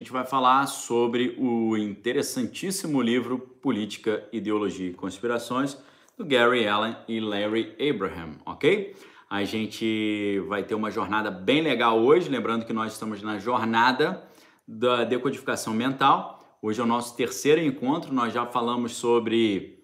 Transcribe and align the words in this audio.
a 0.00 0.04
gente 0.04 0.12
vai 0.12 0.24
falar 0.24 0.64
sobre 0.66 1.34
o 1.36 1.76
interessantíssimo 1.76 3.02
livro 3.02 3.36
Política, 3.36 4.28
Ideologia 4.32 4.90
e 4.90 4.94
Conspirações 4.94 5.76
do 6.16 6.24
Gary 6.24 6.68
Allen 6.68 6.96
e 7.08 7.18
Larry 7.18 7.74
Abraham, 7.80 8.36
ok? 8.46 8.94
A 9.28 9.42
gente 9.42 10.38
vai 10.46 10.62
ter 10.62 10.76
uma 10.76 10.88
jornada 10.88 11.32
bem 11.32 11.60
legal 11.62 11.98
hoje, 11.98 12.28
lembrando 12.28 12.64
que 12.64 12.72
nós 12.72 12.92
estamos 12.92 13.22
na 13.22 13.40
jornada 13.40 14.22
da 14.66 15.02
decodificação 15.02 15.74
mental. 15.74 16.58
Hoje 16.62 16.80
é 16.80 16.84
o 16.84 16.86
nosso 16.86 17.16
terceiro 17.16 17.60
encontro, 17.60 18.14
nós 18.14 18.32
já 18.32 18.46
falamos 18.46 18.94
sobre 18.94 19.82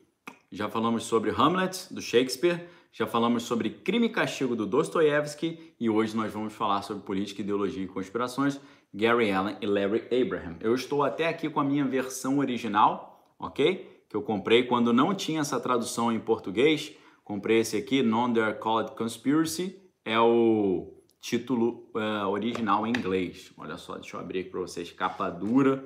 já 0.48 0.68
falamos 0.68 1.02
sobre 1.02 1.32
Hamlet 1.32 1.92
do 1.92 2.00
Shakespeare, 2.00 2.68
já 2.92 3.08
falamos 3.08 3.42
sobre 3.42 3.68
Crime 3.68 4.06
e 4.06 4.10
Castigo 4.10 4.54
do 4.54 4.64
Dostoiévski 4.64 5.74
e 5.80 5.90
hoje 5.90 6.16
nós 6.16 6.32
vamos 6.32 6.52
falar 6.52 6.82
sobre 6.82 7.02
política, 7.02 7.40
ideologia 7.40 7.82
e 7.82 7.88
conspirações 7.88 8.60
Gary 8.96 9.32
Allen 9.32 9.56
e 9.60 9.66
Larry 9.66 10.04
Abraham. 10.22 10.56
Eu 10.60 10.72
estou 10.72 11.02
até 11.02 11.26
aqui 11.26 11.50
com 11.50 11.58
a 11.58 11.64
minha 11.64 11.84
versão 11.84 12.38
original, 12.38 13.34
ok? 13.36 14.04
Que 14.08 14.16
eu 14.16 14.22
comprei 14.22 14.62
quando 14.62 14.92
não 14.92 15.12
tinha 15.12 15.40
essa 15.40 15.58
tradução 15.58 16.12
em 16.12 16.20
português. 16.20 16.94
Comprei 17.24 17.58
esse 17.58 17.76
aqui, 17.76 18.04
Non-Dare 18.04 18.56
Called 18.60 18.92
Conspiracy. 18.92 19.82
É 20.04 20.20
o 20.20 20.94
título 21.20 21.90
uh, 21.92 22.28
original 22.28 22.86
em 22.86 22.90
inglês. 22.90 23.52
Olha 23.58 23.76
só, 23.76 23.94
deixa 23.94 24.16
eu 24.16 24.20
abrir 24.20 24.40
aqui 24.40 24.50
para 24.50 24.60
vocês. 24.60 24.92
Capa 24.92 25.28
dura, 25.28 25.84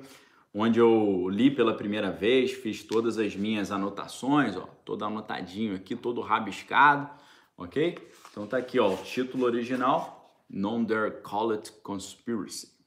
onde 0.53 0.79
eu 0.79 1.27
li 1.29 1.49
pela 1.49 1.73
primeira 1.73 2.11
vez, 2.11 2.51
fiz 2.51 2.83
todas 2.83 3.17
as 3.17 3.35
minhas 3.35 3.71
anotações, 3.71 4.55
ó, 4.55 4.67
todo 4.85 5.03
anotadinho 5.03 5.73
aqui, 5.75 5.95
todo 5.95 6.21
rabiscado, 6.21 7.09
ok? 7.57 7.97
Então 8.29 8.45
tá 8.45 8.57
aqui, 8.57 8.79
ó, 8.79 8.93
o 8.93 8.97
título 8.97 9.45
original, 9.45 10.29
Non-Dare 10.47 11.21
Called 11.23 11.71
Conspiracy 11.81 12.78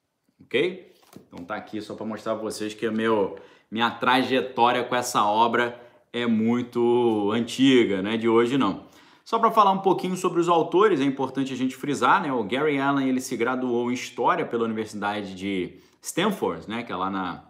ok? 0.44 0.92
Então 1.28 1.44
tá 1.44 1.56
aqui 1.56 1.80
só 1.80 1.94
para 1.94 2.06
mostrar 2.06 2.34
para 2.34 2.42
vocês 2.42 2.74
que 2.74 2.88
meu, 2.90 3.36
minha 3.70 3.90
trajetória 3.90 4.84
com 4.84 4.94
essa 4.94 5.24
obra 5.24 5.80
é 6.12 6.26
muito 6.26 7.30
antiga, 7.32 8.02
né? 8.02 8.16
De 8.16 8.28
hoje 8.28 8.58
não. 8.58 8.84
Só 9.24 9.38
para 9.38 9.50
falar 9.50 9.72
um 9.72 9.78
pouquinho 9.78 10.16
sobre 10.16 10.40
os 10.40 10.48
autores, 10.48 11.00
é 11.00 11.04
importante 11.04 11.52
a 11.52 11.56
gente 11.56 11.76
frisar, 11.76 12.22
né? 12.22 12.32
O 12.32 12.42
Gary 12.44 12.78
Allen 12.78 13.08
ele 13.08 13.20
se 13.20 13.36
graduou 13.36 13.90
em 13.90 13.94
História 13.94 14.44
pela 14.44 14.64
Universidade 14.64 15.34
de 15.34 15.78
Stanford, 16.00 16.68
né? 16.68 16.82
Que 16.82 16.92
é 16.92 16.96
lá 16.96 17.08
na, 17.08 17.44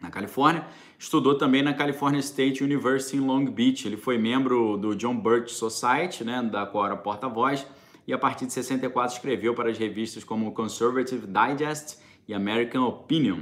na 0.00 0.10
Califórnia. 0.10 0.66
Estudou 0.98 1.36
também 1.36 1.62
na 1.62 1.72
California 1.72 2.20
State 2.20 2.62
University 2.62 3.16
em 3.16 3.20
Long 3.20 3.46
Beach. 3.46 3.86
Ele 3.86 3.96
foi 3.96 4.18
membro 4.18 4.76
do 4.76 4.94
John 4.94 5.16
Birch 5.16 5.52
Society, 5.52 6.24
né? 6.24 6.42
Da 6.42 6.66
qual 6.66 6.84
era 6.84 6.96
porta-voz. 6.96 7.66
E 8.06 8.12
a 8.12 8.18
partir 8.18 8.46
de 8.46 8.52
64 8.52 9.16
escreveu 9.16 9.54
para 9.54 9.70
as 9.70 9.78
revistas 9.78 10.24
como 10.24 10.52
Conservative 10.52 11.26
Digest 11.26 11.98
e 12.28 12.34
American 12.34 12.84
Opinion. 12.84 13.40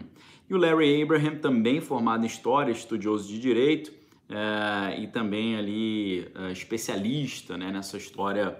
E 0.48 0.54
o 0.54 0.56
Larry 0.56 1.02
Abraham, 1.02 1.36
também 1.36 1.80
formado 1.80 2.22
em 2.22 2.26
História, 2.26 2.70
estudioso 2.70 3.28
de 3.28 3.40
Direito 3.40 3.88
uh, 4.30 4.98
e 4.98 5.08
também 5.08 5.56
ali 5.56 6.28
uh, 6.36 6.50
especialista 6.52 7.58
né, 7.58 7.72
nessa 7.72 7.96
história 7.96 8.56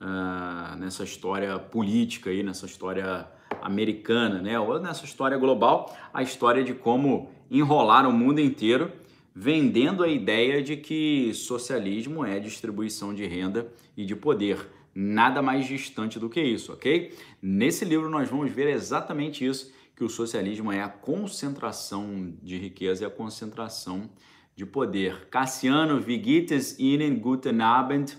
uh, 0.00 0.76
nessa 0.76 1.04
história 1.04 1.58
política 1.58 2.30
aí, 2.30 2.42
nessa 2.42 2.66
história 2.66 3.26
americana, 3.62 4.42
né, 4.42 4.58
ou 4.58 4.80
nessa 4.80 5.04
história 5.04 5.38
global, 5.38 5.96
a 6.12 6.22
história 6.22 6.64
de 6.64 6.74
como 6.74 7.30
enrolar 7.50 8.06
o 8.06 8.12
mundo 8.12 8.40
inteiro 8.40 8.92
vendendo 9.40 10.02
a 10.02 10.08
ideia 10.08 10.60
de 10.60 10.76
que 10.76 11.32
socialismo 11.32 12.24
é 12.24 12.40
distribuição 12.40 13.14
de 13.14 13.24
renda 13.24 13.68
e 13.96 14.04
de 14.04 14.16
poder 14.16 14.68
nada 15.00 15.40
mais 15.40 15.64
distante 15.64 16.18
do 16.18 16.28
que 16.28 16.42
isso, 16.42 16.72
ok? 16.72 17.16
Nesse 17.40 17.84
livro 17.84 18.10
nós 18.10 18.28
vamos 18.28 18.50
ver 18.50 18.66
exatamente 18.66 19.46
isso, 19.46 19.72
que 19.94 20.02
o 20.02 20.08
socialismo 20.08 20.72
é 20.72 20.82
a 20.82 20.88
concentração 20.88 22.34
de 22.42 22.58
riqueza 22.58 23.04
e 23.04 23.06
a 23.06 23.10
concentração 23.10 24.10
de 24.56 24.66
poder. 24.66 25.28
Cassiano, 25.30 26.00
Vigites, 26.00 26.76
Ihnen, 26.80 27.14
Guten 27.14 27.60
Abend. 27.60 28.18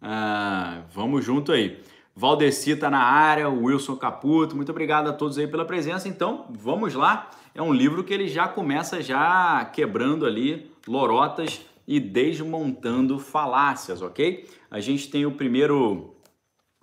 Uh, 0.00 0.84
vamos 0.90 1.22
junto 1.22 1.52
aí. 1.52 1.82
Valdeci 2.16 2.74
tá 2.74 2.88
na 2.88 3.02
área, 3.02 3.50
Wilson 3.50 3.96
Caputo, 3.96 4.56
muito 4.56 4.70
obrigado 4.70 5.08
a 5.08 5.12
todos 5.12 5.36
aí 5.36 5.46
pela 5.46 5.66
presença. 5.66 6.08
Então, 6.08 6.46
vamos 6.50 6.94
lá. 6.94 7.30
É 7.54 7.60
um 7.60 7.72
livro 7.72 8.02
que 8.02 8.14
ele 8.14 8.28
já 8.28 8.48
começa 8.48 9.02
já 9.02 9.62
quebrando 9.74 10.24
ali 10.24 10.70
lorotas 10.88 11.60
e 11.86 12.00
desmontando 12.00 13.18
falácias, 13.18 14.00
ok? 14.00 14.48
A 14.70 14.80
gente 14.80 15.10
tem 15.10 15.26
o 15.26 15.32
primeiro 15.32 16.13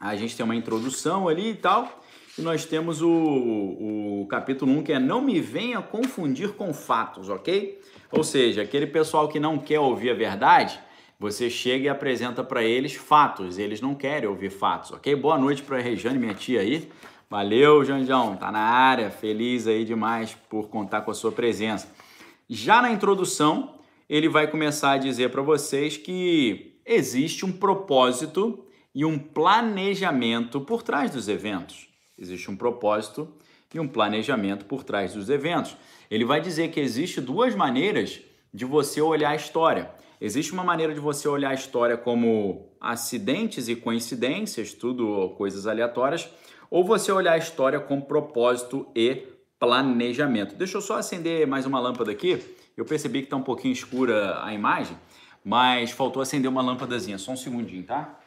a 0.01 0.15
gente 0.15 0.35
tem 0.35 0.43
uma 0.43 0.55
introdução 0.55 1.27
ali 1.27 1.51
e 1.51 1.55
tal, 1.55 2.01
e 2.37 2.41
nós 2.41 2.65
temos 2.65 3.03
o, 3.03 3.09
o 3.11 4.25
capítulo 4.27 4.71
1 4.79 4.83
que 4.83 4.93
é 4.93 4.99
Não 4.99 5.21
me 5.21 5.39
venha 5.39 5.79
confundir 5.79 6.53
com 6.53 6.73
fatos, 6.73 7.29
ok? 7.29 7.79
Ou 8.11 8.23
seja, 8.23 8.63
aquele 8.63 8.87
pessoal 8.87 9.27
que 9.27 9.39
não 9.39 9.59
quer 9.59 9.79
ouvir 9.79 10.09
a 10.09 10.15
verdade, 10.15 10.79
você 11.19 11.51
chega 11.51 11.85
e 11.85 11.89
apresenta 11.89 12.43
para 12.43 12.63
eles 12.63 12.95
fatos, 12.95 13.59
eles 13.59 13.79
não 13.79 13.93
querem 13.93 14.27
ouvir 14.27 14.49
fatos, 14.49 14.91
ok? 14.91 15.15
Boa 15.15 15.37
noite 15.37 15.61
para 15.61 15.77
a 15.77 15.81
Rejane, 15.81 16.17
minha 16.17 16.33
tia 16.33 16.61
aí. 16.61 16.89
Valeu, 17.29 17.85
Janjão, 17.85 18.35
tá 18.35 18.51
na 18.51 18.59
área, 18.59 19.11
feliz 19.11 19.67
aí 19.67 19.85
demais 19.85 20.35
por 20.49 20.67
contar 20.67 21.01
com 21.01 21.11
a 21.11 21.13
sua 21.13 21.31
presença. 21.31 21.87
Já 22.49 22.81
na 22.81 22.91
introdução, 22.91 23.75
ele 24.09 24.27
vai 24.27 24.47
começar 24.47 24.93
a 24.93 24.97
dizer 24.97 25.29
para 25.29 25.43
vocês 25.43 25.95
que 25.95 26.73
existe 26.85 27.45
um 27.45 27.51
propósito 27.51 28.65
e 28.93 29.05
um 29.05 29.17
planejamento 29.17 30.61
por 30.61 30.83
trás 30.83 31.11
dos 31.11 31.27
eventos. 31.27 31.87
Existe 32.17 32.51
um 32.51 32.55
propósito 32.55 33.27
e 33.73 33.79
um 33.79 33.87
planejamento 33.87 34.65
por 34.65 34.83
trás 34.83 35.13
dos 35.13 35.29
eventos. 35.29 35.77
Ele 36.09 36.25
vai 36.25 36.41
dizer 36.41 36.71
que 36.71 36.79
existe 36.79 37.21
duas 37.21 37.55
maneiras 37.55 38.19
de 38.53 38.65
você 38.65 39.01
olhar 39.01 39.31
a 39.31 39.35
história. 39.35 39.91
Existe 40.19 40.51
uma 40.51 40.63
maneira 40.63 40.93
de 40.93 40.99
você 40.99 41.27
olhar 41.27 41.49
a 41.49 41.53
história 41.53 41.97
como 41.97 42.69
acidentes 42.79 43.67
e 43.67 43.75
coincidências, 43.75 44.73
tudo 44.73 45.29
coisas 45.37 45.65
aleatórias, 45.65 46.29
ou 46.69 46.83
você 46.83 47.11
olhar 47.11 47.33
a 47.33 47.37
história 47.37 47.79
com 47.79 47.99
propósito 47.99 48.87
e 48.95 49.27
planejamento. 49.57 50.55
Deixa 50.55 50.77
eu 50.77 50.81
só 50.81 50.97
acender 50.97 51.47
mais 51.47 51.65
uma 51.65 51.79
lâmpada 51.79 52.11
aqui. 52.11 52.39
Eu 52.75 52.85
percebi 52.85 53.19
que 53.19 53.25
está 53.25 53.37
um 53.37 53.43
pouquinho 53.43 53.71
escura 53.71 54.43
a 54.43 54.53
imagem, 54.53 54.97
mas 55.43 55.91
faltou 55.91 56.21
acender 56.21 56.49
uma 56.49 56.61
lâmpadazinha. 56.61 57.17
Só 57.17 57.31
um 57.31 57.37
segundinho, 57.37 57.83
tá? 57.83 58.19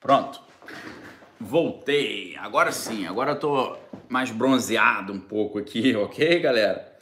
Pronto. 0.00 0.40
Voltei. 1.40 2.36
Agora 2.38 2.72
sim, 2.72 3.06
agora 3.06 3.32
eu 3.32 3.40
tô 3.40 3.76
mais 4.08 4.30
bronzeado 4.30 5.12
um 5.12 5.20
pouco 5.20 5.58
aqui, 5.58 5.94
ok, 5.96 6.40
galera? 6.40 6.96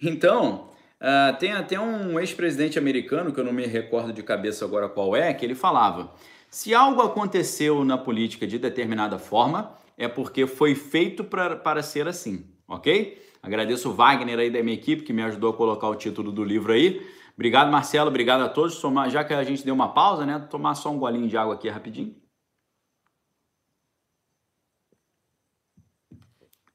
Então, 0.00 0.68
uh, 1.00 1.36
tem 1.38 1.52
até 1.52 1.78
um 1.78 2.18
ex-presidente 2.18 2.78
americano, 2.78 3.32
que 3.32 3.40
eu 3.40 3.44
não 3.44 3.52
me 3.52 3.66
recordo 3.66 4.12
de 4.12 4.22
cabeça 4.22 4.64
agora 4.64 4.88
qual 4.88 5.14
é, 5.16 5.32
que 5.34 5.44
ele 5.44 5.54
falava: 5.54 6.12
se 6.48 6.74
algo 6.74 7.02
aconteceu 7.02 7.84
na 7.84 7.98
política 7.98 8.46
de 8.46 8.58
determinada 8.58 9.18
forma, 9.18 9.74
é 9.98 10.08
porque 10.08 10.46
foi 10.46 10.74
feito 10.74 11.22
pra, 11.22 11.56
para 11.56 11.82
ser 11.82 12.08
assim, 12.08 12.46
ok? 12.66 13.20
Agradeço 13.42 13.90
o 13.90 13.94
Wagner 13.94 14.38
aí 14.38 14.50
da 14.50 14.62
minha 14.62 14.74
equipe 14.74 15.02
que 15.02 15.12
me 15.12 15.22
ajudou 15.22 15.50
a 15.50 15.56
colocar 15.56 15.88
o 15.88 15.94
título 15.94 16.30
do 16.30 16.44
livro 16.44 16.72
aí. 16.72 17.06
Obrigado, 17.34 17.70
Marcelo. 17.70 18.08
Obrigado 18.08 18.42
a 18.42 18.48
todos. 18.48 18.80
Já 19.08 19.24
que 19.24 19.32
a 19.32 19.42
gente 19.42 19.64
deu 19.64 19.74
uma 19.74 19.94
pausa, 19.94 20.26
né? 20.26 20.46
Tomar 20.50 20.74
só 20.74 20.90
um 20.90 20.98
golinho 20.98 21.26
de 21.26 21.38
água 21.38 21.54
aqui 21.54 21.68
rapidinho. 21.68 22.14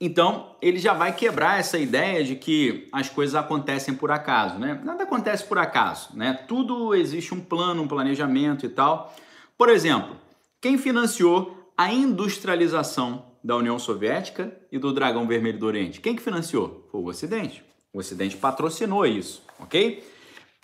Então, 0.05 0.55
ele 0.61 0.77
já 0.77 0.93
vai 0.93 1.15
quebrar 1.15 1.59
essa 1.59 1.79
ideia 1.79 2.23
de 2.23 2.35
que 2.35 2.87
as 2.91 3.09
coisas 3.09 3.33
acontecem 3.33 3.95
por 3.95 4.11
acaso, 4.11 4.59
né? 4.59 4.79
Nada 4.83 5.01
acontece 5.01 5.43
por 5.43 5.57
acaso, 5.57 6.15
né? 6.15 6.45
Tudo 6.47 6.93
existe 6.93 7.33
um 7.33 7.39
plano, 7.39 7.81
um 7.81 7.87
planejamento 7.87 8.67
e 8.67 8.69
tal. 8.69 9.15
Por 9.57 9.67
exemplo, 9.67 10.15
quem 10.61 10.77
financiou 10.77 11.71
a 11.75 11.91
industrialização 11.91 13.25
da 13.43 13.55
União 13.55 13.79
Soviética 13.79 14.55
e 14.71 14.77
do 14.77 14.93
Dragão 14.93 15.25
Vermelho 15.25 15.57
do 15.57 15.65
Oriente? 15.65 15.99
Quem 15.99 16.15
que 16.15 16.21
financiou? 16.21 16.87
Foi 16.91 17.01
o 17.01 17.07
Ocidente. 17.07 17.63
O 17.91 17.97
Ocidente 17.97 18.37
patrocinou 18.37 19.07
isso, 19.07 19.41
ok? 19.59 20.03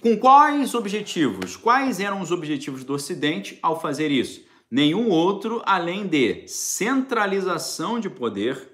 Com 0.03 0.17
quais 0.17 0.75
objetivos? 0.75 1.55
Quais 1.57 1.99
eram 1.99 2.21
os 2.21 2.31
objetivos 2.31 2.83
do 2.83 2.93
Ocidente 2.93 3.57
ao 3.63 3.81
fazer 3.81 4.11
isso? 4.11 4.41
Nenhum 4.69 5.09
outro 5.09 5.63
além 5.65 6.05
de 6.05 6.47
centralização 6.47 7.99
de 7.99 8.07
poder 8.07 8.70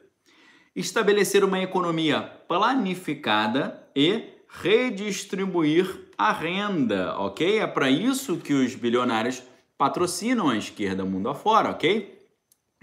estabelecer 0.79 1.43
uma 1.43 1.59
economia 1.59 2.21
planificada 2.47 3.83
e 3.95 4.23
redistribuir 4.47 6.11
a 6.15 6.31
renda, 6.31 7.17
ok? 7.17 7.59
É 7.59 7.65
para 7.65 7.89
isso 7.89 8.37
que 8.37 8.53
os 8.53 8.75
bilionários 8.75 9.41
patrocinam 9.75 10.49
a 10.49 10.57
esquerda 10.57 11.03
mundo 11.03 11.29
afora, 11.29 11.71
ok? 11.71 12.15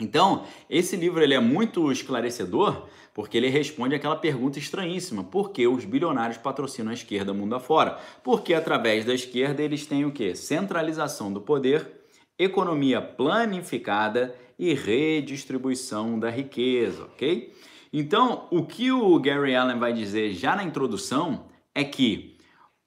Então, 0.00 0.44
esse 0.69 0.96
livro 0.96 1.23
ele 1.23 1.35
é 1.35 1.41
muito 1.41 1.91
esclarecedor 1.93 2.88
porque 3.14 3.37
ele 3.37 3.49
responde 3.49 3.94
aquela 3.94 4.17
pergunta 4.17 4.58
estranhíssima: 4.58 5.23
por 5.23 5.52
que 5.52 5.69
os 5.69 5.85
bilionários 5.85 6.37
patrocinam 6.37 6.90
a 6.90 6.94
esquerda 6.94 7.32
mundo 7.32 7.55
afora? 7.55 7.97
Porque 8.25 8.55
através 8.55 9.05
da 9.05 9.14
esquerda 9.14 9.62
eles 9.62 9.87
têm 9.87 10.05
o 10.05 10.11
que? 10.11 10.35
Centralização 10.35 11.32
do 11.32 11.40
poder 11.40 11.88
economia 12.37 13.00
planificada 13.00 14.35
e 14.58 14.75
redistribuição 14.75 16.19
da 16.19 16.29
riqueza, 16.29 17.05
ok? 17.05 17.52
Então, 17.96 18.49
o 18.50 18.67
que 18.67 18.91
o 18.91 19.17
Gary 19.20 19.55
Allen 19.55 19.79
vai 19.79 19.93
dizer 19.93 20.32
já 20.32 20.56
na 20.56 20.64
introdução 20.64 21.46
é 21.73 21.85
que 21.85 22.37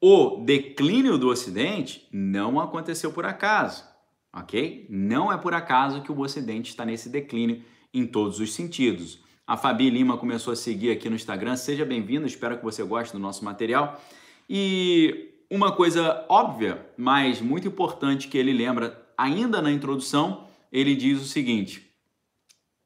o 0.01 0.44
declínio 0.44 1.18
do 1.18 1.30
Ocidente 1.30 2.06
não 2.12 2.59
aconteceu 2.59 3.13
por 3.13 3.25
acaso, 3.25 3.86
ok? 4.33 4.86
Não 4.89 5.31
é 5.31 5.38
por 5.38 5.54
acaso 5.54 6.01
que 6.01 6.12
o 6.12 6.19
Ocidente 6.19 6.71
está 6.71 6.83
nesse 6.83 7.07
declínio 7.07 7.63
em 7.94 8.06
todos 8.06 8.42
os 8.42 8.54
sentidos. 8.54 9.24
A 9.48 9.56
Fabi 9.56 9.89
Lima 9.89 10.18
começou 10.18 10.51
a 10.51 10.57
seguir 10.57 10.92
aqui 10.92 11.10
no 11.10 11.15
Instagram. 11.15 11.56
Seja 11.56 11.86
bem-vindo, 11.86 12.27
espero 12.27 12.57
que 12.57 12.63
você 12.65 12.83
goste 12.83 13.13
do 13.13 13.19
nosso 13.19 13.45
material. 13.45 14.01
E 14.50 15.36
uma 15.50 15.71
coisa 15.71 16.25
óbvia, 16.27 16.86
mas 16.98 17.39
muito 17.39 17.65
importante 17.65 18.27
que 18.27 18.38
ele 18.38 18.51
lembra 18.51 19.07
ainda 19.18 19.62
na 19.62 19.71
introdução, 19.71 20.50
ele 20.69 20.98
diz 20.98 21.21
o 21.21 21.25
seguinte: 21.25 21.89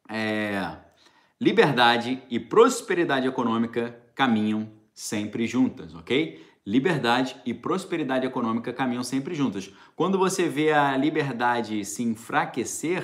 é, 0.07 0.77
liberdade 1.41 2.21
e 2.29 2.39
prosperidade 2.39 3.27
econômica 3.27 3.99
caminham 4.13 4.69
sempre 4.93 5.47
juntas, 5.47 5.95
ok? 5.95 6.45
Liberdade 6.63 7.35
e 7.43 7.51
prosperidade 7.51 8.27
econômica 8.27 8.71
caminham 8.71 9.03
sempre 9.03 9.33
juntas. 9.33 9.73
Quando 9.95 10.19
você 10.19 10.47
vê 10.47 10.71
a 10.71 10.95
liberdade 10.95 11.83
se 11.83 12.03
enfraquecer, 12.03 13.03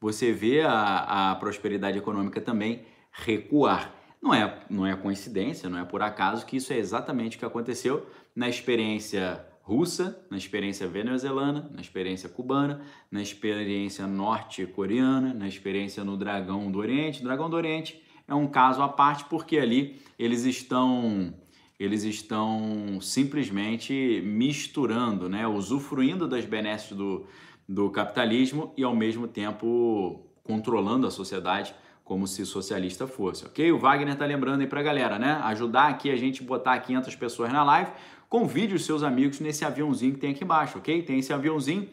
você 0.00 0.30
vê 0.30 0.60
a, 0.60 1.32
a 1.32 1.34
prosperidade 1.34 1.98
econômica 1.98 2.40
também 2.40 2.84
recuar. 3.10 3.92
Não 4.22 4.32
é, 4.32 4.60
não 4.70 4.86
é 4.86 4.94
coincidência, 4.94 5.68
não 5.68 5.80
é 5.80 5.84
por 5.84 6.02
acaso 6.02 6.46
que 6.46 6.58
isso 6.58 6.72
é 6.72 6.78
exatamente 6.78 7.36
o 7.36 7.40
que 7.40 7.44
aconteceu 7.44 8.06
na 8.36 8.48
experiência 8.48 9.44
russa, 9.62 10.20
na 10.28 10.36
experiência 10.36 10.88
venezuelana, 10.88 11.70
na 11.72 11.80
experiência 11.80 12.28
cubana, 12.28 12.82
na 13.10 13.22
experiência 13.22 14.06
norte-coreana, 14.06 15.32
na 15.32 15.46
experiência 15.46 16.04
no 16.04 16.16
Dragão 16.16 16.70
do 16.70 16.78
Oriente. 16.78 17.20
O 17.20 17.24
Dragão 17.24 17.48
do 17.48 17.56
Oriente 17.56 18.02
é 18.26 18.34
um 18.34 18.46
caso 18.46 18.82
à 18.82 18.88
parte 18.88 19.24
porque 19.26 19.58
ali 19.58 20.00
eles 20.18 20.44
estão 20.44 21.34
eles 21.78 22.04
estão 22.04 23.00
simplesmente 23.00 24.22
misturando, 24.24 25.28
né, 25.28 25.48
usufruindo 25.48 26.28
das 26.28 26.44
benesses 26.44 26.96
do, 26.96 27.26
do 27.68 27.90
capitalismo 27.90 28.72
e 28.76 28.84
ao 28.84 28.94
mesmo 28.94 29.26
tempo 29.26 30.24
controlando 30.44 31.08
a 31.08 31.10
sociedade 31.10 31.74
como 32.04 32.26
se 32.26 32.44
socialista 32.44 33.06
fosse, 33.06 33.46
ok? 33.46 33.72
O 33.72 33.78
Wagner 33.78 34.16
tá 34.16 34.26
lembrando 34.26 34.60
aí 34.60 34.66
pra 34.66 34.82
galera, 34.82 35.18
né? 35.18 35.40
Ajudar 35.44 35.88
aqui 35.88 36.10
a 36.10 36.16
gente 36.16 36.42
botar 36.42 36.78
500 36.78 37.16
pessoas 37.16 37.52
na 37.52 37.64
live, 37.64 37.90
convide 38.32 38.74
os 38.74 38.86
seus 38.86 39.02
amigos 39.02 39.40
nesse 39.40 39.62
aviãozinho 39.62 40.14
que 40.14 40.18
tem 40.18 40.30
aqui 40.30 40.42
embaixo, 40.42 40.78
ok? 40.78 41.02
Tem 41.02 41.18
esse 41.18 41.34
aviãozinho, 41.34 41.86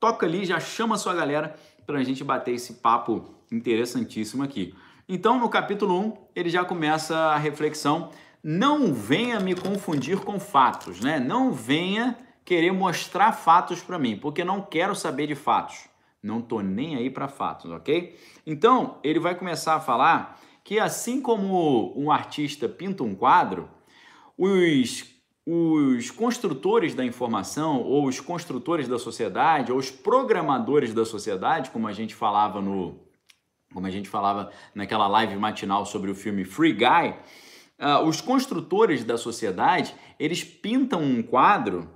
toca 0.00 0.26
ali, 0.26 0.44
já 0.44 0.58
chama 0.58 0.96
a 0.96 0.98
sua 0.98 1.14
galera 1.14 1.54
pra 1.86 2.02
gente 2.02 2.24
bater 2.24 2.52
esse 2.52 2.74
papo 2.74 3.32
interessantíssimo 3.52 4.42
aqui. 4.42 4.74
Então, 5.08 5.38
no 5.38 5.48
capítulo 5.48 5.96
1, 6.00 6.16
ele 6.34 6.50
já 6.50 6.64
começa 6.64 7.16
a 7.16 7.36
reflexão, 7.36 8.10
não 8.42 8.92
venha 8.92 9.38
me 9.38 9.54
confundir 9.54 10.18
com 10.18 10.40
fatos, 10.40 10.98
né? 10.98 11.20
Não 11.20 11.52
venha 11.52 12.18
querer 12.44 12.72
mostrar 12.72 13.30
fatos 13.30 13.80
para 13.80 13.96
mim, 13.96 14.16
porque 14.16 14.42
não 14.42 14.62
quero 14.62 14.96
saber 14.96 15.28
de 15.28 15.36
fatos. 15.36 15.88
Não 16.20 16.40
tô 16.40 16.60
nem 16.60 16.96
aí 16.96 17.08
para 17.08 17.28
fatos, 17.28 17.70
ok? 17.70 18.18
Então, 18.44 18.98
ele 19.04 19.20
vai 19.20 19.36
começar 19.36 19.76
a 19.76 19.80
falar 19.80 20.40
que 20.64 20.80
assim 20.80 21.20
como 21.20 21.96
um 21.96 22.10
artista 22.10 22.68
pinta 22.68 23.04
um 23.04 23.14
quadro, 23.14 23.70
os, 24.36 25.13
os 25.46 26.10
construtores 26.10 26.94
da 26.94 27.04
informação, 27.04 27.82
ou 27.82 28.06
os 28.06 28.18
construtores 28.18 28.88
da 28.88 28.98
sociedade, 28.98 29.70
ou 29.70 29.78
os 29.78 29.90
programadores 29.90 30.94
da 30.94 31.04
sociedade, 31.04 31.70
como 31.70 31.86
a 31.86 31.92
gente 31.92 32.14
falava 32.14 32.60
no. 32.60 32.98
Como 33.72 33.86
a 33.86 33.90
gente 33.90 34.08
falava 34.08 34.52
naquela 34.74 35.08
live 35.08 35.36
matinal 35.36 35.84
sobre 35.84 36.10
o 36.10 36.14
filme 36.14 36.44
Free 36.44 36.72
Guy, 36.72 37.14
uh, 37.80 38.06
os 38.06 38.20
construtores 38.20 39.02
da 39.02 39.18
sociedade, 39.18 39.92
eles 40.18 40.44
pintam 40.44 41.02
um 41.02 41.20
quadro 41.22 41.90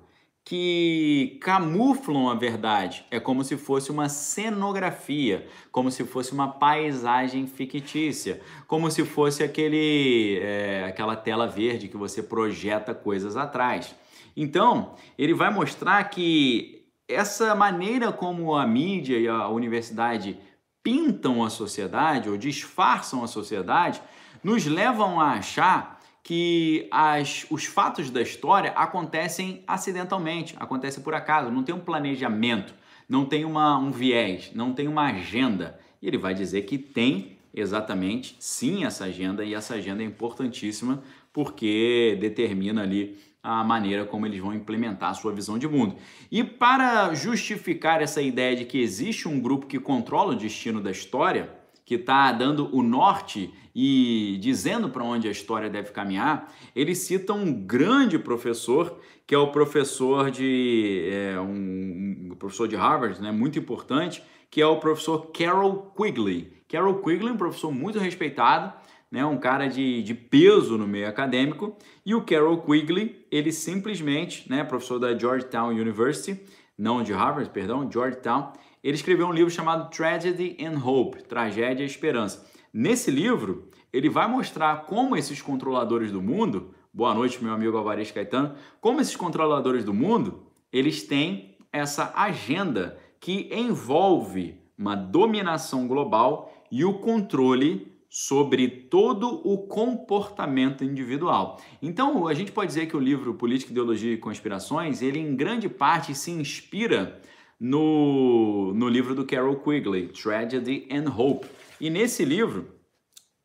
que 0.48 1.36
camuflam 1.42 2.30
a 2.30 2.34
verdade. 2.34 3.04
É 3.10 3.20
como 3.20 3.44
se 3.44 3.54
fosse 3.58 3.90
uma 3.90 4.08
cenografia, 4.08 5.46
como 5.70 5.90
se 5.90 6.06
fosse 6.06 6.32
uma 6.32 6.48
paisagem 6.48 7.46
fictícia, 7.46 8.40
como 8.66 8.90
se 8.90 9.04
fosse 9.04 9.44
aquele, 9.44 10.38
é, 10.40 10.86
aquela 10.88 11.14
tela 11.16 11.46
verde 11.46 11.86
que 11.86 11.98
você 11.98 12.22
projeta 12.22 12.94
coisas 12.94 13.36
atrás. 13.36 13.94
Então, 14.34 14.94
ele 15.18 15.34
vai 15.34 15.52
mostrar 15.52 16.02
que 16.04 16.82
essa 17.06 17.54
maneira 17.54 18.10
como 18.10 18.54
a 18.54 18.66
mídia 18.66 19.18
e 19.18 19.28
a 19.28 19.48
universidade 19.48 20.38
pintam 20.82 21.44
a 21.44 21.50
sociedade 21.50 22.30
ou 22.30 22.38
disfarçam 22.38 23.22
a 23.22 23.26
sociedade 23.26 24.00
nos 24.42 24.64
levam 24.64 25.20
a 25.20 25.32
achar 25.32 25.97
que 26.28 26.86
as, 26.90 27.46
os 27.48 27.64
fatos 27.64 28.10
da 28.10 28.20
história 28.20 28.72
acontecem 28.72 29.62
acidentalmente, 29.66 30.54
acontecem 30.58 31.02
por 31.02 31.14
acaso, 31.14 31.50
não 31.50 31.62
tem 31.62 31.74
um 31.74 31.80
planejamento, 31.80 32.74
não 33.08 33.24
tem 33.24 33.46
uma, 33.46 33.78
um 33.78 33.90
viés, 33.90 34.50
não 34.54 34.74
tem 34.74 34.86
uma 34.88 35.06
agenda. 35.06 35.80
E 36.02 36.06
ele 36.06 36.18
vai 36.18 36.34
dizer 36.34 36.66
que 36.66 36.76
tem 36.76 37.38
exatamente 37.54 38.36
sim 38.38 38.84
essa 38.84 39.06
agenda 39.06 39.42
e 39.42 39.54
essa 39.54 39.76
agenda 39.76 40.02
é 40.02 40.04
importantíssima 40.04 41.02
porque 41.32 42.18
determina 42.20 42.82
ali 42.82 43.18
a 43.42 43.64
maneira 43.64 44.04
como 44.04 44.26
eles 44.26 44.38
vão 44.38 44.52
implementar 44.52 45.12
a 45.12 45.14
sua 45.14 45.32
visão 45.32 45.58
de 45.58 45.66
mundo. 45.66 45.96
E 46.30 46.44
para 46.44 47.14
justificar 47.14 48.02
essa 48.02 48.20
ideia 48.20 48.54
de 48.54 48.66
que 48.66 48.78
existe 48.78 49.26
um 49.26 49.40
grupo 49.40 49.64
que 49.64 49.80
controla 49.80 50.34
o 50.34 50.36
destino 50.36 50.78
da 50.78 50.90
história, 50.90 51.57
que 51.88 51.94
está 51.94 52.30
dando 52.32 52.68
o 52.76 52.82
norte 52.82 53.50
e 53.74 54.36
dizendo 54.42 54.90
para 54.90 55.02
onde 55.02 55.26
a 55.26 55.30
história 55.30 55.70
deve 55.70 55.90
caminhar, 55.90 56.52
ele 56.76 56.94
cita 56.94 57.32
um 57.32 57.50
grande 57.50 58.18
professor, 58.18 59.00
que 59.26 59.34
é 59.34 59.38
o 59.38 59.50
professor 59.50 60.30
de 60.30 61.08
é, 61.10 61.40
um, 61.40 62.28
um, 62.32 62.36
professor 62.38 62.68
de 62.68 62.76
Harvard, 62.76 63.22
né, 63.22 63.32
muito 63.32 63.58
importante, 63.58 64.22
que 64.50 64.60
é 64.60 64.66
o 64.66 64.76
professor 64.76 65.32
Carol 65.32 65.90
Quigley. 65.96 66.52
Carol 66.68 66.96
Quigley 66.96 67.30
é 67.30 67.32
um 67.32 67.38
professor 67.38 67.72
muito 67.72 67.98
respeitado, 67.98 68.70
né, 69.10 69.24
um 69.24 69.38
cara 69.38 69.66
de, 69.66 70.02
de 70.02 70.12
peso 70.12 70.76
no 70.76 70.86
meio 70.86 71.08
acadêmico, 71.08 71.74
e 72.04 72.14
o 72.14 72.20
Carol 72.20 72.58
Quigley, 72.58 73.24
ele 73.30 73.50
simplesmente, 73.50 74.46
né, 74.46 74.62
professor 74.62 74.98
da 74.98 75.18
Georgetown 75.18 75.70
University, 75.70 76.38
não 76.76 77.02
de 77.02 77.14
Harvard, 77.14 77.48
perdão, 77.48 77.90
Georgetown, 77.90 78.52
ele 78.82 78.96
escreveu 78.96 79.26
um 79.26 79.32
livro 79.32 79.50
chamado 79.50 79.90
Tragedy 79.90 80.56
and 80.60 80.78
Hope, 80.84 81.22
Tragédia 81.24 81.82
e 81.82 81.86
Esperança. 81.86 82.46
Nesse 82.72 83.10
livro, 83.10 83.68
ele 83.92 84.08
vai 84.08 84.28
mostrar 84.28 84.84
como 84.86 85.16
esses 85.16 85.40
controladores 85.40 86.12
do 86.12 86.22
mundo, 86.22 86.74
boa 86.92 87.14
noite 87.14 87.42
meu 87.42 87.52
amigo 87.52 87.76
Alvarez 87.76 88.10
Caetano, 88.10 88.54
como 88.80 89.00
esses 89.00 89.16
controladores 89.16 89.84
do 89.84 89.94
mundo, 89.94 90.46
eles 90.72 91.02
têm 91.02 91.56
essa 91.72 92.12
agenda 92.14 92.98
que 93.20 93.48
envolve 93.52 94.60
uma 94.76 94.94
dominação 94.94 95.88
global 95.88 96.52
e 96.70 96.84
o 96.84 96.94
controle 96.94 97.98
sobre 98.10 98.68
todo 98.68 99.42
o 99.44 99.66
comportamento 99.66 100.82
individual. 100.82 101.60
Então, 101.82 102.26
a 102.26 102.32
gente 102.32 102.50
pode 102.50 102.68
dizer 102.68 102.86
que 102.86 102.96
o 102.96 103.00
livro 103.00 103.34
Política, 103.34 103.70
Ideologia 103.70 104.14
e 104.14 104.18
Conspirações, 104.18 105.02
ele 105.02 105.18
em 105.18 105.36
grande 105.36 105.68
parte 105.68 106.14
se 106.14 106.30
inspira 106.30 107.20
no, 107.60 108.72
no 108.74 108.88
livro 108.88 109.14
do 109.14 109.24
Carol 109.24 109.56
Quigley, 109.56 110.08
Tragedy 110.08 110.86
and 110.90 111.10
Hope. 111.10 111.48
E 111.80 111.90
nesse 111.90 112.24
livro, 112.24 112.68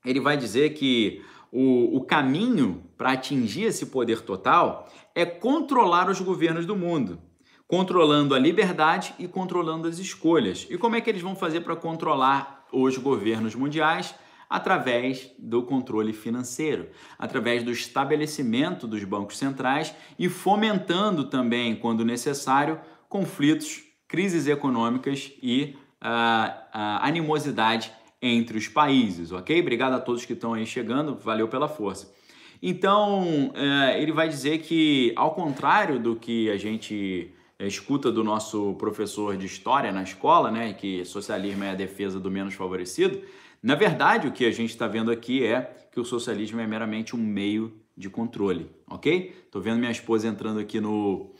ele 0.05 0.20
vai 0.20 0.38
dizer 0.38 0.74
que 0.74 1.22
o, 1.51 1.98
o 1.98 2.05
caminho 2.05 2.84
para 2.98 3.12
atingir 3.12 3.63
esse 3.63 3.88
poder 3.88 4.22
total 4.22 4.91
é 5.15 5.25
controlar 5.25 6.10
os 6.10 6.20
governos 6.20 6.65
do 6.65 6.75
mundo, 6.75 7.20
controlando 7.67 8.36
a 8.36 8.39
liberdade 8.39 9.13
e 9.17 9.27
controlando 9.27 9.88
as 9.88 10.00
escolhas. 10.00 10.67
E 10.70 10.77
como 10.77 10.96
é 10.96 11.01
que 11.01 11.10
eles 11.10 11.22
vão 11.22 11.36
fazer 11.36 11.62
para 11.62 11.75
controlar 11.75 12.65
os 12.72 12.98
governos 12.98 13.55
mundiais? 13.55 14.15
Através 14.50 15.32
do 15.39 15.63
controle 15.63 16.13
financeiro, 16.13 16.89
através 17.17 17.63
do 17.63 17.72
estabelecimento 17.72 18.86
dos 18.86 19.03
bancos 19.03 19.38
centrais 19.38 19.96
e 20.20 20.29
fomentando 20.29 21.24
também, 21.24 21.75
quando 21.75 22.05
necessário, 22.05 22.79
conflitos 23.10 23.92
crises 24.13 24.46
econômicas 24.46 25.32
e 25.41 25.75
uh, 26.00 26.05
uh, 26.05 27.01
animosidade 27.01 27.91
entre 28.22 28.60
os 28.60 28.67
países, 28.67 29.32
ok? 29.32 29.60
Obrigado 29.60 29.93
a 29.93 30.00
todos 30.00 30.24
que 30.24 30.34
estão 30.34 30.53
aí 30.53 30.67
chegando, 30.67 31.15
valeu 31.15 31.48
pela 31.48 31.67
força. 31.67 32.13
Então, 32.62 33.48
uh, 33.48 33.98
ele 33.98 34.12
vai 34.12 34.29
dizer 34.29 34.60
que, 34.60 35.12
ao 35.15 35.32
contrário 35.34 36.00
do 36.00 36.15
que 36.15 36.48
a 36.51 36.58
gente 36.58 37.32
eh, 37.58 37.65
escuta 37.65 38.12
do 38.12 38.24
nosso 38.24 38.75
professor 38.75 39.36
de 39.36 39.48
história 39.48 39.91
na 39.91 40.03
escola, 40.03 40.51
né, 40.51 40.74
que 40.74 41.03
socialismo 41.05 41.63
é 41.63 41.72
a 41.72 41.75
defesa 41.75 42.20
do 42.20 42.29
menos 42.29 42.53
favorecido, 42.53 43.20
na 43.63 43.74
verdade, 43.74 44.27
o 44.27 44.32
que 44.32 44.46
a 44.46 44.51
gente 44.51 44.70
está 44.70 44.88
vendo 44.88 45.10
aqui 45.10 45.43
é 45.43 45.75
que 45.91 46.00
o 46.00 46.05
socialismo 46.05 46.62
é 46.62 46.67
meramente 46.67 47.15
um 47.15 47.20
meio 47.20 47.74
de 47.98 48.12
controle, 48.12 48.70
ok? 48.88 49.34
Estou 49.43 49.60
vendo 49.60 49.79
minha 49.79 49.91
esposa 49.91 50.27
entrando 50.27 50.60
aqui 50.60 50.79
no, 50.79 51.34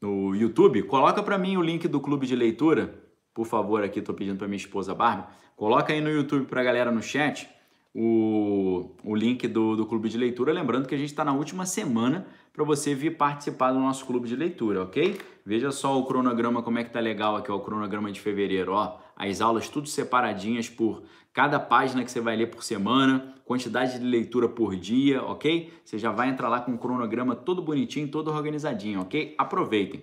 no 0.00 0.34
YouTube, 0.34 0.82
coloca 0.82 1.22
para 1.22 1.38
mim 1.38 1.56
o 1.56 1.62
link 1.62 1.88
do 1.88 2.00
clube 2.00 2.26
de 2.26 2.36
leitura 2.36 3.06
por 3.36 3.44
favor, 3.44 3.84
aqui 3.84 3.98
estou 3.98 4.14
pedindo 4.14 4.38
para 4.38 4.48
minha 4.48 4.56
esposa 4.56 4.94
Bárbara, 4.94 5.28
coloca 5.54 5.92
aí 5.92 6.00
no 6.00 6.08
YouTube 6.08 6.46
para 6.46 6.62
a 6.62 6.64
galera 6.64 6.90
no 6.90 7.02
chat 7.02 7.46
o, 7.94 8.96
o 9.04 9.14
link 9.14 9.46
do, 9.46 9.76
do 9.76 9.84
clube 9.84 10.08
de 10.08 10.16
leitura. 10.16 10.54
Lembrando 10.54 10.88
que 10.88 10.94
a 10.94 10.98
gente 10.98 11.10
está 11.10 11.22
na 11.22 11.34
última 11.34 11.66
semana 11.66 12.26
para 12.50 12.64
você 12.64 12.94
vir 12.94 13.18
participar 13.18 13.72
do 13.72 13.78
nosso 13.78 14.06
clube 14.06 14.26
de 14.26 14.34
leitura, 14.34 14.84
ok? 14.84 15.20
Veja 15.44 15.70
só 15.70 15.98
o 16.00 16.06
cronograma, 16.06 16.62
como 16.62 16.78
é 16.78 16.84
que 16.84 16.88
tá 16.88 16.98
legal 16.98 17.36
aqui, 17.36 17.52
ó, 17.52 17.56
o 17.56 17.60
cronograma 17.60 18.10
de 18.10 18.18
fevereiro, 18.18 18.72
ó. 18.72 18.96
As 19.14 19.42
aulas 19.42 19.68
tudo 19.68 19.86
separadinhas 19.86 20.70
por 20.70 21.02
cada 21.34 21.60
página 21.60 22.02
que 22.04 22.10
você 22.10 22.22
vai 22.22 22.36
ler 22.36 22.46
por 22.46 22.64
semana, 22.64 23.34
quantidade 23.46 23.98
de 23.98 24.04
leitura 24.04 24.48
por 24.48 24.74
dia, 24.74 25.22
ok? 25.22 25.72
Você 25.84 25.98
já 25.98 26.10
vai 26.10 26.28
entrar 26.28 26.48
lá 26.48 26.60
com 26.60 26.74
o 26.74 26.78
cronograma 26.78 27.36
todo 27.36 27.62
bonitinho, 27.62 28.08
todo 28.08 28.30
organizadinho, 28.30 29.00
ok? 29.00 29.34
Aproveitem. 29.38 30.02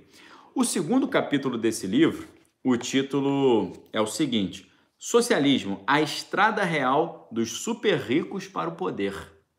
O 0.55 0.63
segundo 0.63 1.07
capítulo 1.09 1.57
desse 1.57 1.85
livro, 1.85 2.25
o 2.63 2.77
título 2.77 3.73
é 3.91 3.99
o 3.99 4.07
seguinte: 4.07 4.71
Socialismo, 4.97 5.81
a 5.85 6.01
estrada 6.01 6.63
real 6.63 7.27
dos 7.29 7.51
super 7.51 7.97
ricos 7.97 8.47
para 8.47 8.69
o 8.69 8.75
poder, 8.75 9.13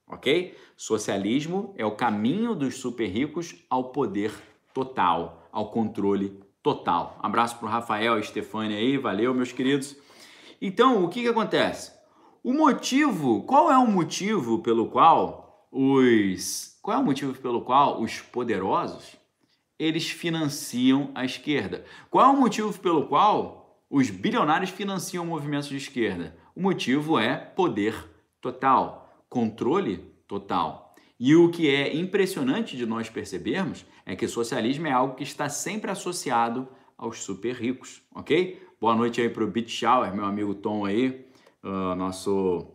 ok? 0.08 0.56
Socialismo 0.76 1.74
é 1.76 1.84
o 1.84 1.94
caminho 1.94 2.54
dos 2.54 2.76
super 2.76 3.06
ricos 3.06 3.54
ao 3.68 3.92
poder 3.92 4.32
total, 4.72 5.46
ao 5.52 5.70
controle 5.70 6.40
total. 6.62 7.18
Abraço 7.22 7.58
para 7.58 7.66
o 7.66 7.70
Rafael 7.70 8.18
e 8.18 8.22
Stefania 8.22 8.78
aí, 8.78 8.96
valeu, 8.96 9.34
meus 9.34 9.52
queridos. 9.52 9.94
Então, 10.60 11.04
o 11.04 11.08
que, 11.10 11.20
que 11.20 11.28
acontece? 11.28 11.93
O 12.46 12.52
motivo, 12.52 13.42
qual 13.44 13.72
é 13.72 13.78
o 13.78 13.86
motivo 13.86 14.58
pelo 14.58 14.88
qual 14.88 15.66
os. 15.72 16.78
Qual 16.82 16.98
é 16.98 17.00
o 17.00 17.04
motivo 17.04 17.32
pelo 17.40 17.62
qual 17.62 18.02
os 18.02 18.20
poderosos 18.20 19.16
eles 19.78 20.10
financiam 20.10 21.10
a 21.14 21.24
esquerda? 21.24 21.86
Qual 22.10 22.22
é 22.22 22.28
o 22.28 22.38
motivo 22.38 22.78
pelo 22.78 23.06
qual 23.06 23.82
os 23.88 24.10
bilionários 24.10 24.68
financiam 24.68 25.24
movimentos 25.24 25.70
de 25.70 25.78
esquerda? 25.78 26.36
O 26.54 26.60
motivo 26.60 27.18
é 27.18 27.34
poder 27.34 27.94
total, 28.42 29.24
controle 29.30 29.96
total. 30.28 30.94
E 31.18 31.34
o 31.34 31.50
que 31.50 31.70
é 31.70 31.96
impressionante 31.96 32.76
de 32.76 32.84
nós 32.84 33.08
percebermos 33.08 33.86
é 34.04 34.14
que 34.14 34.28
socialismo 34.28 34.86
é 34.86 34.92
algo 34.92 35.14
que 35.14 35.22
está 35.22 35.48
sempre 35.48 35.90
associado 35.90 36.68
aos 36.98 37.22
super 37.22 37.54
ricos, 37.54 38.02
ok? 38.14 38.62
Boa 38.78 38.94
noite 38.94 39.22
aí 39.22 39.30
para 39.30 39.44
o 39.44 39.50
Beat 39.50 39.70
Shower, 39.70 40.14
meu 40.14 40.26
amigo 40.26 40.54
Tom 40.54 40.84
aí, 40.84 41.24
uh, 41.64 41.94
nosso 41.94 42.68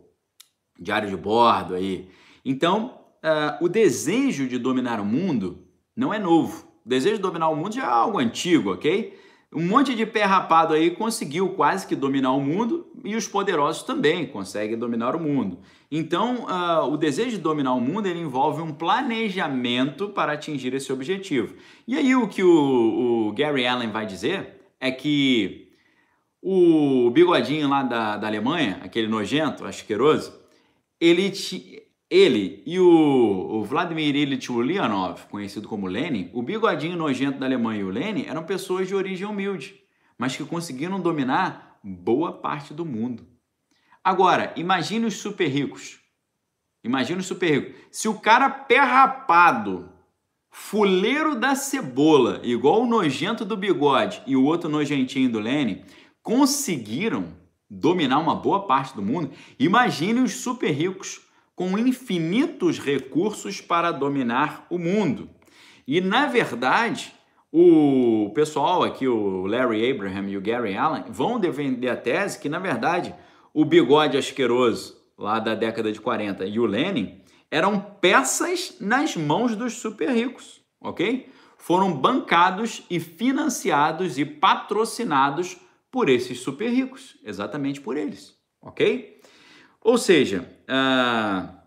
diário 0.78 1.08
de 1.08 1.16
bordo 1.16 1.74
aí. 1.74 2.08
Então, 2.44 2.98
uh, 3.24 3.64
o 3.64 3.68
desejo 3.68 4.48
de 4.48 4.58
dominar 4.58 5.00
o 5.00 5.04
mundo 5.04 5.66
não 5.96 6.12
é 6.12 6.18
novo. 6.18 6.68
O 6.84 6.88
desejo 6.88 7.16
de 7.16 7.22
dominar 7.22 7.48
o 7.48 7.56
mundo 7.56 7.74
já 7.74 7.82
é 7.82 7.86
algo 7.86 8.18
antigo, 8.18 8.72
ok? 8.72 9.18
Um 9.52 9.66
monte 9.66 9.96
de 9.96 10.06
pé 10.06 10.22
rapado 10.22 10.74
aí 10.74 10.92
conseguiu 10.92 11.50
quase 11.50 11.84
que 11.84 11.96
dominar 11.96 12.32
o 12.32 12.40
mundo 12.40 12.86
e 13.04 13.16
os 13.16 13.26
poderosos 13.26 13.82
também 13.82 14.26
conseguem 14.26 14.78
dominar 14.78 15.16
o 15.16 15.20
mundo. 15.20 15.58
Então, 15.90 16.44
uh, 16.44 16.88
o 16.88 16.96
desejo 16.96 17.30
de 17.30 17.38
dominar 17.38 17.74
o 17.74 17.80
mundo 17.80 18.06
ele 18.06 18.20
envolve 18.20 18.62
um 18.62 18.72
planejamento 18.72 20.08
para 20.10 20.34
atingir 20.34 20.72
esse 20.72 20.92
objetivo. 20.92 21.56
E 21.86 21.96
aí 21.96 22.14
o 22.14 22.28
que 22.28 22.44
o, 22.44 23.28
o 23.28 23.32
Gary 23.32 23.66
Allen 23.66 23.90
vai 23.90 24.06
dizer 24.06 24.60
é 24.78 24.92
que 24.92 25.69
o 26.42 27.10
bigodinho 27.10 27.68
lá 27.68 27.82
da, 27.82 28.16
da 28.16 28.26
Alemanha, 28.26 28.80
aquele 28.82 29.06
nojento, 29.06 29.64
asqueroso, 29.64 30.32
ele, 31.00 31.32
ele 32.08 32.62
e 32.66 32.78
o, 32.78 32.86
o 32.86 33.64
Vladimir 33.64 34.14
Ilyich 34.16 34.50
Ulyanov, 34.50 35.26
conhecido 35.30 35.68
como 35.68 35.86
Lenin, 35.86 36.30
o 36.32 36.42
bigodinho 36.42 36.96
nojento 36.96 37.38
da 37.38 37.46
Alemanha 37.46 37.80
e 37.80 37.84
o 37.84 37.90
Lenin 37.90 38.26
eram 38.26 38.44
pessoas 38.44 38.88
de 38.88 38.94
origem 38.94 39.26
humilde, 39.26 39.80
mas 40.16 40.36
que 40.36 40.44
conseguiram 40.44 41.00
dominar 41.00 41.78
boa 41.82 42.32
parte 42.32 42.72
do 42.72 42.84
mundo. 42.84 43.26
Agora, 44.02 44.52
imagine 44.56 45.06
os 45.06 45.16
super 45.18 45.48
ricos. 45.48 46.00
Imagine 46.82 47.20
os 47.20 47.26
super 47.26 47.50
ricos. 47.50 47.80
Se 47.90 48.08
o 48.08 48.18
cara 48.18 48.48
pé 48.48 48.78
rapado, 48.78 49.90
fuleiro 50.50 51.34
da 51.34 51.54
cebola, 51.54 52.40
igual 52.42 52.82
o 52.82 52.86
nojento 52.86 53.44
do 53.44 53.56
bigode 53.56 54.22
e 54.26 54.36
o 54.36 54.44
outro 54.44 54.70
nojentinho 54.70 55.30
do 55.30 55.38
Lenin, 55.38 55.84
conseguiram 56.30 57.34
dominar 57.68 58.20
uma 58.20 58.36
boa 58.36 58.64
parte 58.64 58.94
do 58.94 59.02
mundo, 59.02 59.32
imagine 59.58 60.20
os 60.20 60.34
super 60.34 60.70
ricos 60.70 61.22
com 61.56 61.76
infinitos 61.76 62.78
recursos 62.78 63.60
para 63.60 63.90
dominar 63.90 64.64
o 64.70 64.78
mundo. 64.78 65.28
E 65.88 66.00
na 66.00 66.26
verdade, 66.26 67.12
o 67.50 68.30
pessoal 68.32 68.84
aqui, 68.84 69.08
o 69.08 69.44
Larry 69.44 69.90
Abraham 69.90 70.28
e 70.28 70.36
o 70.36 70.40
Gary 70.40 70.76
Allen, 70.76 71.02
vão 71.08 71.40
defender 71.40 71.88
a 71.88 71.96
tese 71.96 72.38
que 72.38 72.48
na 72.48 72.60
verdade 72.60 73.12
o 73.52 73.64
bigode 73.64 74.16
asqueroso 74.16 74.96
lá 75.18 75.40
da 75.40 75.56
década 75.56 75.90
de 75.90 76.00
40 76.00 76.46
e 76.46 76.60
o 76.60 76.64
Lenin 76.64 77.20
eram 77.50 77.80
peças 78.00 78.76
nas 78.80 79.16
mãos 79.16 79.56
dos 79.56 79.78
super 79.78 80.10
ricos, 80.10 80.60
ok? 80.80 81.28
Foram 81.58 81.92
bancados 81.92 82.84
e 82.88 83.00
financiados 83.00 84.16
e 84.16 84.24
patrocinados 84.24 85.58
por 85.90 86.08
esses 86.08 86.40
super 86.40 86.68
ricos, 86.68 87.16
exatamente 87.24 87.80
por 87.80 87.96
eles, 87.96 88.36
ok? 88.62 89.20
Ou 89.82 89.98
seja, 89.98 90.48
uh, 90.68 91.60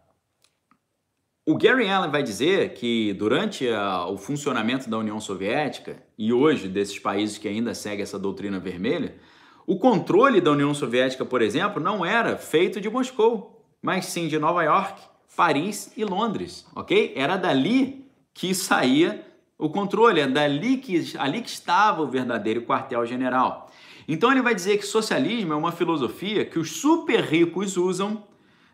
o 1.46 1.58
Gary 1.58 1.89
Allen 1.89 2.10
vai 2.10 2.24
dizer 2.24 2.74
que 2.74 3.13
durante 3.13 3.68
a, 3.68 4.08
o 4.08 4.18
funcionamento 4.18 4.89
da 4.89 4.98
União 4.98 5.20
Soviética 5.20 6.01
e 6.18 6.32
hoje 6.32 6.70
desses 6.70 6.98
países 7.00 7.38
que 7.38 7.48
ainda 7.48 7.74
seguem 7.74 8.03
essa 8.03 8.18
doutrina 8.18 8.60
vermelha, 8.60 9.15
o 9.68 9.77
controle 9.77 10.39
da 10.39 10.51
União 10.51 10.74
Soviética, 10.74 11.25
por 11.25 11.42
exemplo, 11.42 11.82
não 11.82 12.06
era 12.06 12.38
feito 12.38 12.80
de 12.80 12.89
Moscou, 12.89 13.65
mas 13.82 14.06
sim 14.06 14.27
de 14.27 14.39
Nova 14.39 14.63
York, 14.63 15.01
Paris 15.36 15.92
e 15.98 16.06
Londres, 16.06 16.65
ok? 16.75 17.13
Era 17.15 17.36
dali 17.36 18.10
que 18.34 18.53
saía 18.53 19.25
o 19.58 19.70
controle, 19.70 20.20
é 20.20 20.27
dali 20.27 20.77
que, 20.77 21.18
ali 21.18 21.42
que 21.42 21.50
estava 21.50 22.01
o 22.01 22.08
verdadeiro 22.08 22.63
quartel-general. 22.63 23.72
Então 24.07 24.31
ele 24.31 24.41
vai 24.41 24.53
dizer 24.53 24.77
que 24.77 24.86
socialismo 24.86 25.53
é 25.53 25.55
uma 25.55 25.72
filosofia 25.72 26.45
que 26.45 26.60
os 26.60 26.72
super 26.72 27.22
ricos 27.22 27.77
usam, 27.77 28.24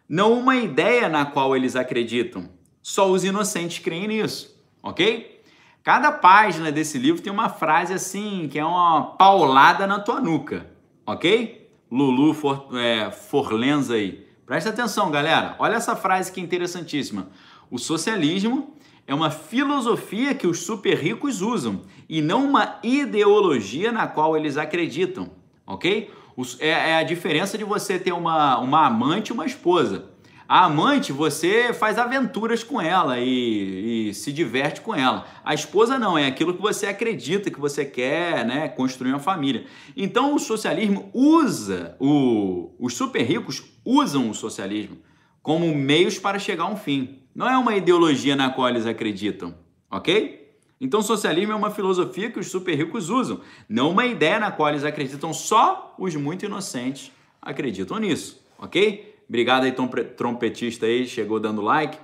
não 0.08 0.34
uma 0.34 0.56
ideia 0.56 1.08
na 1.08 1.26
qual 1.26 1.56
eles 1.56 1.76
acreditam. 1.76 2.50
Só 2.82 3.10
os 3.10 3.24
inocentes 3.24 3.80
creem 3.80 4.08
nisso, 4.08 4.60
ok? 4.82 5.42
Cada 5.84 6.12
página 6.12 6.72
desse 6.72 6.98
livro 6.98 7.22
tem 7.22 7.32
uma 7.32 7.50
frase 7.50 7.94
assim, 7.94 8.48
que 8.52 8.60
é 8.60 8.66
uma 8.66 9.16
paulada 9.18 9.86
na 9.86 10.00
tua 10.00 10.20
nuca, 10.20 10.68
ok? 11.06 11.70
Lulu 11.92 12.34
For, 12.34 12.70
é, 12.74 13.12
Forlenza 13.12 13.96
aí. 13.96 14.28
Presta 14.46 14.70
atenção, 14.70 15.12
galera. 15.12 15.56
Olha 15.60 15.76
essa 15.76 15.96
frase 15.96 16.32
que 16.32 16.42
interessantíssima. 16.42 17.30
O 17.70 17.78
socialismo 17.78 18.76
é 19.10 19.14
uma 19.14 19.32
filosofia 19.32 20.36
que 20.36 20.46
os 20.46 20.60
super 20.60 20.96
ricos 20.96 21.42
usam 21.42 21.82
e 22.08 22.22
não 22.22 22.46
uma 22.46 22.78
ideologia 22.84 23.92
na 23.92 24.06
qual 24.06 24.38
eles 24.38 24.56
acreditam, 24.56 25.32
ok? 25.66 26.12
É, 26.60 26.70
é 26.70 26.96
a 26.96 27.02
diferença 27.02 27.58
de 27.58 27.64
você 27.64 27.98
ter 27.98 28.12
uma, 28.14 28.60
uma 28.60 28.86
amante 28.86 29.30
e 29.30 29.34
uma 29.34 29.48
esposa. 29.48 30.12
A 30.48 30.66
amante, 30.66 31.12
você 31.12 31.74
faz 31.74 31.98
aventuras 31.98 32.64
com 32.64 32.80
ela 32.80 33.20
e, 33.20 34.10
e, 34.10 34.14
se 34.14 34.32
diverte 34.32 34.82
com 34.82 34.94
ela. 34.94 35.26
A 35.44 35.56
esposa 35.56 35.98
não, 35.98 36.16
é 36.16 36.28
aquilo 36.28 36.54
que 36.54 36.62
você 36.62 36.86
acredita, 36.86 37.50
que 37.50 37.60
você 37.60 37.84
quer 37.84 38.46
né, 38.46 38.68
construir 38.68 39.10
uma 39.10 39.20
família. 39.20 39.66
Então 39.98 40.36
o 40.36 40.40
socialismo 40.40 41.10
usa, 41.16 41.96
o, 42.00 42.76
os 42.80 42.94
super 42.94 43.24
ricos 43.24 43.64
usam 43.84 44.30
o 44.30 44.36
socialismo 44.36 44.98
como 45.42 45.74
meios 45.74 46.20
para 46.20 46.38
chegar 46.38 46.66
a 46.66 46.70
um 46.70 46.78
fim. 46.78 47.19
Não 47.34 47.48
é 47.48 47.58
uma 47.58 47.76
ideologia 47.76 48.36
na 48.36 48.50
qual 48.50 48.70
eles 48.70 48.86
acreditam, 48.86 49.56
ok? 49.90 50.40
Então, 50.82 51.02
socialismo 51.02 51.52
é 51.52 51.56
uma 51.56 51.72
filosofia 51.72 52.32
que 52.32 52.40
os 52.40 52.50
super 52.50 52.76
ricos 52.76 53.10
usam, 53.10 53.42
não 53.68 53.92
uma 53.92 54.06
ideia 54.06 54.40
na 54.40 54.52
qual 54.52 54.70
eles 54.70 54.84
acreditam. 54.84 55.34
Só 55.34 55.94
os 55.98 56.16
muito 56.16 56.46
inocentes 56.46 57.12
acreditam 57.42 57.98
nisso, 57.98 58.42
ok? 58.58 59.18
Obrigado 59.28 59.66
aí, 59.66 59.74
trompetista 60.16 60.86
aí, 60.86 61.06
chegou 61.06 61.40
dando 61.40 61.62
like. 61.62 61.98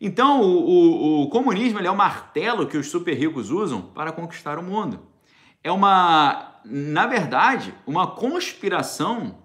Então, 0.00 0.42
o, 0.42 0.68
o, 0.68 1.22
o 1.22 1.28
comunismo 1.30 1.78
é 1.78 1.90
o 1.90 1.96
martelo 1.96 2.66
que 2.66 2.76
os 2.76 2.90
super 2.90 3.14
ricos 3.14 3.50
usam 3.50 3.80
para 3.80 4.12
conquistar 4.12 4.58
o 4.58 4.62
mundo. 4.62 5.00
É 5.64 5.70
uma, 5.72 6.60
na 6.64 7.06
verdade, 7.06 7.74
uma 7.86 8.06
conspiração 8.06 9.38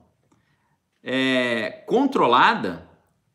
é, 1.04 1.84
controlada 1.88 2.90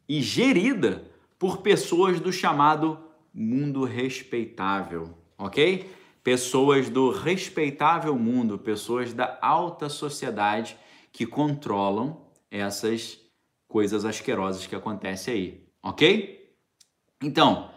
e 0.09 0.21
gerida 0.21 1.12
por 1.43 1.57
pessoas 1.59 2.21
do 2.21 2.33
chamado 2.33 3.01
mundo 3.35 3.83
respeitável, 3.83 5.13
ok? 5.37 5.91
Pessoas 6.23 6.89
do 6.89 7.11
respeitável 7.11 8.17
mundo, 8.17 8.57
pessoas 8.57 9.13
da 9.13 9.41
alta 9.43 9.89
sociedade 9.89 10.77
que 11.11 11.27
controlam 11.27 12.29
essas 12.49 13.19
coisas 13.67 14.05
asquerosas 14.05 14.69
que 14.69 14.77
acontecem 14.77 15.35
aí, 15.35 15.69
ok? 15.83 16.55
Então, 17.21 17.73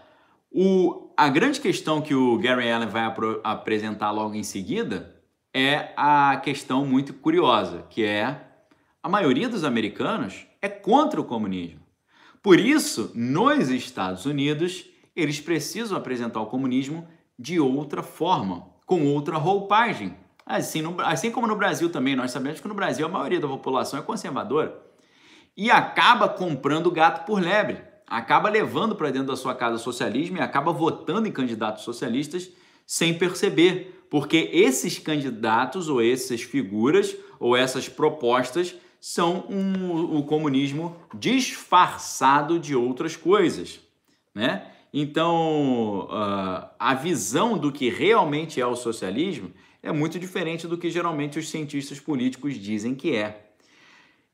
o, 0.52 1.12
a 1.18 1.28
grande 1.28 1.60
questão 1.60 2.04
que 2.04 2.14
o 2.14 2.38
Gary 2.38 2.70
Allen 2.70 2.88
vai 2.88 3.06
ap 3.06 3.18
apresentar 3.44 4.12
logo 4.12 4.36
em 4.36 4.44
seguida 4.44 5.20
é 5.52 5.92
a 5.98 6.38
questão 6.38 6.86
muito 6.86 7.16
curiosa, 7.16 7.82
que 7.90 8.06
é 8.06 8.42
a 9.02 9.10
maioria 9.10 9.50
dos 9.50 9.64
americanos 9.64 10.46
é 10.62 10.70
contra 10.70 11.20
o 11.20 11.26
comunismo. 11.26 11.85
Por 12.46 12.60
isso, 12.60 13.10
nos 13.16 13.70
Estados 13.70 14.28
Unidos, 14.28 14.86
eles 15.16 15.40
precisam 15.40 15.98
apresentar 15.98 16.40
o 16.42 16.46
comunismo 16.46 17.08
de 17.40 17.60
outra 17.60 18.04
forma, 18.04 18.68
com 18.86 19.08
outra 19.08 19.36
roupagem. 19.36 20.16
Assim, 20.46 20.80
no, 20.80 21.02
assim 21.02 21.32
como 21.32 21.48
no 21.48 21.56
Brasil 21.56 21.90
também, 21.90 22.16
nós 22.16 22.30
sabemos 22.30 22.60
que 22.60 22.68
no 22.68 22.76
Brasil 22.76 23.04
a 23.04 23.10
maioria 23.10 23.40
da 23.40 23.48
população 23.48 23.98
é 23.98 24.04
conservadora 24.04 24.80
e 25.58 25.72
acaba 25.72 26.30
comprando 26.30 26.92
gato 26.92 27.26
por 27.26 27.42
lebre, 27.42 27.80
acaba 28.06 28.48
levando 28.48 28.96
para 28.96 29.10
dentro 29.10 29.30
da 29.30 29.36
sua 29.36 29.56
casa 29.56 29.80
socialismo 29.80 30.38
e 30.38 30.42
acaba 30.42 30.72
votando 30.72 31.28
em 31.28 31.32
candidatos 31.32 31.84
socialistas 31.84 32.52
sem 32.86 33.18
perceber, 33.18 34.06
porque 34.08 34.52
esses 34.54 35.00
candidatos 35.00 35.90
ou 35.90 36.00
essas 36.00 36.44
figuras 36.44 37.18
ou 37.40 37.58
essas 37.58 37.90
propostas 37.90 38.76
são 39.08 39.46
um, 39.48 40.18
o 40.18 40.24
comunismo 40.24 40.96
disfarçado 41.14 42.58
de 42.58 42.76
outras 42.76 43.16
coisas, 43.16 43.80
né? 44.34 44.66
Então, 44.92 46.08
uh, 46.10 46.70
a 46.80 46.96
visão 46.96 47.56
do 47.56 47.72
que 47.72 47.88
realmente 47.88 48.60
é 48.60 48.66
o 48.66 48.76
socialismo 48.76 49.52
é 49.84 49.92
muito 49.92 50.18
diferente 50.18 50.68
do 50.68 50.76
que 50.76 50.90
geralmente 50.90 51.38
os 51.38 51.52
cientistas 51.52 52.00
políticos 52.00 52.56
dizem 52.56 52.96
que 52.96 53.16
é. 53.16 53.52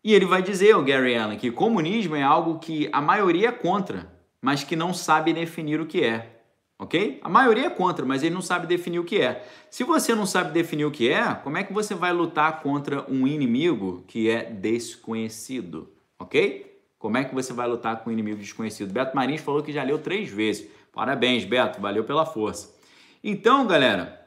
E 0.02 0.14
ele 0.14 0.26
vai 0.26 0.42
dizer, 0.42 0.74
o 0.74 0.86
Gary 0.86 1.18
Allen, 1.18 1.38
que 1.38 1.52
comunismo 1.52 2.16
é 2.16 2.24
algo 2.24 2.58
que 2.58 2.88
a 2.94 3.02
maioria 3.02 3.50
é 3.50 3.52
contra, 3.52 4.10
mas 4.42 4.64
que 4.64 4.78
não 4.78 4.94
sabe 4.94 5.34
definir 5.34 5.82
o 5.82 5.86
que 5.86 6.02
é 6.02 6.41
ok? 6.82 7.20
A 7.22 7.30
maioria 7.30 7.68
é 7.68 7.70
contra, 7.70 8.04
mas 8.04 8.24
ele 8.24 8.34
não 8.34 8.42
sabe 8.42 8.66
definir 8.66 8.98
o 8.98 9.04
que 9.04 9.22
é. 9.22 9.46
Se 9.70 9.84
você 9.84 10.16
não 10.16 10.26
sabe 10.26 10.52
definir 10.52 10.84
o 10.84 10.90
que 10.90 11.10
é, 11.10 11.36
como 11.36 11.56
é 11.58 11.64
que 11.64 11.72
você 11.72 11.94
vai 11.94 12.12
lutar 12.12 12.60
contra 12.64 13.06
um 13.08 13.28
inimigo 13.28 14.04
que 14.08 14.28
é 14.28 14.46
desconhecido, 14.46 15.92
ok? 16.18 16.82
Como 16.98 17.18
é 17.18 17.24
que 17.24 17.36
você 17.36 17.54
vai 17.54 17.68
lutar 17.68 18.04
com 18.04 18.10
um 18.10 18.14
inimigo 18.14 18.40
desconhecido? 18.40 18.92
Beto 18.92 19.16
Marins 19.16 19.42
falou 19.42 19.62
que 19.62 19.72
já 19.72 19.84
leu 19.84 20.00
três 20.00 20.30
vezes. 20.30 20.68
Parabéns, 20.92 21.46
Beto, 21.46 21.80
valeu 21.80 22.04
pela 22.04 22.26
força. 22.26 22.76
Então, 23.24 23.68
galera, 23.68 24.20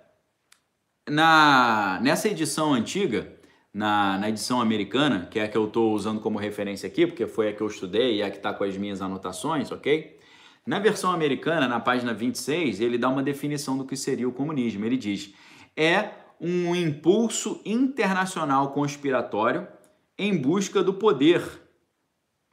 na, 1.11 1.99
nessa 2.02 2.28
edição 2.28 2.73
antiga, 2.73 3.32
na, 3.73 4.16
na 4.16 4.28
edição 4.28 4.61
americana, 4.61 5.26
que 5.28 5.40
é 5.40 5.42
a 5.42 5.49
que 5.49 5.56
eu 5.58 5.66
estou 5.66 5.92
usando 5.92 6.20
como 6.20 6.38
referência 6.38 6.87
aqui, 6.87 7.04
porque 7.04 7.26
foi 7.26 7.49
a 7.49 7.52
que 7.52 7.61
eu 7.61 7.66
estudei 7.66 8.18
e 8.18 8.23
a 8.23 8.30
que 8.30 8.37
está 8.37 8.54
com 8.54 8.62
as 8.62 8.76
minhas 8.76 9.02
anotações, 9.02 9.73
ok? 9.73 10.23
Na 10.66 10.78
versão 10.78 11.12
americana, 11.12 11.68
na 11.68 11.78
página 11.78 12.14
26, 12.14 12.80
ele 12.80 12.97
dá 12.97 13.09
uma 13.09 13.23
definição 13.23 13.76
do 13.76 13.85
que 13.85 13.97
seria 13.97 14.28
o 14.28 14.33
comunismo. 14.33 14.85
Ele 14.85 14.97
diz: 14.97 15.35
é 15.76 16.11
um 16.40 16.75
impulso 16.75 17.61
internacional 17.64 18.73
conspiratório 18.73 19.68
em 20.18 20.37
busca 20.37 20.83
do 20.83 20.94
poder, 20.94 21.42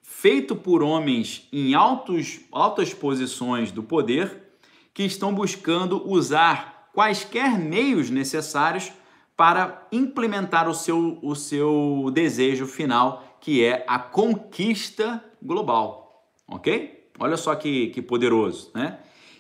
feito 0.01 0.56
por 0.56 0.84
homens 0.84 1.48
em 1.53 1.74
altos, 1.74 2.41
altas 2.51 2.94
posições 2.94 3.72
do 3.72 3.82
poder 3.82 4.41
que 4.94 5.03
estão 5.03 5.34
buscando 5.34 6.06
usar 6.10 6.89
quaisquer 6.94 7.58
meios 7.58 8.10
necessários 8.10 8.91
para 9.38 9.88
implementar 9.91 10.70
o 10.70 10.74
seu, 10.74 11.18
o 11.22 11.34
seu 11.34 12.12
desejo 12.13 12.68
final, 12.68 13.38
que 13.39 13.63
é 13.63 13.86
a 13.88 13.98
conquista 13.98 15.24
global. 15.41 16.30
Ok? 16.48 17.00
Olha 17.22 17.38
só 17.38 17.54
que, 17.54 17.90
que 17.90 18.01
poderoso, 18.01 18.72
né? 18.74 18.98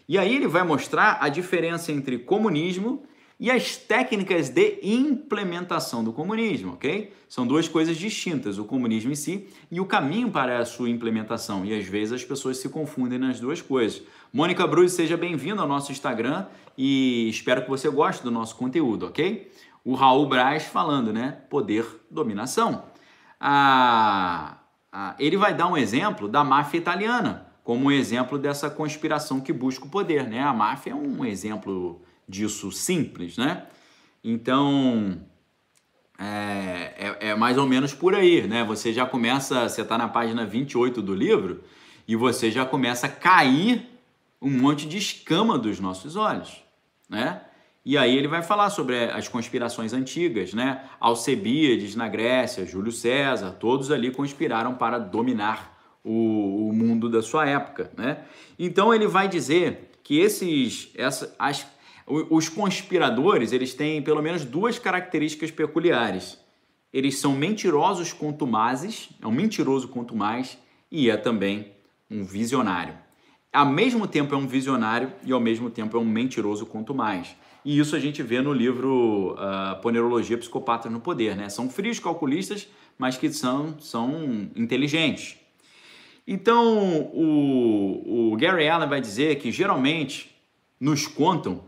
E 0.07 0.15
aí 0.15 0.35
ele 0.35 0.47
vai 0.47 0.61
mostrar 0.61 1.17
a 1.19 1.27
diferença 1.29 1.91
entre 1.91 2.19
comunismo 2.19 3.01
e 3.39 3.49
as 3.49 3.75
técnicas 3.75 4.49
de 4.49 4.77
implementação 4.83 6.03
do 6.03 6.13
comunismo, 6.13 6.73
ok? 6.73 7.11
São 7.27 7.47
duas 7.47 7.67
coisas 7.67 7.97
distintas, 7.97 8.59
o 8.59 8.65
comunismo 8.65 9.11
em 9.11 9.15
si 9.15 9.47
e 9.71 9.79
o 9.79 9.85
caminho 9.85 10.29
para 10.29 10.59
a 10.59 10.65
sua 10.65 10.91
implementação. 10.91 11.65
E 11.65 11.75
às 11.75 11.87
vezes 11.87 12.13
as 12.13 12.23
pessoas 12.23 12.57
se 12.57 12.69
confundem 12.69 13.17
nas 13.17 13.39
duas 13.39 13.63
coisas. 13.63 14.03
Mônica 14.31 14.67
Bruz, 14.67 14.91
seja 14.91 15.17
bem-vindo 15.17 15.59
ao 15.59 15.67
nosso 15.67 15.91
Instagram 15.91 16.45
e 16.77 17.27
espero 17.29 17.63
que 17.63 17.69
você 17.69 17.89
goste 17.89 18.23
do 18.23 18.29
nosso 18.29 18.55
conteúdo, 18.57 19.07
ok? 19.07 19.51
O 19.83 19.95
Raul 19.95 20.27
Braz 20.27 20.65
falando, 20.65 21.11
né? 21.11 21.39
Poder, 21.49 21.83
dominação. 22.11 22.83
Ah, 23.39 24.59
ah, 24.91 25.15
ele 25.17 25.35
vai 25.35 25.55
dar 25.55 25.65
um 25.65 25.75
exemplo 25.75 26.27
da 26.27 26.43
máfia 26.43 26.77
italiana 26.77 27.49
como 27.71 27.85
um 27.85 27.91
exemplo 27.91 28.37
dessa 28.37 28.69
conspiração 28.69 29.39
que 29.39 29.53
busca 29.53 29.85
o 29.85 29.89
poder, 29.89 30.27
né? 30.27 30.41
A 30.41 30.51
máfia 30.51 30.91
é 30.91 30.93
um 30.93 31.23
exemplo 31.23 32.01
disso 32.27 32.69
simples, 32.69 33.37
né? 33.37 33.65
Então, 34.21 35.21
é, 36.19 36.93
é, 36.97 37.29
é, 37.29 37.35
mais 37.35 37.57
ou 37.57 37.65
menos 37.65 37.93
por 37.93 38.13
aí, 38.13 38.45
né? 38.45 38.65
Você 38.65 38.91
já 38.91 39.05
começa, 39.05 39.69
você 39.69 39.83
está 39.83 39.97
na 39.97 40.09
página 40.09 40.45
28 40.45 41.01
do 41.01 41.15
livro 41.15 41.63
e 42.05 42.13
você 42.13 42.51
já 42.51 42.65
começa 42.65 43.07
a 43.07 43.09
cair 43.09 43.87
um 44.41 44.49
monte 44.49 44.85
de 44.85 44.97
escama 44.97 45.57
dos 45.57 45.79
nossos 45.79 46.17
olhos, 46.17 46.61
né? 47.07 47.39
E 47.85 47.97
aí 47.97 48.17
ele 48.17 48.27
vai 48.27 48.43
falar 48.43 48.69
sobre 48.69 49.05
as 49.05 49.29
conspirações 49.29 49.93
antigas, 49.93 50.53
né? 50.53 50.83
Alcebiades 50.99 51.95
na 51.95 52.09
Grécia, 52.09 52.65
Júlio 52.65 52.91
César, 52.91 53.51
todos 53.51 53.91
ali 53.91 54.11
conspiraram 54.11 54.75
para 54.75 54.99
dominar 54.99 55.70
o, 56.03 56.69
o 56.69 56.73
mundo 56.73 57.09
da 57.09 57.21
sua 57.21 57.47
época, 57.47 57.91
né? 57.97 58.25
Então 58.57 58.93
ele 58.93 59.07
vai 59.07 59.27
dizer 59.27 59.91
que 60.03 60.19
esses, 60.19 60.89
essa, 60.95 61.33
as, 61.37 61.65
os 62.07 62.49
conspiradores, 62.49 63.51
eles 63.51 63.73
têm 63.73 64.01
pelo 64.01 64.21
menos 64.21 64.43
duas 64.43 64.79
características 64.79 65.51
peculiares. 65.51 66.37
Eles 66.91 67.19
são 67.19 67.33
mentirosos 67.33 68.11
contumazes, 68.11 69.09
é 69.21 69.27
um 69.27 69.31
mentiroso 69.31 69.87
contumaz 69.87 70.57
e 70.91 71.09
é 71.09 71.15
também 71.15 71.71
um 72.09 72.23
visionário. 72.23 72.95
Ao 73.53 73.65
mesmo 73.65 74.07
tempo 74.07 74.33
é 74.33 74.37
um 74.37 74.47
visionário 74.47 75.11
e 75.25 75.31
ao 75.31 75.39
mesmo 75.39 75.69
tempo 75.69 75.95
é 75.97 75.99
um 75.99 76.05
mentiroso 76.05 76.65
contumaz. 76.65 77.35
E 77.63 77.77
isso 77.77 77.95
a 77.95 77.99
gente 77.99 78.23
vê 78.23 78.41
no 78.41 78.53
livro 78.53 79.35
uh, 79.35 79.81
Ponerologia 79.81 80.37
Psicopatas 80.37 80.91
no 80.91 80.99
Poder, 80.99 81.35
né? 81.35 81.47
São 81.47 81.69
frios 81.69 81.99
calculistas, 81.99 82.67
mas 82.97 83.17
que 83.17 83.31
são, 83.31 83.77
são 83.79 84.49
inteligentes. 84.55 85.37
Então, 86.27 87.09
o, 87.13 88.31
o 88.33 88.37
Gary 88.37 88.67
Allen 88.67 88.87
vai 88.87 89.01
dizer 89.01 89.35
que 89.35 89.51
geralmente 89.51 90.35
nos 90.79 91.07
contam 91.07 91.63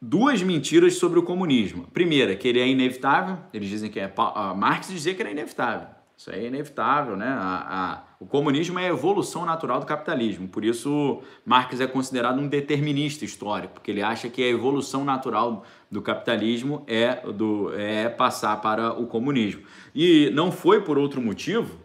duas 0.00 0.42
mentiras 0.42 0.94
sobre 0.94 1.18
o 1.18 1.22
comunismo. 1.22 1.86
Primeira, 1.92 2.36
que 2.36 2.46
ele 2.46 2.60
é 2.60 2.68
inevitável, 2.68 3.38
eles 3.52 3.68
dizem 3.68 3.90
que 3.90 3.98
é. 3.98 4.12
Marx 4.56 4.88
dizia 4.88 5.14
que 5.14 5.22
era 5.22 5.30
inevitável. 5.30 5.88
Isso 6.16 6.30
é 6.30 6.46
inevitável, 6.46 7.14
né? 7.14 7.28
A, 7.28 7.66
a, 7.68 8.02
o 8.18 8.24
comunismo 8.24 8.78
é 8.78 8.86
a 8.86 8.88
evolução 8.88 9.44
natural 9.44 9.80
do 9.80 9.84
capitalismo, 9.84 10.48
por 10.48 10.64
isso 10.64 11.20
Marx 11.44 11.78
é 11.78 11.86
considerado 11.86 12.40
um 12.40 12.48
determinista 12.48 13.22
histórico, 13.22 13.74
porque 13.74 13.90
ele 13.90 14.00
acha 14.00 14.30
que 14.30 14.42
a 14.42 14.48
evolução 14.48 15.04
natural 15.04 15.62
do 15.90 16.00
capitalismo 16.00 16.82
é, 16.86 17.16
do, 17.32 17.70
é 17.74 18.08
passar 18.08 18.58
para 18.62 18.98
o 18.98 19.06
comunismo. 19.06 19.62
E 19.94 20.30
não 20.30 20.50
foi 20.50 20.80
por 20.80 20.96
outro 20.96 21.20
motivo 21.20 21.78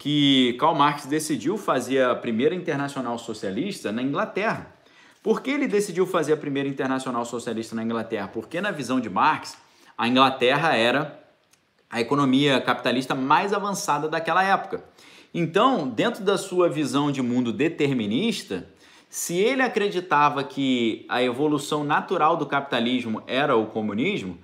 que 0.00 0.56
Karl 0.58 0.74
Marx 0.74 1.04
decidiu 1.04 1.58
fazer 1.58 2.02
a 2.02 2.14
primeira 2.14 2.54
internacional 2.54 3.18
socialista 3.18 3.92
na 3.92 4.00
Inglaterra. 4.00 4.74
Por 5.22 5.42
que 5.42 5.50
ele 5.50 5.68
decidiu 5.68 6.06
fazer 6.06 6.32
a 6.32 6.38
primeira 6.38 6.66
internacional 6.66 7.22
socialista 7.26 7.76
na 7.76 7.84
Inglaterra? 7.84 8.26
Porque, 8.26 8.62
na 8.62 8.70
visão 8.70 8.98
de 8.98 9.10
Marx, 9.10 9.58
a 9.98 10.08
Inglaterra 10.08 10.74
era 10.74 11.22
a 11.90 12.00
economia 12.00 12.62
capitalista 12.62 13.14
mais 13.14 13.52
avançada 13.52 14.08
daquela 14.08 14.42
época. 14.42 14.82
Então, 15.34 15.86
dentro 15.86 16.24
da 16.24 16.38
sua 16.38 16.66
visão 16.66 17.12
de 17.12 17.20
mundo 17.20 17.52
determinista, 17.52 18.66
se 19.10 19.36
ele 19.36 19.60
acreditava 19.60 20.42
que 20.42 21.04
a 21.10 21.22
evolução 21.22 21.84
natural 21.84 22.38
do 22.38 22.46
capitalismo 22.46 23.22
era 23.26 23.54
o 23.54 23.66
comunismo, 23.66 24.38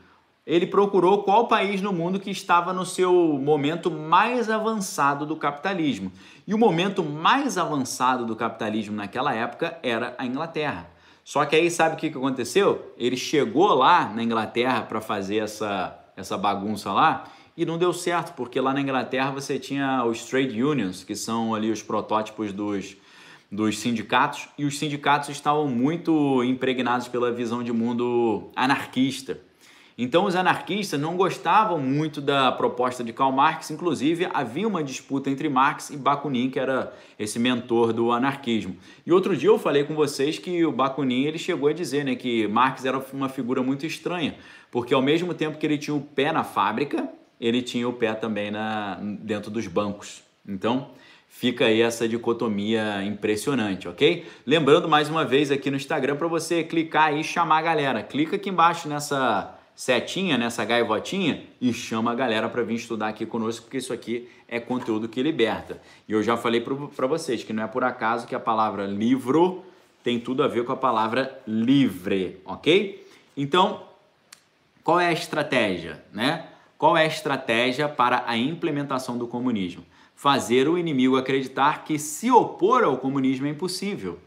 ele 0.46 0.66
procurou 0.66 1.24
qual 1.24 1.48
país 1.48 1.82
no 1.82 1.92
mundo 1.92 2.20
que 2.20 2.30
estava 2.30 2.72
no 2.72 2.86
seu 2.86 3.12
momento 3.42 3.90
mais 3.90 4.48
avançado 4.48 5.26
do 5.26 5.34
capitalismo. 5.34 6.12
E 6.46 6.54
o 6.54 6.58
momento 6.58 7.02
mais 7.02 7.58
avançado 7.58 8.24
do 8.24 8.36
capitalismo 8.36 8.94
naquela 8.94 9.34
época 9.34 9.76
era 9.82 10.14
a 10.16 10.24
Inglaterra. 10.24 10.88
Só 11.24 11.44
que 11.44 11.56
aí 11.56 11.68
sabe 11.68 11.96
o 11.96 11.98
que 11.98 12.06
aconteceu? 12.06 12.94
Ele 12.96 13.16
chegou 13.16 13.74
lá 13.74 14.08
na 14.14 14.22
Inglaterra 14.22 14.82
para 14.82 15.00
fazer 15.00 15.38
essa, 15.38 15.98
essa 16.16 16.38
bagunça 16.38 16.92
lá 16.92 17.24
e 17.56 17.66
não 17.66 17.76
deu 17.76 17.92
certo, 17.92 18.32
porque 18.34 18.60
lá 18.60 18.72
na 18.72 18.80
Inglaterra 18.80 19.32
você 19.32 19.58
tinha 19.58 20.04
os 20.04 20.24
trade 20.24 20.62
unions, 20.62 21.02
que 21.02 21.16
são 21.16 21.52
ali 21.52 21.72
os 21.72 21.82
protótipos 21.82 22.52
dos, 22.52 22.96
dos 23.50 23.78
sindicatos, 23.78 24.48
e 24.56 24.64
os 24.64 24.78
sindicatos 24.78 25.30
estavam 25.30 25.66
muito 25.66 26.44
impregnados 26.44 27.08
pela 27.08 27.32
visão 27.32 27.64
de 27.64 27.72
mundo 27.72 28.52
anarquista. 28.54 29.40
Então 29.98 30.26
os 30.26 30.36
anarquistas 30.36 31.00
não 31.00 31.16
gostavam 31.16 31.78
muito 31.78 32.20
da 32.20 32.52
proposta 32.52 33.02
de 33.02 33.14
Karl 33.14 33.32
Marx, 33.32 33.70
inclusive 33.70 34.28
havia 34.34 34.68
uma 34.68 34.84
disputa 34.84 35.30
entre 35.30 35.48
Marx 35.48 35.88
e 35.88 35.96
Bakunin, 35.96 36.50
que 36.50 36.58
era 36.58 36.92
esse 37.18 37.38
mentor 37.38 37.94
do 37.94 38.12
anarquismo. 38.12 38.76
E 39.06 39.12
outro 39.12 39.34
dia 39.34 39.48
eu 39.48 39.58
falei 39.58 39.84
com 39.84 39.94
vocês 39.94 40.38
que 40.38 40.66
o 40.66 40.72
Bakunin 40.72 41.24
ele 41.24 41.38
chegou 41.38 41.70
a 41.70 41.72
dizer 41.72 42.04
né, 42.04 42.14
que 42.14 42.46
Marx 42.46 42.84
era 42.84 43.02
uma 43.10 43.30
figura 43.30 43.62
muito 43.62 43.86
estranha, 43.86 44.36
porque 44.70 44.92
ao 44.92 45.00
mesmo 45.00 45.32
tempo 45.32 45.56
que 45.56 45.64
ele 45.64 45.78
tinha 45.78 45.96
o 45.96 46.02
pé 46.02 46.30
na 46.30 46.44
fábrica, 46.44 47.08
ele 47.40 47.62
tinha 47.62 47.88
o 47.88 47.92
pé 47.94 48.12
também 48.12 48.50
na, 48.50 48.98
dentro 49.00 49.50
dos 49.50 49.66
bancos. 49.66 50.22
Então, 50.46 50.90
fica 51.26 51.64
aí 51.64 51.80
essa 51.80 52.06
dicotomia 52.06 53.02
impressionante, 53.02 53.88
ok? 53.88 54.26
Lembrando 54.44 54.88
mais 54.90 55.08
uma 55.08 55.24
vez 55.24 55.50
aqui 55.50 55.70
no 55.70 55.76
Instagram 55.76 56.16
para 56.16 56.28
você 56.28 56.62
clicar 56.62 57.16
e 57.16 57.24
chamar 57.24 57.58
a 57.58 57.62
galera. 57.62 58.02
Clica 58.02 58.36
aqui 58.36 58.50
embaixo 58.50 58.88
nessa 58.88 59.55
setinha, 59.76 60.38
nessa 60.38 60.64
gaivotinha 60.64 61.44
e 61.60 61.70
chama 61.70 62.10
a 62.10 62.14
galera 62.14 62.48
para 62.48 62.62
vir 62.62 62.76
estudar 62.76 63.08
aqui 63.08 63.26
conosco, 63.26 63.66
porque 63.66 63.76
isso 63.76 63.92
aqui 63.92 64.26
é 64.48 64.58
conteúdo 64.58 65.06
que 65.06 65.22
liberta. 65.22 65.80
E 66.08 66.12
eu 66.12 66.22
já 66.22 66.34
falei 66.34 66.62
para 66.62 67.06
vocês 67.06 67.44
que 67.44 67.52
não 67.52 67.62
é 67.62 67.66
por 67.66 67.84
acaso 67.84 68.26
que 68.26 68.34
a 68.34 68.40
palavra 68.40 68.86
livro 68.86 69.62
tem 70.02 70.18
tudo 70.18 70.42
a 70.42 70.48
ver 70.48 70.64
com 70.64 70.72
a 70.72 70.76
palavra 70.76 71.42
livre, 71.46 72.40
ok? 72.46 73.06
Então, 73.36 73.82
qual 74.82 74.98
é 74.98 75.08
a 75.08 75.12
estratégia, 75.12 76.02
né? 76.10 76.46
Qual 76.78 76.96
é 76.96 77.02
a 77.02 77.06
estratégia 77.06 77.86
para 77.86 78.24
a 78.26 78.36
implementação 78.36 79.18
do 79.18 79.26
comunismo? 79.26 79.84
Fazer 80.14 80.68
o 80.68 80.78
inimigo 80.78 81.18
acreditar 81.18 81.84
que 81.84 81.98
se 81.98 82.30
opor 82.30 82.82
ao 82.82 82.96
comunismo 82.96 83.46
é 83.46 83.50
impossível 83.50 84.18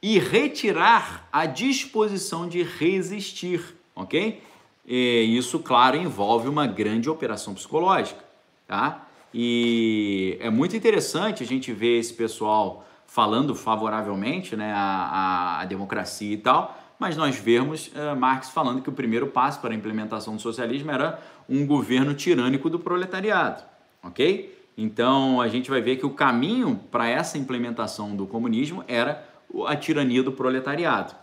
e 0.00 0.18
retirar 0.20 1.28
a 1.32 1.46
disposição 1.46 2.48
de 2.48 2.62
resistir, 2.62 3.74
ok? 3.94 4.42
E 4.86 5.36
isso, 5.36 5.58
claro, 5.58 5.96
envolve 5.96 6.48
uma 6.48 6.66
grande 6.66 7.10
operação 7.10 7.52
psicológica, 7.54 8.22
tá? 8.68 9.06
E 9.34 10.36
é 10.40 10.48
muito 10.48 10.76
interessante 10.76 11.42
a 11.42 11.46
gente 11.46 11.72
ver 11.72 11.98
esse 11.98 12.14
pessoal 12.14 12.86
falando 13.06 13.54
favoravelmente 13.54 14.56
né, 14.56 14.72
a, 14.72 14.78
a, 14.78 15.60
a 15.60 15.64
democracia 15.64 16.32
e 16.32 16.36
tal, 16.36 16.78
mas 16.98 17.16
nós 17.16 17.36
vemos 17.36 17.88
uh, 17.88 18.16
Marx 18.16 18.50
falando 18.50 18.80
que 18.80 18.88
o 18.88 18.92
primeiro 18.92 19.26
passo 19.26 19.60
para 19.60 19.72
a 19.72 19.76
implementação 19.76 20.36
do 20.36 20.42
socialismo 20.42 20.90
era 20.90 21.20
um 21.48 21.66
governo 21.66 22.14
tirânico 22.14 22.70
do 22.70 22.78
proletariado, 22.78 23.62
ok? 24.02 24.54
Então 24.76 25.40
a 25.40 25.48
gente 25.48 25.70
vai 25.70 25.80
ver 25.80 25.96
que 25.96 26.06
o 26.06 26.10
caminho 26.10 26.80
para 26.90 27.08
essa 27.08 27.38
implementação 27.38 28.14
do 28.14 28.26
comunismo 28.26 28.84
era 28.86 29.26
a 29.66 29.76
tirania 29.76 30.22
do 30.22 30.32
proletariado. 30.32 31.14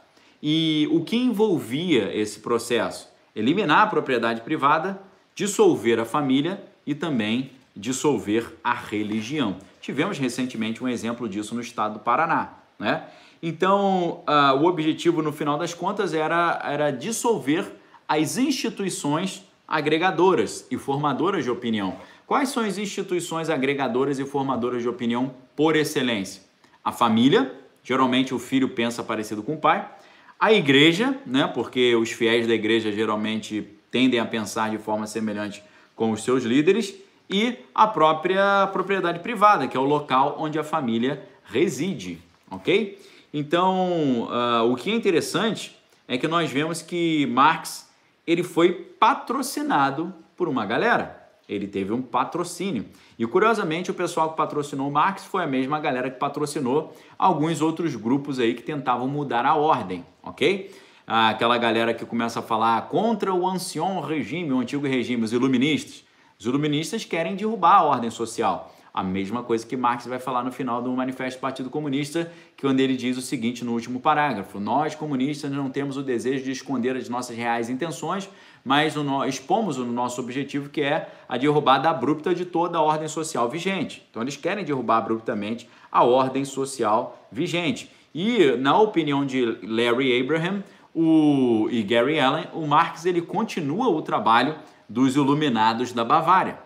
E 0.42 0.88
o 0.92 1.04
que 1.04 1.16
envolvia 1.16 2.16
esse 2.16 2.40
processo? 2.40 3.13
Eliminar 3.36 3.84
a 3.84 3.88
propriedade 3.88 4.42
privada, 4.42 5.02
dissolver 5.36 6.00
a 6.00 6.06
família 6.06 6.64
e 6.86 6.94
também 6.94 7.52
dissolver 7.76 8.54
a 8.64 8.74
religião. 8.74 9.58
Tivemos 9.82 10.18
recentemente 10.20 10.84
um 10.84 10.88
exemplo 10.88 11.28
disso 11.28 11.56
no 11.56 11.62
estado 11.62 11.96
do 11.96 12.00
Paraná, 12.00 12.54
né? 12.78 13.04
Então, 13.42 14.24
uh, 14.26 14.56
o 14.62 14.66
objetivo 14.66 15.22
no 15.22 15.34
final 15.34 15.58
das 15.58 15.74
contas 15.74 16.14
era, 16.14 16.62
era 16.64 16.92
dissolver 16.92 17.66
as 18.08 18.38
instituições 18.38 19.46
agregadoras 19.68 20.66
e 20.72 20.78
formadoras 20.78 21.44
de 21.44 21.52
opinião. 21.52 21.98
Quais 22.26 22.50
são 22.50 22.64
as 22.64 22.78
instituições 22.78 23.50
agregadoras 23.50 24.18
e 24.18 24.26
formadoras 24.26 24.82
de 24.82 24.88
opinião 24.88 25.34
por 25.58 25.76
excelência? 25.76 26.42
A 26.84 26.92
família, 26.92 27.54
geralmente 27.84 28.34
o 28.34 28.40
filho 28.40 28.70
pensa 28.70 29.04
parecido 29.04 29.44
com 29.44 29.56
o 29.56 29.58
pai, 29.58 29.90
a 30.40 30.52
igreja, 30.52 31.18
né, 31.26 31.48
porque 31.54 31.96
os 31.96 32.12
fiéis 32.12 32.48
da 32.48 32.54
igreja 32.54 32.92
geralmente 32.92 33.68
tendem 33.90 34.20
a 34.20 34.26
pensar 34.26 34.70
de 34.70 34.78
forma 34.78 35.08
semelhante 35.08 35.64
com 35.96 36.12
os 36.12 36.24
seus 36.24 36.44
líderes, 36.44 36.96
e 37.30 37.56
a 37.74 37.88
própria 37.88 38.68
propriedade 38.68 39.20
privada, 39.20 39.68
que 39.68 39.78
é 39.78 39.80
o 39.80 39.84
local 39.84 40.36
onde 40.38 40.60
a 40.60 40.64
família 40.64 41.24
reside, 41.46 42.20
ok? 42.50 43.00
Então, 43.34 44.24
uh, 44.24 44.72
o 44.72 44.76
que 44.76 44.92
é 44.92 44.96
interessante 44.96 45.76
é 46.08 46.18
que 46.18 46.28
nós 46.28 46.52
vemos 46.52 46.82
que 46.82 47.26
Marx 47.28 47.90
ele 48.28 48.44
foi 48.44 48.74
patrocinado 48.74 50.14
por 50.36 50.48
uma 50.48 50.66
galera 50.66 51.23
ele 51.48 51.68
teve 51.68 51.92
um 51.92 52.02
patrocínio. 52.02 52.86
E 53.18 53.26
curiosamente, 53.26 53.92
o 53.92 53.94
pessoal 53.94 54.32
que 54.32 54.38
patrocinou 54.38 54.88
o 54.88 54.92
Marx 54.92 55.26
foi 55.26 55.44
a 55.44 55.48
mesma 55.48 55.80
galera 55.80 56.10
que 56.10 56.18
patrocinou 56.18 56.96
alguns 57.18 57.62
outros 57.62 57.96
grupos 57.96 58.40
aí 58.40 58.54
que 58.54 58.64
tentavam 58.64 59.08
mudar 59.08 59.46
a 59.46 59.56
ordem, 59.56 60.06
ok? 60.22 60.74
Aquela 61.06 61.58
galera 61.58 61.94
que 61.94 62.06
começa 62.06 62.40
a 62.40 62.42
falar 62.42 62.82
contra 62.88 63.34
o 63.34 63.46
ancien 63.46 64.02
regime, 64.02 64.54
o 64.54 64.60
antigo 64.60 64.88
regime, 64.88 65.24
os 65.24 65.34
iluministas. 65.34 66.04
Os 66.40 66.46
iluministas 66.46 67.04
querem 67.06 67.36
derrubar 67.36 67.80
a 67.80 67.84
ordem 67.84 68.10
social. 68.10 68.74
A 68.94 69.04
mesma 69.04 69.42
coisa 69.42 69.66
que 69.66 69.76
Marx 69.76 70.06
vai 70.06 70.20
falar 70.20 70.44
no 70.44 70.52
final 70.52 70.80
do 70.80 70.92
Manifesto 70.92 71.40
do 71.40 71.42
Partido 71.42 71.70
Comunista, 71.70 72.32
que 72.56 72.62
quando 72.62 72.80
ele 72.80 72.96
diz 72.96 73.18
o 73.18 73.22
seguinte 73.22 73.66
no 73.66 73.74
último 73.74 74.00
parágrafo: 74.00 74.60
Nós, 74.60 74.94
comunistas, 74.94 75.52
não 75.52 75.68
temos 75.68 75.98
o 75.98 76.04
desejo 76.04 76.44
de 76.44 76.52
esconder 76.52 76.96
as 76.96 77.10
nossas 77.10 77.36
reais 77.36 77.72
intenções, 77.72 78.30
mas 78.64 78.96
expomos 79.28 79.78
o 79.78 79.86
nosso 79.86 80.22
objetivo, 80.22 80.70
que 80.70 80.82
é 80.82 81.10
a 81.28 81.38
derrubada 81.38 81.90
abrupta 81.90 82.34
de 82.34 82.46
toda 82.46 82.78
a 82.78 82.82
ordem 82.82 83.08
social 83.08 83.50
vigente. 83.50 84.06
Então, 84.10 84.22
eles 84.22 84.38
querem 84.38 84.64
derrubar 84.64 84.98
abruptamente 84.98 85.70
a 85.92 86.04
ordem 86.04 86.46
social 86.46 87.28
vigente. 87.32 87.92
E, 88.16 88.56
na 88.58 88.78
opinião 88.80 89.26
de 89.26 89.58
Larry 89.64 90.22
Abraham 90.22 90.64
o, 90.94 91.68
e 91.72 91.82
Gary 91.82 92.20
Allen, 92.20 92.46
o 92.54 92.68
Marx 92.68 93.06
ele 93.06 93.22
continua 93.22 93.90
o 93.90 94.02
trabalho 94.02 94.56
dos 94.88 95.16
Iluminados 95.16 95.92
da 95.92 96.06
Bavária. 96.06 96.60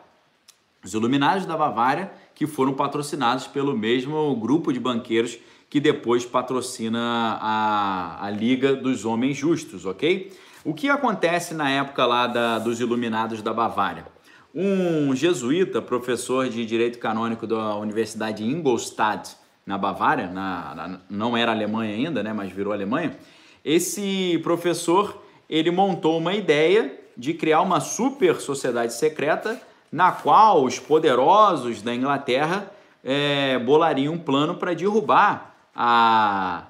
Os 0.84 0.94
Iluminados 0.94 1.46
da 1.46 1.56
Bavária 1.56 2.12
que 2.36 2.46
foram 2.46 2.74
patrocinados 2.74 3.48
pelo 3.48 3.76
mesmo 3.76 4.36
grupo 4.36 4.72
de 4.72 4.80
banqueiros 4.80 5.40
que 5.70 5.80
depois 5.80 6.26
patrocina 6.26 7.40
a, 7.42 8.26
a 8.26 8.30
Liga 8.30 8.76
dos 8.76 9.06
Homens 9.06 9.38
Justos, 9.38 9.86
ok? 9.86 10.32
O 10.68 10.74
que 10.74 10.90
acontece 10.90 11.54
na 11.54 11.70
época 11.70 12.06
lá 12.06 12.28
da, 12.28 12.60
dos 12.60 12.82
Iluminados 12.82 13.42
da 13.42 13.54
Bavária? 13.54 14.06
Um 14.54 15.16
jesuíta, 15.16 15.82
professor 15.82 16.50
de 16.50 16.66
Direito 16.66 17.00
Canônico 17.00 17.48
da 17.48 17.78
Universidade 17.78 18.44
de 18.44 18.52
Ingolstadt, 18.52 19.38
na 19.66 19.78
Bavária, 19.78 20.28
na, 20.28 20.76
na, 20.76 21.00
não 21.10 21.38
era 21.38 21.54
Alemanha 21.54 21.96
ainda, 21.96 22.22
né, 22.22 22.34
mas 22.34 22.52
virou 22.52 22.74
Alemanha, 22.74 23.16
esse 23.64 24.42
professor 24.44 25.24
ele 25.50 25.72
montou 25.72 26.18
uma 26.18 26.34
ideia 26.34 27.00
de 27.16 27.34
criar 27.34 27.62
uma 27.62 27.80
super 27.80 28.36
sociedade 28.42 28.94
secreta 28.94 29.62
na 29.90 30.12
qual 30.12 30.66
os 30.66 30.78
poderosos 30.78 31.82
da 31.82 31.96
Inglaterra 31.96 32.70
é, 33.06 33.58
bolariam 33.60 34.16
um 34.16 34.20
plano 34.20 34.56
para 34.56 34.74
derrubar 34.74 35.56
a, 35.74 36.64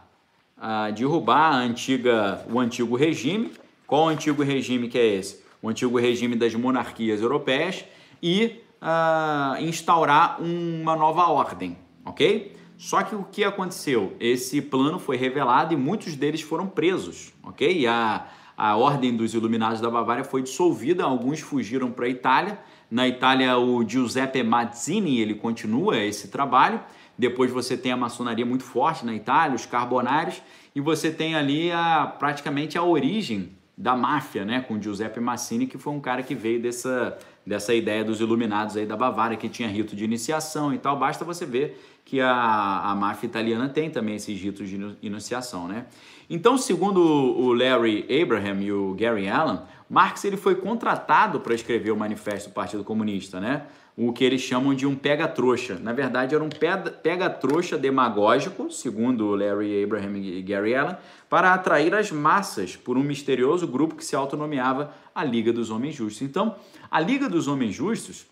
a 0.55 0.91
derrubar 0.91 1.55
a 1.55 1.57
antiga, 1.57 2.45
o 2.47 2.59
antigo 2.59 2.95
regime 2.95 3.51
qual 3.87 4.03
o 4.03 4.07
antigo 4.09 4.43
regime 4.43 4.89
que 4.89 4.97
é 4.97 5.15
esse? 5.15 5.41
O 5.61 5.69
antigo 5.69 5.97
regime 5.97 6.35
das 6.35 6.53
monarquias 6.53 7.21
europeias 7.21 7.85
e 8.21 8.61
uh, 8.81 9.63
instaurar 9.63 10.41
uma 10.41 10.95
nova 10.95 11.27
ordem, 11.29 11.77
ok? 12.05 12.55
Só 12.77 13.01
que 13.01 13.15
o 13.15 13.23
que 13.23 13.43
aconteceu? 13.45 14.15
Esse 14.19 14.61
plano 14.61 14.99
foi 14.99 15.15
revelado 15.15 15.73
e 15.73 15.77
muitos 15.77 16.15
deles 16.15 16.41
foram 16.41 16.67
presos, 16.67 17.33
ok? 17.41 17.79
E 17.79 17.87
a, 17.87 18.27
a 18.55 18.75
Ordem 18.75 19.15
dos 19.15 19.33
Iluminados 19.33 19.79
da 19.79 19.89
Bavária 19.89 20.23
foi 20.23 20.43
dissolvida, 20.43 21.03
alguns 21.03 21.39
fugiram 21.39 21.89
para 21.89 22.05
a 22.05 22.09
Itália. 22.09 22.59
Na 22.91 23.07
Itália, 23.07 23.57
o 23.57 23.87
Giuseppe 23.87 24.43
Mazzini 24.43 25.19
ele 25.19 25.33
continua 25.33 25.97
esse 25.97 26.27
trabalho. 26.27 26.79
Depois 27.17 27.49
você 27.49 27.75
tem 27.75 27.91
a 27.91 27.97
maçonaria 27.97 28.45
muito 28.45 28.63
forte 28.63 29.03
na 29.03 29.15
Itália, 29.15 29.55
os 29.55 29.65
carbonários, 29.65 30.39
e 30.75 30.79
você 30.79 31.09
tem 31.09 31.33
ali 31.33 31.71
a, 31.71 32.13
praticamente 32.19 32.77
a 32.77 32.83
origem 32.83 33.56
da 33.77 33.95
máfia, 33.95 34.43
né, 34.43 34.61
com 34.61 34.81
Giuseppe 34.81 35.19
Massini, 35.19 35.67
que 35.67 35.77
foi 35.77 35.93
um 35.93 35.99
cara 35.99 36.23
que 36.23 36.33
veio 36.33 36.59
dessa, 36.59 37.15
dessa 37.45 37.75
ideia 37.75 38.03
dos 38.03 38.19
iluminados 38.19 38.75
aí 38.75 38.87
da 38.87 38.97
Bavária, 38.97 39.37
que 39.37 39.47
tinha 39.47 39.69
rito 39.69 39.95
de 39.95 40.03
iniciação 40.03 40.73
e 40.73 40.79
tal. 40.79 40.97
Basta 40.97 41.23
você 41.23 41.45
ver 41.45 41.79
que 42.03 42.19
a, 42.19 42.31
a 42.31 42.95
máfia 42.95 43.27
italiana 43.27 43.69
tem 43.69 43.91
também 43.91 44.15
esses 44.15 44.41
ritos 44.41 44.67
de 44.67 44.95
iniciação, 45.01 45.67
né? 45.67 45.85
Então, 46.29 46.57
segundo 46.57 46.99
o 46.99 47.53
Larry 47.53 48.05
Abraham 48.21 48.61
e 48.61 48.71
o 48.71 48.95
Gary 48.95 49.29
Allen, 49.29 49.59
Marx 49.89 50.25
ele 50.25 50.37
foi 50.37 50.55
contratado 50.55 51.39
para 51.39 51.53
escrever 51.53 51.91
o 51.91 51.97
Manifesto 51.97 52.49
do 52.49 52.53
Partido 52.53 52.83
Comunista, 52.83 53.39
né? 53.39 53.63
O 53.97 54.13
que 54.13 54.23
eles 54.23 54.41
chamam 54.41 54.75
de 54.75 54.85
um 54.85 54.95
pega-trouxa. 54.95 55.79
Na 55.81 55.91
verdade, 55.91 56.35
era 56.35 56.43
um 56.43 56.49
pega-trouxa 56.49 57.79
demagógico, 57.79 58.69
segundo 58.69 59.33
Larry 59.33 59.83
Abraham 59.83 60.19
e 60.19 60.41
Gary 60.43 60.75
Allen, 60.75 60.95
para 61.27 61.51
atrair 61.51 61.95
as 61.95 62.11
massas 62.11 62.75
por 62.75 62.95
um 62.95 63.01
misterioso 63.01 63.65
grupo 63.65 63.95
que 63.95 64.05
se 64.05 64.15
autonomeava 64.15 64.93
a 65.15 65.23
Liga 65.23 65.51
dos 65.51 65.71
Homens 65.71 65.95
Justos. 65.95 66.21
Então, 66.21 66.55
a 66.91 66.99
Liga 66.99 67.27
dos 67.27 67.47
Homens 67.47 67.73
Justos, 67.73 68.27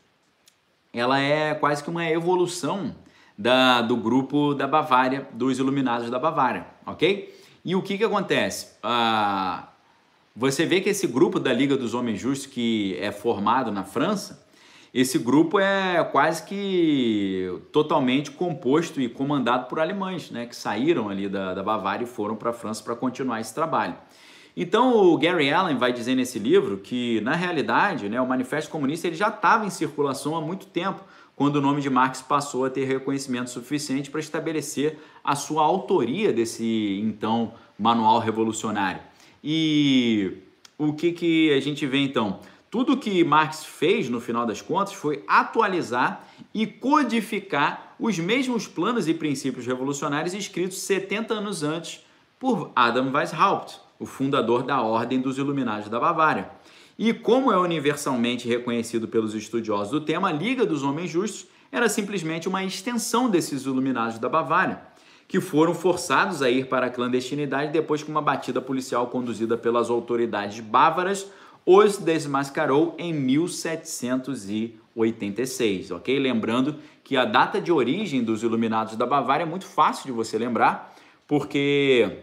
ela 0.94 1.20
é 1.20 1.56
quase 1.56 1.84
que 1.84 1.90
uma 1.90 2.08
evolução 2.08 2.96
da, 3.36 3.82
do 3.82 3.98
grupo 3.98 4.54
da 4.54 4.68
Bavária, 4.68 5.28
dos 5.34 5.58
Iluminados 5.58 6.12
da 6.12 6.20
Bavária, 6.20 6.68
ok? 6.86 7.36
E 7.66 7.76
o 7.76 7.82
que, 7.82 7.98
que 7.98 8.04
acontece? 8.04 8.76
Ah, 8.84 9.70
você 10.36 10.64
vê 10.64 10.80
que 10.80 10.90
esse 10.90 11.08
grupo 11.08 11.40
da 11.40 11.52
Liga 11.52 11.76
dos 11.76 11.96
Homens 11.96 12.20
Justos 12.20 12.46
que 12.46 12.96
é 13.00 13.12
formado 13.12 13.72
na 13.72 13.84
França, 13.84 14.45
esse 14.96 15.20
grupo 15.20 15.60
é 15.60 16.02
quase 16.06 16.46
que 16.46 17.52
totalmente 17.70 18.32
composto 18.32 19.02
e 19.02 19.10
comandado 19.10 19.68
por 19.68 19.78
alemães, 19.78 20.32
né, 20.32 20.46
que 20.46 20.56
saíram 20.56 21.10
ali 21.10 21.28
da, 21.28 21.54
da 21.54 21.62
Bavária 21.62 22.06
e 22.06 22.08
foram 22.08 22.38
para 22.38 22.52
a 22.52 22.54
França 22.54 22.82
para 22.82 22.96
continuar 22.96 23.42
esse 23.42 23.54
trabalho. 23.54 23.94
Então 24.56 24.96
o 24.96 25.18
Gary 25.18 25.52
Allen 25.52 25.76
vai 25.76 25.92
dizer 25.92 26.16
nesse 26.16 26.40
livro 26.40 26.78
que 26.78 27.20
na 27.20 27.36
realidade, 27.36 28.08
né, 28.08 28.22
o 28.22 28.26
Manifesto 28.26 28.72
Comunista 28.72 29.06
ele 29.06 29.18
já 29.18 29.28
estava 29.28 29.66
em 29.66 29.70
circulação 29.70 30.34
há 30.34 30.40
muito 30.40 30.66
tempo, 30.68 31.04
quando 31.36 31.58
o 31.58 31.62
nome 31.62 31.82
de 31.82 31.90
Marx 31.90 32.22
passou 32.22 32.64
a 32.64 32.70
ter 32.70 32.86
reconhecimento 32.86 33.50
suficiente 33.50 34.10
para 34.10 34.22
estabelecer 34.22 34.98
a 35.22 35.36
sua 35.36 35.64
autoria 35.64 36.32
desse 36.32 37.02
então 37.04 37.54
manual 37.78 38.20
revolucionário. 38.20 39.02
E 39.44 40.38
o 40.78 40.94
que, 40.94 41.12
que 41.12 41.52
a 41.52 41.60
gente 41.60 41.86
vê 41.86 41.98
então? 41.98 42.40
Tudo 42.76 42.98
que 42.98 43.24
Marx 43.24 43.64
fez, 43.64 44.10
no 44.10 44.20
final 44.20 44.46
das 44.46 44.62
contas, 44.62 44.94
foi 44.94 45.24
atualizar 45.30 46.28
e 46.54 46.68
codificar 46.68 47.96
os 47.98 48.20
mesmos 48.20 48.68
planos 48.68 49.08
e 49.08 49.14
princípios 49.14 49.66
revolucionários 49.66 50.34
escritos 50.34 50.80
70 50.80 51.36
anos 51.36 51.64
antes 51.64 52.06
por 52.38 52.74
Adam 52.76 53.14
Weishaupt, 53.14 53.80
o 53.98 54.06
fundador 54.06 54.64
da 54.64 54.82
Ordem 54.82 55.22
dos 55.22 55.38
Iluminados 55.38 55.88
da 55.88 56.02
Bavária. 56.02 56.50
E 57.00 57.14
como 57.14 57.50
é 57.50 57.58
universalmente 57.58 58.46
reconhecido 58.46 59.08
pelos 59.08 59.34
estudiosos 59.34 59.92
do 59.92 60.02
tema, 60.02 60.28
a 60.28 60.34
Liga 60.34 60.66
dos 60.66 60.84
Homens 60.84 61.10
Justos 61.10 61.48
era 61.72 61.88
simplesmente 61.88 62.50
uma 62.50 62.62
extensão 62.62 63.30
desses 63.30 63.64
Iluminados 63.64 64.20
da 64.20 64.28
Bavária, 64.28 64.82
que 65.30 65.40
foram 65.40 65.74
forçados 65.74 66.42
a 66.42 66.50
ir 66.50 66.68
para 66.68 66.88
a 66.88 66.90
clandestinidade 66.90 67.72
depois 67.72 68.04
que 68.04 68.12
uma 68.12 68.22
batida 68.22 68.60
policial 68.60 69.08
conduzida 69.08 69.58
pelas 69.58 69.90
autoridades 69.90 70.60
bávaras 70.60 71.26
os 71.66 71.98
desmascarou 71.98 72.94
em 72.98 73.14
1786, 73.14 75.92
ok? 75.92 76.18
Lembrando 76.20 76.76
que 77.04 77.18
a 77.18 77.26
data 77.26 77.60
de 77.60 77.72
origem 77.72 78.24
dos 78.24 78.44
Iluminados 78.44 78.96
da 78.96 79.06
Bavária 79.06 79.44
é 79.44 79.48
muito 79.48 79.66
fácil 79.66 80.06
de 80.06 80.12
você 80.12 80.38
lembrar, 80.38 80.96
porque 81.28 82.20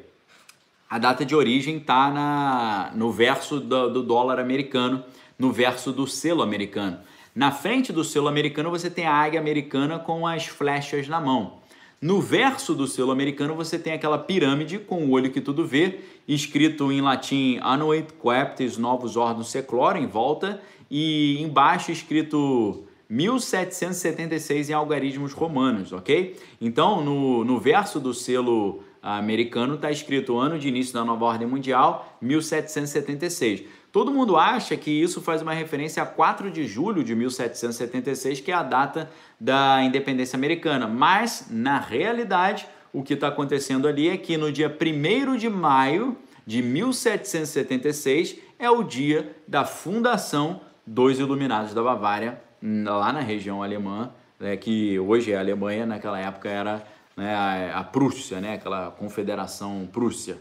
a 0.89 0.99
data 0.99 1.25
de 1.25 1.35
origem 1.35 1.79
está 1.79 2.93
no 2.95 3.11
verso 3.11 3.59
do, 3.59 3.91
do 3.91 4.03
dólar 4.03 4.39
americano, 4.39 5.03
no 5.39 5.51
verso 5.51 5.91
do 5.91 6.07
selo 6.07 6.43
americano. 6.43 7.01
Na 7.35 7.51
frente 7.51 7.91
do 7.93 8.05
selo 8.05 8.29
americano 8.29 8.71
você 8.71 8.91
tem 8.91 9.07
a 9.07 9.15
águia 9.15 9.41
americana 9.41 9.99
com 9.99 10.27
as 10.27 10.47
flechas 10.47 11.09
na 11.09 11.19
mão. 11.21 11.62
No 12.03 12.21
verso 12.21 12.75
do 12.75 12.89
selo 12.89 13.13
americano 13.13 13.55
você 13.55 13.79
tem 13.79 13.93
aquela 13.93 14.19
pirâmide 14.19 14.77
com 14.77 15.05
o 15.05 15.11
olho 15.13 15.31
que 15.31 15.41
tudo 15.41 15.65
vê, 15.65 16.01
escrito 16.27 16.91
em 16.91 17.01
latim 17.01 17.61
Annuit 17.63 18.13
Queptis 18.21 18.77
Novus 18.77 19.17
Ordens 19.17 19.47
Seclora 19.47 20.01
em 20.01 20.09
volta 20.09 20.61
e 20.91 21.41
embaixo 21.41 21.93
escrito 21.93 22.83
1776 23.09 24.71
em 24.71 24.73
algarismos 24.73 25.33
romanos, 25.33 25.93
ok? 25.93 26.37
Então 26.61 27.05
no, 27.05 27.45
no 27.45 27.61
verso 27.61 28.01
do 28.01 28.13
selo 28.13 28.83
americano 29.01 29.77
está 29.77 29.89
escrito 29.89 30.37
ano 30.37 30.59
de 30.59 30.67
início 30.67 30.93
da 30.93 31.05
nova 31.05 31.27
ordem 31.27 31.47
mundial, 31.47 32.19
1776. 32.21 33.63
Todo 33.93 34.11
mundo 34.11 34.39
acha 34.39 34.75
que 34.75 34.91
isso 34.91 35.21
faz 35.21 35.43
uma 35.43 35.53
referência 35.53 36.03
a 36.03 36.07
4 36.07 36.51
de 36.51 36.67
julho 36.67 37.05
de 37.05 37.15
1776, 37.15 38.41
que 38.41 38.51
é 38.51 38.55
a 38.55 38.63
data 38.63 39.11
da 39.39 39.83
independência 39.85 40.35
americana. 40.35 40.89
Mas, 40.89 41.49
na 41.51 41.79
realidade, 41.79 42.67
o 42.91 43.03
que 43.03 43.13
está 43.13 43.29
acontecendo 43.29 43.87
ali 43.87 44.09
é 44.09 44.17
que 44.17 44.39
no 44.39 44.51
dia 44.51 44.75
1 44.75 45.37
de 45.37 45.51
maio 45.51 46.17
de 46.47 46.63
1776 46.63 48.39
é 48.59 48.71
o 48.71 48.83
dia 48.83 49.37
da 49.47 49.67
fundação 49.67 50.63
dos 50.87 51.19
Iluminados 51.19 51.75
da 51.75 51.83
Bavária, 51.83 52.41
lá 52.63 53.13
na 53.13 53.21
região 53.21 53.63
alemã, 53.63 54.11
né, 54.41 54.57
que 54.57 54.99
hoje 54.99 55.33
é 55.33 55.37
a 55.37 55.41
Alemanha, 55.41 55.85
naquela 55.85 56.19
época 56.19 56.49
era 56.49 56.83
né, 57.17 57.71
a, 57.75 57.85
Prússia, 57.85 58.41
né, 58.41 58.55
aquela 58.55 58.91
confederação 58.91 59.89
Prússia. 59.93 60.39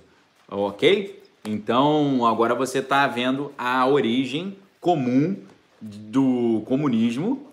Ok? 0.48 1.21
Então, 1.44 2.26
agora 2.26 2.54
você 2.54 2.80
está 2.80 3.08
vendo 3.08 3.52
a 3.58 3.86
origem 3.88 4.58
comum 4.80 5.36
do 5.82 6.62
comunismo 6.66 7.48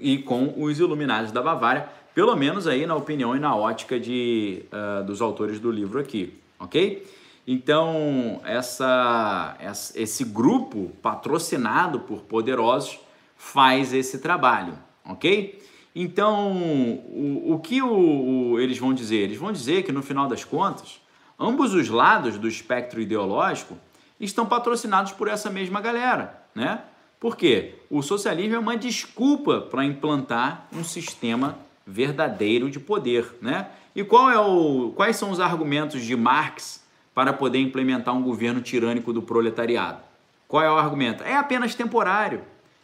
e 0.00 0.18
com 0.18 0.52
os 0.56 0.78
iluminados 0.78 1.32
da 1.32 1.42
Bavária, 1.42 1.88
pelo 2.14 2.36
menos 2.36 2.66
aí 2.66 2.86
na 2.86 2.94
opinião 2.94 3.34
e 3.34 3.40
na 3.40 3.56
ótica 3.56 3.98
de, 3.98 4.62
uh, 4.72 5.04
dos 5.04 5.22
autores 5.22 5.58
do 5.58 5.70
livro 5.70 5.98
aqui, 5.98 6.34
ok? 6.58 7.06
Então, 7.46 8.40
essa, 8.44 9.56
esse 9.94 10.24
grupo 10.24 10.92
patrocinado 11.00 12.00
por 12.00 12.20
poderosos 12.20 13.00
faz 13.36 13.94
esse 13.94 14.18
trabalho, 14.18 14.74
ok? 15.04 15.60
Então, 15.94 16.52
o, 16.52 17.54
o 17.54 17.58
que 17.58 17.82
o, 17.82 18.52
o, 18.52 18.60
eles 18.60 18.78
vão 18.78 18.92
dizer? 18.92 19.16
Eles 19.16 19.38
vão 19.38 19.50
dizer 19.50 19.82
que 19.82 19.90
no 19.90 20.02
final 20.02 20.28
das 20.28 20.44
contas, 20.44 21.00
Ambos 21.42 21.72
os 21.72 21.88
lados 21.88 22.36
do 22.36 22.46
espectro 22.46 23.00
ideológico 23.00 23.78
estão 24.20 24.44
patrocinados 24.44 25.12
por 25.12 25.26
essa 25.26 25.48
mesma 25.48 25.80
galera, 25.80 26.38
né? 26.54 26.82
Por 27.18 27.34
quê? 27.34 27.76
O 27.88 28.02
socialismo 28.02 28.56
é 28.56 28.58
uma 28.58 28.76
desculpa 28.76 29.62
para 29.62 29.82
implantar 29.82 30.66
um 30.70 30.84
sistema 30.84 31.56
verdadeiro 31.86 32.70
de 32.70 32.78
poder, 32.78 33.38
né? 33.40 33.68
E 33.96 34.04
qual 34.04 34.30
é 34.30 34.38
o, 34.38 34.92
quais 34.94 35.16
são 35.16 35.30
os 35.30 35.40
argumentos 35.40 36.02
de 36.02 36.14
Marx 36.14 36.84
para 37.14 37.32
poder 37.32 37.58
implementar 37.58 38.14
um 38.14 38.22
governo 38.22 38.60
tirânico 38.60 39.10
do 39.10 39.22
proletariado? 39.22 40.00
Qual 40.46 40.62
é 40.62 40.70
o 40.70 40.76
argumento? 40.76 41.24
É 41.24 41.36
apenas 41.36 41.74
temporário. 41.74 42.42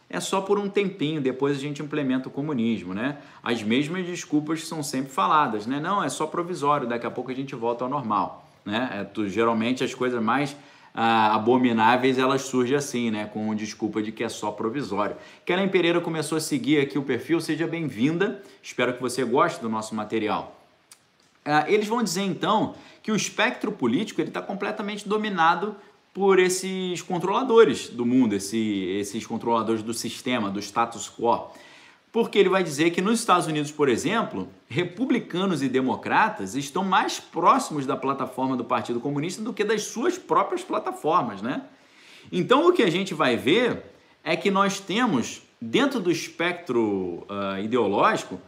É 0.09 0.19
só 0.19 0.41
por 0.41 0.57
um 0.57 0.67
tempinho, 0.67 1.21
depois 1.21 1.57
a 1.57 1.59
gente 1.59 1.83
implementa 1.83 2.27
o 2.27 2.31
comunismo, 2.31 2.93
né? 2.93 3.17
As 3.43 3.61
mesmas 3.61 4.03
desculpas 4.05 4.67
são 4.67 4.81
sempre 4.81 5.11
faladas, 5.11 5.67
né? 5.67 5.79
Não, 5.79 6.03
é 6.03 6.09
só 6.09 6.25
provisório, 6.25 6.87
daqui 6.87 7.05
a 7.05 7.11
pouco 7.11 7.29
a 7.29 7.35
gente 7.35 7.53
volta 7.53 7.83
ao 7.83 7.89
normal 7.89 8.46
né? 8.67 8.89
É, 8.93 9.03
tu, 9.05 9.27
geralmente 9.29 9.83
as 9.83 9.95
coisas 9.95 10.21
mais 10.21 10.55
ah, 10.93 11.33
abomináveis 11.35 12.19
elas 12.19 12.41
surgem 12.41 12.75
assim, 12.75 13.09
né? 13.09 13.25
Com 13.25 13.55
desculpa 13.55 14.01
de 14.01 14.11
que 14.11 14.23
é 14.23 14.29
só 14.29 14.51
provisório. 14.51 15.15
Kellen 15.45 15.69
Pereira 15.69 16.01
começou 16.01 16.37
a 16.37 16.41
seguir 16.41 16.81
aqui 16.81 16.99
o 16.99 17.03
perfil, 17.03 17.39
seja 17.39 17.65
bem-vinda. 17.65 18.43
Espero 18.61 18.93
que 18.93 19.01
você 19.01 19.23
goste 19.23 19.61
do 19.61 19.69
nosso 19.69 19.95
material. 19.95 20.59
Ah, 21.45 21.63
eles 21.67 21.87
vão 21.87 22.03
dizer 22.03 22.23
então 22.23 22.75
que 23.01 23.09
o 23.09 23.15
espectro 23.15 23.71
político 23.71 24.19
ele 24.19 24.29
está 24.29 24.41
completamente 24.41 25.07
dominado 25.07 25.75
por 26.13 26.37
esses 26.37 27.01
controladores 27.01 27.87
do 27.89 28.05
mundo, 28.05 28.33
esse, 28.33 28.57
esses 28.99 29.25
controladores 29.25 29.81
do 29.81 29.93
sistema, 29.93 30.49
do 30.49 30.59
status 30.59 31.09
quo 31.09 31.51
porque 32.11 32.39
ele 32.39 32.49
vai 32.49 32.63
dizer 32.63 32.91
que 32.91 33.01
nos 33.01 33.19
Estados 33.19 33.47
Unidos, 33.47 33.71
por 33.71 33.89
exemplo, 33.89 34.47
republicanos 34.67 35.61
e 35.61 35.69
democratas 35.69 36.55
estão 36.55 36.83
mais 36.83 37.19
próximos 37.19 37.85
da 37.85 37.95
plataforma 37.95 38.55
do 38.55 38.63
Partido 38.63 38.99
Comunista 38.99 39.41
do 39.41 39.53
que 39.53 39.63
das 39.63 39.83
suas 39.83 40.17
próprias 40.17 40.63
plataformas, 40.63 41.41
né? 41.41 41.63
Então 42.31 42.67
o 42.67 42.73
que 42.73 42.83
a 42.83 42.89
gente 42.89 43.13
vai 43.13 43.37
ver 43.37 43.83
é 44.23 44.35
que 44.35 44.49
nós 44.49 44.79
temos 44.79 45.41
dentro 45.61 45.99
do 45.99 46.11
espectro 46.11 47.25
uh, 47.29 47.59
ideológico 47.63 48.39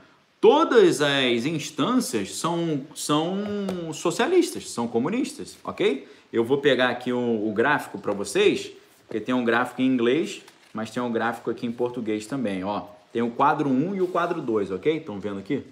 todas 0.41 1.01
as 1.01 1.45
instâncias 1.45 2.35
são, 2.35 2.85
são 2.95 3.93
socialistas, 3.93 4.69
são 4.69 4.87
comunistas, 4.87 5.57
ok? 5.63 6.07
Eu 6.31 6.43
vou 6.43 6.59
pegar 6.59 6.89
aqui 6.89 7.11
o, 7.11 7.47
o 7.47 7.53
gráfico 7.53 7.97
para 7.97 8.13
vocês, 8.13 8.71
porque 9.05 9.19
tem 9.19 9.35
um 9.35 9.43
gráfico 9.43 9.81
em 9.81 9.85
inglês, 9.85 10.41
mas 10.73 10.91
tem 10.91 11.01
um 11.01 11.11
gráfico 11.11 11.49
aqui 11.49 11.65
em 11.65 11.71
português 11.71 12.25
também, 12.25 12.63
ó. 12.63 12.85
Tem 13.11 13.21
o 13.21 13.31
quadro 13.31 13.69
1 13.69 13.95
e 13.95 14.01
o 14.01 14.07
quadro 14.07 14.41
2, 14.41 14.71
ok? 14.71 14.97
Estão 14.97 15.19
vendo 15.19 15.39
aqui? 15.39 15.63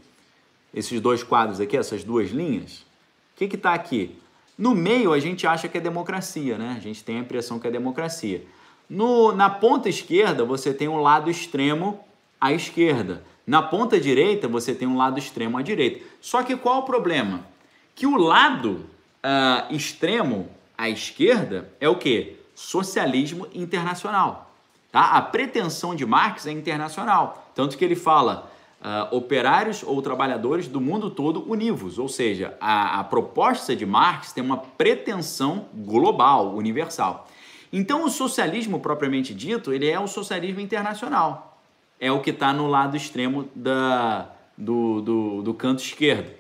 Esses 0.73 1.00
dois 1.00 1.23
quadros 1.23 1.60
aqui, 1.60 1.78
essas 1.78 2.04
duas 2.04 2.30
linhas. 2.30 2.86
O 3.34 3.38
que 3.38 3.45
está 3.45 3.73
aqui? 3.73 4.17
No 4.58 4.73
meio 4.73 5.13
a 5.13 5.19
gente 5.19 5.45
acha 5.45 5.67
que 5.67 5.78
é 5.78 5.82
democracia, 5.82 6.58
né? 6.58 6.76
A 6.76 6.82
gente 6.82 7.04
tem 7.04 7.17
a 7.17 7.21
impressão 7.21 7.60
que 7.60 7.67
é 7.67 7.71
democracia. 7.71 8.43
No, 8.89 9.32
na 9.32 9.50
ponta 9.50 9.88
esquerda 9.88 10.43
você 10.43 10.73
tem 10.73 10.88
um 10.88 10.97
lado 10.97 11.30
extremo 11.30 12.04
à 12.41 12.52
esquerda. 12.52 13.23
Na 13.45 13.62
ponta 13.62 14.00
direita 14.00 14.47
você 14.47 14.73
tem 14.73 14.88
um 14.88 14.97
lado 14.97 15.19
extremo 15.19 15.58
à 15.58 15.62
direita. 15.62 16.04
Só 16.19 16.41
que 16.41 16.58
qual 16.58 16.80
o 16.80 16.84
problema? 16.84 17.45
Que 17.93 18.08
o 18.08 18.17
lado 18.17 18.86
uh, 19.23 19.73
extremo 19.73 20.50
à 20.78 20.89
esquerda 20.89 21.71
é 21.80 21.88
o 21.88 21.95
que? 21.95 22.38
Socialismo 22.56 23.47
internacional. 23.54 24.47
Tá? 24.98 25.12
A 25.12 25.22
pretensão 25.22 25.94
de 25.94 26.08
Marx 26.08 26.48
é 26.48 26.52
internacional, 26.52 27.52
tanto 27.54 27.78
que 27.78 27.86
ele 27.86 27.96
fala 27.96 28.50
uh, 28.82 29.16
operários 29.16 29.84
ou 29.84 30.02
trabalhadores 30.02 30.68
do 30.68 30.82
mundo 30.82 31.12
todo 31.12 31.48
univos, 31.48 32.00
ou 32.00 32.10
seja, 32.10 32.58
a, 32.60 33.02
a 33.02 33.04
proposta 33.04 33.76
de 33.76 33.86
Marx 33.86 34.34
tem 34.34 34.44
uma 34.44 34.58
pretensão 34.58 35.66
global, 35.72 36.56
universal. 36.56 37.28
Então, 37.72 38.06
o 38.06 38.10
socialismo 38.10 38.80
propriamente 38.80 39.36
dito, 39.36 39.72
ele 39.72 39.88
é 39.88 40.00
o 40.00 40.08
socialismo 40.08 40.62
internacional. 40.62 41.62
É 42.00 42.12
o 42.12 42.20
que 42.20 42.32
está 42.32 42.52
no 42.52 42.66
lado 42.66 42.98
extremo 42.98 43.48
da, 43.54 44.32
do, 44.58 45.02
do, 45.02 45.42
do 45.44 45.54
canto 45.54 45.84
esquerdo. 45.84 46.32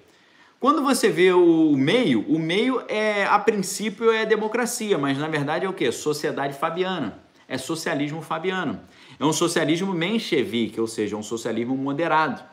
Quando 0.59 0.81
você 0.81 1.09
vê 1.09 1.31
o 1.31 1.77
meio, 1.77 2.21
o 2.21 2.39
meio 2.39 2.81
é 2.87 3.23
a 3.25 3.37
princípio 3.37 4.11
é 4.11 4.25
democracia, 4.25 4.97
mas 4.97 5.15
na 5.19 5.27
verdade 5.27 5.63
é 5.63 5.69
o 5.69 5.73
que? 5.73 5.91
Sociedade 5.91 6.57
fabiana. 6.57 7.26
É 7.47 7.57
socialismo 7.57 8.21
fabiano. 8.21 8.79
É 9.19 9.25
um 9.25 9.33
socialismo 9.33 9.93
menchevique, 9.93 10.79
ou 10.79 10.87
seja, 10.87 11.15
é 11.15 11.19
um 11.19 11.23
socialismo 11.23 11.77
moderado. 11.77 12.43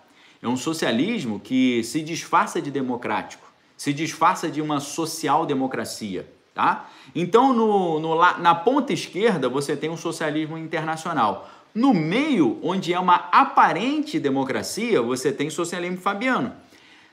É 0.41 0.49
um 0.49 0.57
socialismo 0.57 1.41
que 1.41 1.83
se 1.83 2.03
disfarça 2.03 2.61
de 2.61 2.71
democrático, 2.71 3.51
se 3.77 3.93
disfarça 3.93 4.51
de 4.51 4.61
uma 4.61 4.79
social-democracia. 4.79 6.29
Tá? 6.55 6.89
Então, 7.15 7.53
no, 7.53 7.99
no, 7.99 8.15
na 8.15 8.55
ponta 8.55 8.93
esquerda, 8.93 9.49
você 9.49 9.77
tem 9.77 9.91
um 9.91 9.97
socialismo 9.97 10.57
internacional. 10.57 11.51
No 11.75 11.93
meio, 11.93 12.61
onde 12.63 12.95
é 12.95 13.01
uma 13.01 13.29
aparente 13.33 14.21
democracia, 14.21 15.03
você 15.03 15.33
tem 15.33 15.51
socialismo 15.51 15.97
fabiano. 15.97 16.53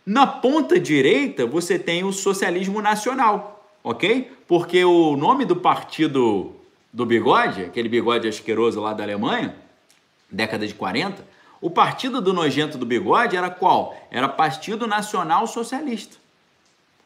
Na 0.06 0.28
ponta 0.28 0.80
direita, 0.80 1.48
você 1.48 1.80
tem 1.80 2.04
o 2.04 2.12
socialismo 2.12 2.82
nacional, 2.82 3.66
ok? 3.84 4.32
Porque 4.48 4.86
o 4.86 5.18
nome 5.18 5.46
do 5.46 5.56
partido 5.56 6.56
do 6.94 7.06
bigode, 7.06 7.64
aquele 7.64 7.88
bigode 7.88 8.28
asqueroso 8.28 8.82
lá 8.82 8.94
da 8.94 9.04
Alemanha, 9.04 9.56
década 10.30 10.68
de 10.68 10.74
40, 10.74 11.26
o 11.62 11.70
partido 11.70 12.22
do 12.22 12.34
nojento 12.34 12.78
do 12.78 12.86
bigode 12.86 13.38
era 13.38 13.50
qual? 13.50 13.96
Era 14.10 14.28
Partido 14.28 14.88
Nacional 14.88 15.46
Socialista. 15.48 16.18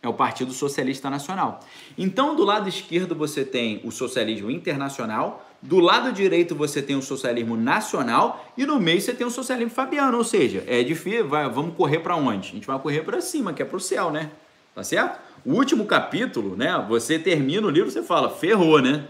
É 0.02 0.08
o 0.08 0.14
Partido 0.14 0.54
Socialista 0.54 1.10
Nacional. 1.10 1.60
Então, 1.98 2.36
do 2.36 2.44
lado 2.44 2.70
esquerdo 2.70 3.16
você 3.16 3.44
tem 3.44 3.82
o 3.84 3.92
socialismo 3.92 4.52
internacional, 4.52 5.46
do 5.62 5.80
lado 5.80 6.12
direito 6.14 6.56
você 6.56 6.82
tem 6.82 6.96
o 6.96 7.02
socialismo 7.02 7.58
nacional 7.58 8.46
e 8.56 8.66
no 8.66 8.80
meio 8.80 9.02
você 9.02 9.14
tem 9.14 9.26
o 9.26 9.32
socialismo 9.32 9.72
fabiano, 9.72 10.18
ou 10.18 10.24
seja, 10.24 10.64
é 10.68 10.84
difícil, 10.84 11.28
vai, 11.28 11.50
vamos 11.50 11.76
correr 11.76 12.00
para 12.00 12.16
onde? 12.16 12.50
A 12.50 12.52
gente 12.54 12.68
vai 12.68 12.78
correr 12.78 13.02
para 13.02 13.20
cima, 13.20 13.52
que 13.52 13.64
é 13.64 13.66
para 13.66 13.78
o 13.78 13.80
céu, 13.80 14.12
né? 14.12 14.30
Tá 14.76 14.84
certo? 14.84 15.20
O 15.44 15.54
último 15.54 15.86
capítulo, 15.86 16.56
né? 16.56 16.86
Você 16.88 17.18
termina 17.18 17.66
o 17.66 17.70
livro, 17.70 17.90
você 17.90 18.04
fala, 18.04 18.30
ferrou, 18.30 18.80
né? 18.80 19.06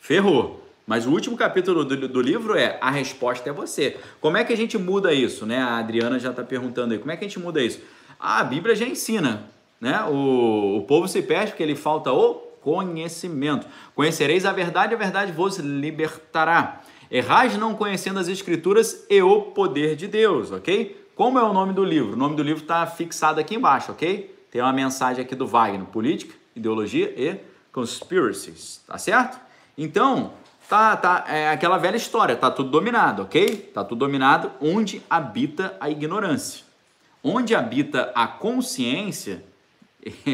Ferrou. 0.00 0.64
Mas 0.86 1.06
o 1.06 1.10
último 1.10 1.36
capítulo 1.36 1.84
do, 1.84 2.08
do, 2.08 2.20
livro 2.22 2.56
é 2.56 2.78
a 2.80 2.90
resposta 2.90 3.50
é 3.50 3.52
você. 3.52 3.98
Como 4.22 4.38
é 4.38 4.44
que 4.44 4.54
a 4.54 4.56
gente 4.56 4.78
muda 4.78 5.12
isso, 5.12 5.44
né? 5.44 5.58
A 5.58 5.76
Adriana 5.76 6.18
já 6.18 6.30
está 6.30 6.42
perguntando 6.42 6.94
aí. 6.94 6.98
Como 6.98 7.12
é 7.12 7.16
que 7.16 7.26
a 7.26 7.28
gente 7.28 7.38
muda 7.38 7.62
isso? 7.62 7.80
Ah, 8.18 8.40
a 8.40 8.44
Bíblia 8.44 8.74
já 8.74 8.86
ensina, 8.86 9.44
né? 9.78 10.02
O, 10.04 10.78
o 10.78 10.82
povo 10.86 11.06
se 11.06 11.20
perde 11.20 11.50
porque 11.50 11.62
ele 11.62 11.76
falta 11.76 12.10
o 12.10 12.36
conhecimento. 12.62 13.66
Conhecereis 13.94 14.46
a 14.46 14.52
verdade, 14.52 14.94
a 14.94 14.96
verdade 14.96 15.30
vos 15.30 15.58
libertará. 15.58 16.80
Errais 17.10 17.56
não 17.56 17.74
conhecendo 17.74 18.18
as 18.18 18.28
escrituras 18.28 19.06
e 19.10 19.20
o 19.20 19.42
poder 19.42 19.94
de 19.94 20.06
Deus, 20.06 20.50
ok? 20.50 21.06
Como 21.14 21.38
é 21.38 21.42
o 21.42 21.52
nome 21.52 21.72
do 21.72 21.84
livro? 21.84 22.12
O 22.14 22.16
nome 22.16 22.36
do 22.36 22.42
livro 22.42 22.62
está 22.62 22.86
fixado 22.86 23.40
aqui 23.40 23.56
embaixo, 23.56 23.92
ok? 23.92 24.34
Tem 24.50 24.62
uma 24.62 24.72
mensagem 24.72 25.24
aqui 25.24 25.34
do 25.34 25.46
Wagner: 25.46 25.86
Política, 25.86 26.34
Ideologia 26.56 27.12
e 27.16 27.38
Conspiracies, 27.72 28.82
tá 28.86 28.96
certo? 28.96 29.47
Então, 29.78 30.32
tá, 30.68 30.96
tá, 30.96 31.24
é 31.28 31.50
aquela 31.50 31.78
velha 31.78 31.96
história, 31.96 32.34
tá 32.34 32.50
tudo 32.50 32.68
dominado, 32.68 33.22
ok? 33.22 33.70
Tá 33.72 33.84
tudo 33.84 34.00
dominado 34.00 34.50
onde 34.60 35.00
habita 35.08 35.76
a 35.78 35.88
ignorância. 35.88 36.64
Onde 37.22 37.54
habita 37.54 38.10
a 38.12 38.26
consciência, 38.26 39.44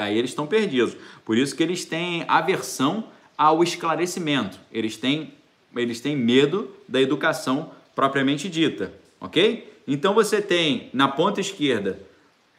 aí 0.00 0.16
eles 0.16 0.30
estão 0.30 0.46
perdidos. 0.46 0.96
Por 1.24 1.36
isso 1.36 1.56
que 1.56 1.64
eles 1.64 1.84
têm 1.84 2.24
aversão 2.28 3.04
ao 3.36 3.62
esclarecimento. 3.64 4.60
Eles 4.70 4.96
têm, 4.96 5.34
eles 5.74 6.00
têm 6.00 6.16
medo 6.16 6.70
da 6.86 7.00
educação 7.00 7.72
propriamente 7.96 8.48
dita, 8.48 8.92
ok? 9.20 9.82
Então 9.86 10.14
você 10.14 10.40
tem 10.40 10.88
na 10.92 11.08
ponta 11.08 11.40
esquerda 11.40 11.98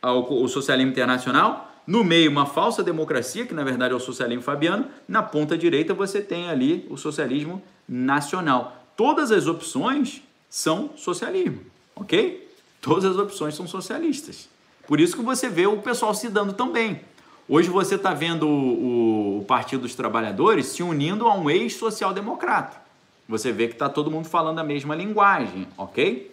o 0.01 0.47
socialismo 0.49 0.91
internacional, 0.91 1.72
no 1.85 2.03
meio, 2.03 2.31
uma 2.31 2.45
falsa 2.45 2.81
democracia, 2.81 3.45
que 3.45 3.53
na 3.53 3.63
verdade 3.63 3.93
é 3.93 3.97
o 3.97 3.99
socialismo 3.99 4.43
fabiano. 4.43 4.85
Na 5.07 5.21
ponta 5.21 5.57
direita, 5.57 5.93
você 5.93 6.21
tem 6.21 6.49
ali 6.49 6.87
o 6.89 6.97
socialismo 6.97 7.61
nacional. 7.87 8.85
Todas 8.95 9.31
as 9.31 9.47
opções 9.47 10.21
são 10.49 10.91
socialismo, 10.95 11.61
ok? 11.95 12.47
Todas 12.81 13.05
as 13.05 13.17
opções 13.17 13.55
são 13.55 13.67
socialistas. 13.67 14.47
Por 14.87 14.99
isso 14.99 15.15
que 15.15 15.23
você 15.23 15.49
vê 15.49 15.65
o 15.65 15.77
pessoal 15.77 16.13
se 16.13 16.29
dando 16.29 16.53
tão 16.53 16.71
bem. 16.71 17.01
Hoje 17.47 17.69
você 17.69 17.95
está 17.95 18.13
vendo 18.13 18.47
o, 18.47 19.39
o, 19.39 19.45
Partido 19.45 19.81
dos 19.81 19.95
Trabalhadores 19.95 20.67
se 20.67 20.81
unindo 20.81 21.27
a 21.27 21.35
um 21.35 21.49
ex-social-democrata. 21.49 22.81
Você 23.27 23.51
vê 23.51 23.67
que 23.67 23.73
está 23.73 23.89
todo 23.89 24.11
mundo 24.11 24.27
falando 24.27 24.59
a 24.59 24.63
mesma 24.63 24.95
linguagem, 24.95 25.67
ok? 25.77 26.32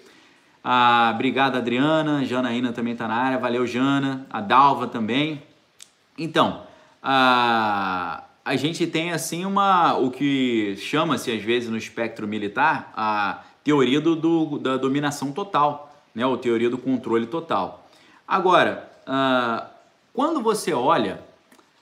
A 0.63 1.15
Brigada 1.17 1.59
Adriana, 1.59 2.25
Janaína 2.25 2.73
também 2.73 2.93
está 2.93 3.09
na 3.09 3.15
área, 3.15 3.39
valeu 3.39 3.67
Jana, 3.67 4.27
a 4.31 4.41
Dalva 4.41 4.87
também. 4.87 5.43
Então, 6.19 6.63
a, 7.03 8.25
a 8.45 8.57
gente 8.57 8.87
tem 8.87 9.13
assim 9.13 9.45
uma, 9.45 9.97
o 9.97 10.11
que 10.11 10.77
chama-se 10.77 11.33
às 11.33 11.43
vezes 11.43 11.71
no 11.71 11.77
espectro 11.77 12.29
militar, 12.29 12.93
a 12.95 13.43
teoria 13.65 14.01
do, 14.01 14.15
do, 14.15 14.59
da 14.59 14.77
dominação 14.77 15.33
total, 15.33 15.95
né? 16.15 16.27
ou 16.27 16.37
teoria 16.37 16.69
do 16.69 16.77
controle 16.77 17.27
total. 17.27 17.89
Agora, 18.27 18.91
quando 20.13 20.43
você 20.43 20.73
olha 20.73 21.23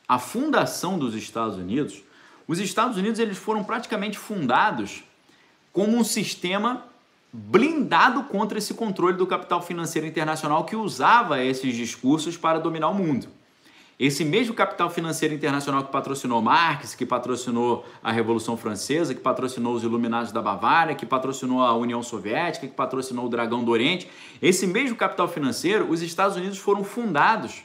a 0.09 0.19
fundação 0.19 0.99
dos 0.99 1.14
Estados 1.14 1.57
Unidos, 1.57 2.03
os 2.47 2.59
Estados 2.59 2.97
Unidos 2.97 3.19
eles 3.19 3.37
foram 3.37 3.62
praticamente 3.62 4.19
fundados 4.19 5.03
como 5.73 5.97
um 5.97 6.05
sistema 6.05 6.85
blindado 7.33 8.25
contra 8.25 8.59
esse 8.59 8.75
controle 8.75 9.17
do 9.17 9.27
capital 9.27 9.61
financeiro 9.62 10.07
internacional 10.07 10.64
que 10.64 10.75
usava 10.75 11.43
esses 11.43 11.77
discursos 11.77 12.37
para 12.37 12.59
dominar 12.59 12.88
o 12.88 12.95
mundo. 12.95 13.29
Esse 13.99 14.25
mesmo 14.25 14.55
capital 14.55 14.88
financeiro 14.88 15.35
internacional 15.35 15.83
que 15.83 15.91
patrocinou 15.91 16.41
Marx, 16.41 16.95
que 16.95 17.05
patrocinou 17.05 17.85
a 18.03 18.12
Revolução 18.12 18.57
Francesa, 18.57 19.12
que 19.12 19.21
patrocinou 19.21 19.75
os 19.75 19.83
Iluminados 19.83 20.31
da 20.31 20.41
Bavária, 20.41 20.95
que 20.95 21.05
patrocinou 21.05 21.64
a 21.64 21.75
União 21.75 22.01
Soviética, 22.01 22.69
que 22.69 22.75
patrocinou 22.75 23.27
o 23.27 23.29
Dragão 23.29 23.64
do 23.64 23.73
Oriente, 23.73 24.09
esse 24.41 24.69
mesmo 24.69 24.95
capital 24.95 25.27
financeiro, 25.27 25.91
os 25.91 26.01
Estados 26.01 26.37
Unidos 26.37 26.59
foram 26.59 26.85
fundados 26.85 27.64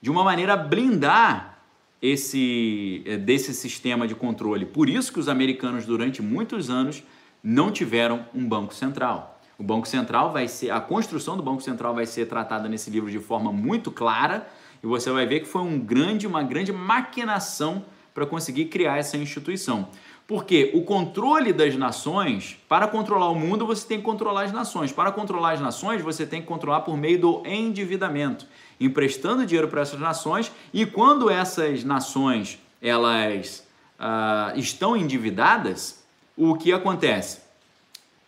de 0.00 0.10
uma 0.10 0.24
maneira 0.24 0.54
a 0.54 0.56
blindar 0.56 1.58
esse 2.00 3.02
eh, 3.04 3.18
desse 3.18 3.52
sistema 3.52 4.08
de 4.08 4.14
controle. 4.14 4.64
Por 4.64 4.88
isso 4.88 5.12
que 5.12 5.20
os 5.20 5.28
americanos 5.28 5.84
durante 5.84 6.22
muitos 6.22 6.70
anos 6.70 7.02
não 7.48 7.70
tiveram 7.70 8.26
um 8.34 8.44
banco 8.44 8.74
central. 8.74 9.38
O 9.56 9.62
Banco 9.62 9.86
Central 9.86 10.32
vai 10.32 10.48
ser, 10.48 10.70
a 10.70 10.80
construção 10.80 11.36
do 11.36 11.44
Banco 11.44 11.62
Central 11.62 11.94
vai 11.94 12.04
ser 12.04 12.26
tratada 12.26 12.68
nesse 12.68 12.90
livro 12.90 13.08
de 13.08 13.20
forma 13.20 13.52
muito 13.52 13.92
clara 13.92 14.48
e 14.82 14.86
você 14.86 15.12
vai 15.12 15.26
ver 15.26 15.40
que 15.40 15.46
foi 15.46 15.62
um 15.62 15.78
grande, 15.78 16.26
uma 16.26 16.42
grande 16.42 16.72
maquinação 16.72 17.84
para 18.12 18.26
conseguir 18.26 18.64
criar 18.64 18.98
essa 18.98 19.16
instituição. 19.16 19.88
Porque 20.26 20.72
o 20.74 20.82
controle 20.82 21.52
das 21.52 21.76
nações, 21.76 22.58
para 22.68 22.88
controlar 22.88 23.30
o 23.30 23.34
mundo, 23.36 23.64
você 23.64 23.86
tem 23.86 23.98
que 23.98 24.04
controlar 24.04 24.42
as 24.42 24.52
nações. 24.52 24.90
Para 24.90 25.12
controlar 25.12 25.52
as 25.52 25.60
nações, 25.60 26.02
você 26.02 26.26
tem 26.26 26.40
que 26.40 26.48
controlar 26.48 26.80
por 26.80 26.96
meio 26.96 27.20
do 27.20 27.42
endividamento, 27.46 28.44
emprestando 28.80 29.46
dinheiro 29.46 29.68
para 29.68 29.82
essas 29.82 30.00
nações. 30.00 30.50
E 30.74 30.84
quando 30.84 31.30
essas 31.30 31.84
nações 31.84 32.60
elas 32.82 33.64
uh, 34.00 34.58
estão 34.58 34.96
endividadas, 34.96 36.05
o 36.36 36.54
que 36.56 36.72
acontece? 36.72 37.40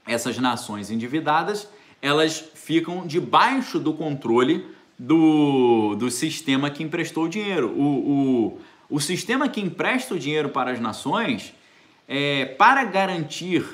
Essas 0.06 0.38
nações 0.38 0.90
endividadas, 0.90 1.68
elas 2.00 2.42
ficam 2.54 3.06
debaixo 3.06 3.78
do 3.78 3.92
controle 3.92 4.66
do, 4.98 5.94
do 5.96 6.10
sistema 6.10 6.70
que 6.70 6.82
emprestou 6.82 7.24
o 7.24 7.28
dinheiro. 7.28 7.68
O, 7.76 7.82
o, 7.82 8.96
o 8.96 9.00
sistema 9.00 9.48
que 9.48 9.60
empresta 9.60 10.14
o 10.14 10.18
dinheiro 10.18 10.48
para 10.48 10.70
as 10.70 10.80
nações, 10.80 11.54
é, 12.08 12.46
para 12.46 12.84
garantir 12.84 13.64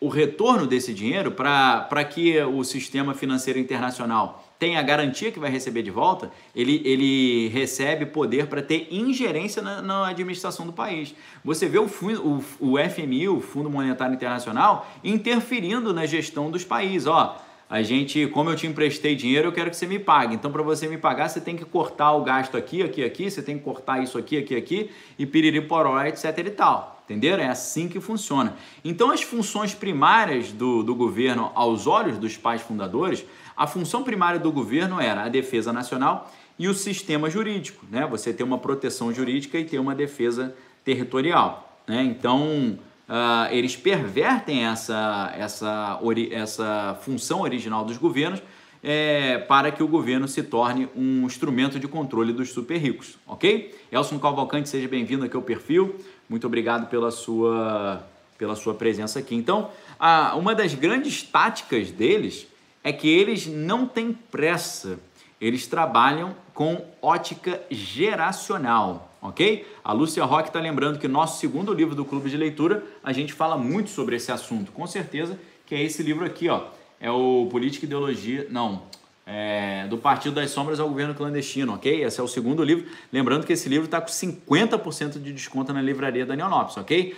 o 0.00 0.08
retorno 0.08 0.66
desse 0.66 0.92
dinheiro, 0.92 1.32
para 1.32 2.04
que 2.04 2.40
o 2.42 2.64
sistema 2.64 3.14
financeiro 3.14 3.58
internacional 3.58 4.53
tem 4.64 4.78
a 4.78 4.82
garantia 4.82 5.30
que 5.30 5.38
vai 5.38 5.50
receber 5.50 5.82
de 5.82 5.90
volta, 5.90 6.30
ele, 6.56 6.80
ele 6.86 7.48
recebe 7.48 8.06
poder 8.06 8.46
para 8.46 8.62
ter 8.62 8.88
ingerência 8.90 9.60
na, 9.60 9.82
na, 9.82 10.08
administração 10.08 10.64
do 10.64 10.72
país. 10.72 11.14
Você 11.44 11.68
vê 11.68 11.78
o, 11.78 11.84
o, 11.84 12.44
o 12.58 12.78
FMI, 12.78 13.28
o 13.28 13.42
Fundo 13.42 13.68
Monetário 13.68 14.14
Internacional, 14.14 14.90
interferindo 15.04 15.92
na 15.92 16.06
gestão 16.06 16.50
dos 16.50 16.64
países. 16.64 17.06
Ó, 17.06 17.38
a 17.68 17.82
gente, 17.82 18.26
como 18.28 18.48
eu 18.48 18.56
te 18.56 18.66
emprestei 18.66 19.14
dinheiro, 19.14 19.48
eu 19.48 19.52
quero 19.52 19.68
que 19.68 19.76
você 19.76 19.86
me 19.86 19.98
pague. 19.98 20.34
Então, 20.34 20.50
para 20.50 20.62
você 20.62 20.88
me 20.88 20.96
pagar, 20.96 21.28
você 21.28 21.42
tem 21.42 21.56
que 21.56 21.64
cortar 21.66 22.12
o 22.12 22.24
gasto 22.24 22.56
aqui, 22.56 22.82
aqui, 22.82 23.04
aqui, 23.04 23.30
você 23.30 23.42
tem 23.42 23.58
que 23.58 23.64
cortar 23.64 24.02
isso 24.02 24.16
aqui, 24.16 24.38
aqui, 24.38 24.56
aqui, 24.56 24.90
e 25.18 25.26
piriri 25.26 25.60
poró, 25.60 26.02
etc 26.06 26.38
e 26.38 26.50
tal. 26.50 27.02
Entenderam? 27.04 27.44
É 27.44 27.48
assim 27.48 27.86
que 27.86 28.00
funciona. 28.00 28.56
Então, 28.82 29.10
as 29.10 29.20
funções 29.20 29.74
primárias 29.74 30.52
do, 30.52 30.82
do 30.82 30.94
governo, 30.94 31.52
aos 31.54 31.86
olhos 31.86 32.16
dos 32.16 32.38
pais 32.38 32.62
fundadores, 32.62 33.26
a 33.56 33.66
função 33.66 34.02
primária 34.02 34.38
do 34.38 34.50
governo 34.50 35.00
era 35.00 35.24
a 35.24 35.28
defesa 35.28 35.72
nacional 35.72 36.30
e 36.58 36.68
o 36.68 36.74
sistema 36.74 37.28
jurídico, 37.28 37.84
né? 37.90 38.06
Você 38.06 38.32
ter 38.32 38.42
uma 38.42 38.58
proteção 38.58 39.12
jurídica 39.12 39.58
e 39.58 39.64
ter 39.64 39.78
uma 39.78 39.94
defesa 39.94 40.54
territorial, 40.84 41.80
né? 41.86 42.02
Então, 42.02 42.78
uh, 43.08 43.52
eles 43.52 43.76
pervertem 43.76 44.64
essa, 44.66 45.32
essa, 45.36 46.00
essa 46.30 46.98
função 47.02 47.40
original 47.40 47.84
dos 47.84 47.96
governos 47.96 48.42
é, 48.84 49.38
para 49.38 49.72
que 49.72 49.82
o 49.82 49.88
governo 49.88 50.28
se 50.28 50.42
torne 50.42 50.88
um 50.94 51.24
instrumento 51.24 51.80
de 51.80 51.88
controle 51.88 52.34
dos 52.34 52.50
super 52.50 52.76
ricos, 52.76 53.16
ok? 53.26 53.74
Elson 53.90 54.18
Cavalcante, 54.18 54.68
seja 54.68 54.86
bem-vindo 54.86 55.24
aqui 55.24 55.34
ao 55.34 55.42
perfil. 55.42 55.96
Muito 56.28 56.46
obrigado 56.46 56.88
pela 56.90 57.10
sua, 57.10 58.04
pela 58.36 58.54
sua 58.54 58.74
presença 58.74 59.18
aqui. 59.18 59.34
Então, 59.34 59.70
a, 59.98 60.36
uma 60.36 60.54
das 60.54 60.74
grandes 60.74 61.22
táticas 61.22 61.90
deles 61.90 62.46
é 62.84 62.92
que 62.92 63.08
eles 63.08 63.46
não 63.46 63.86
têm 63.86 64.12
pressa, 64.12 65.00
eles 65.40 65.66
trabalham 65.66 66.36
com 66.52 66.84
ótica 67.00 67.60
geracional, 67.70 69.10
ok? 69.22 69.66
A 69.82 69.92
Lúcia 69.92 70.22
Roque 70.24 70.50
está 70.50 70.60
lembrando 70.60 70.98
que 70.98 71.08
nosso 71.08 71.40
segundo 71.40 71.72
livro 71.72 71.94
do 71.94 72.04
Clube 72.04 72.28
de 72.28 72.36
Leitura, 72.36 72.84
a 73.02 73.12
gente 73.12 73.32
fala 73.32 73.56
muito 73.56 73.88
sobre 73.88 74.16
esse 74.16 74.30
assunto, 74.30 74.70
com 74.70 74.86
certeza, 74.86 75.38
que 75.66 75.74
é 75.74 75.82
esse 75.82 76.02
livro 76.02 76.26
aqui, 76.26 76.48
ó. 76.48 76.66
É 77.00 77.10
o 77.10 77.48
Política 77.50 77.84
e 77.84 77.88
Ideologia, 77.88 78.46
não, 78.50 78.82
é, 79.26 79.86
do 79.88 79.96
Partido 79.96 80.34
das 80.34 80.50
Sombras 80.50 80.78
ao 80.78 80.88
Governo 80.88 81.14
Clandestino, 81.14 81.74
ok? 81.74 82.04
Esse 82.04 82.20
é 82.20 82.22
o 82.22 82.28
segundo 82.28 82.62
livro. 82.62 82.86
Lembrando 83.12 83.46
que 83.46 83.52
esse 83.54 83.68
livro 83.68 83.86
está 83.86 84.00
com 84.00 84.08
50% 84.08 85.20
de 85.20 85.32
desconto 85.32 85.72
na 85.72 85.80
livraria 85.80 86.26
Daniel 86.26 86.48
Lopes, 86.48 86.76
ok? 86.76 87.16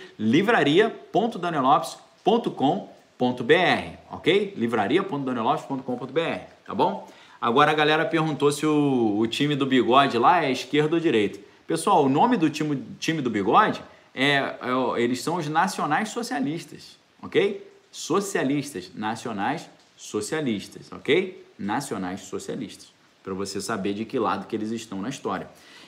livraria.danielopes.com.br, 3.17 3.97
ok? 4.11 4.53
livraria.danielopes.com.br, 4.55 6.39
tá 6.65 6.75
bom? 6.75 7.07
Agora 7.41 7.71
a 7.71 7.73
galera 7.73 8.05
perguntou 8.05 8.51
se 8.51 8.65
o, 8.65 9.17
o, 9.17 9.27
time 9.27 9.55
do 9.55 9.65
bigode 9.65 10.17
lá 10.17 10.43
é 10.43 10.51
esquerdo 10.51 10.93
ou 10.93 10.99
direito. 10.99 11.39
Pessoal, 11.65 12.05
o 12.05 12.09
nome 12.09 12.37
do 12.37 12.49
time, 12.49 12.83
time 12.99 13.21
do 13.21 13.29
bigode 13.29 13.83
é, 14.13 14.35
é 14.35 14.57
eles 14.97 15.21
são 15.21 15.35
os 15.35 15.47
nacionais 15.47 16.09
socialistas, 16.09 16.97
ok? 17.21 17.67
Socialistas, 17.91 18.91
nacionais 18.95 19.69
socialistas, 19.95 20.91
ok? 20.91 21.45
Nacionais 21.57 22.21
socialistas, 22.21 22.93
para 23.23 23.33
você 23.33 23.59
saber 23.59 23.93
de 23.93 24.05
que 24.05 24.17
lado 24.19 24.47
que 24.47 24.55
eles 24.55 24.71
estão 24.71 25.01
na 25.01 25.09
história. 25.09 25.47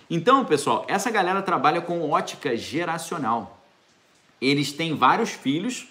Então, 0.10 0.44
pessoal, 0.46 0.86
essa 0.88 1.12
galera 1.12 1.42
trabalha 1.42 1.82
com 1.82 2.10
ótica 2.10 2.58
geracional. 2.58 3.60
Eles 4.42 4.72
têm 4.72 4.96
vários 4.96 5.32
filhos 5.32 5.88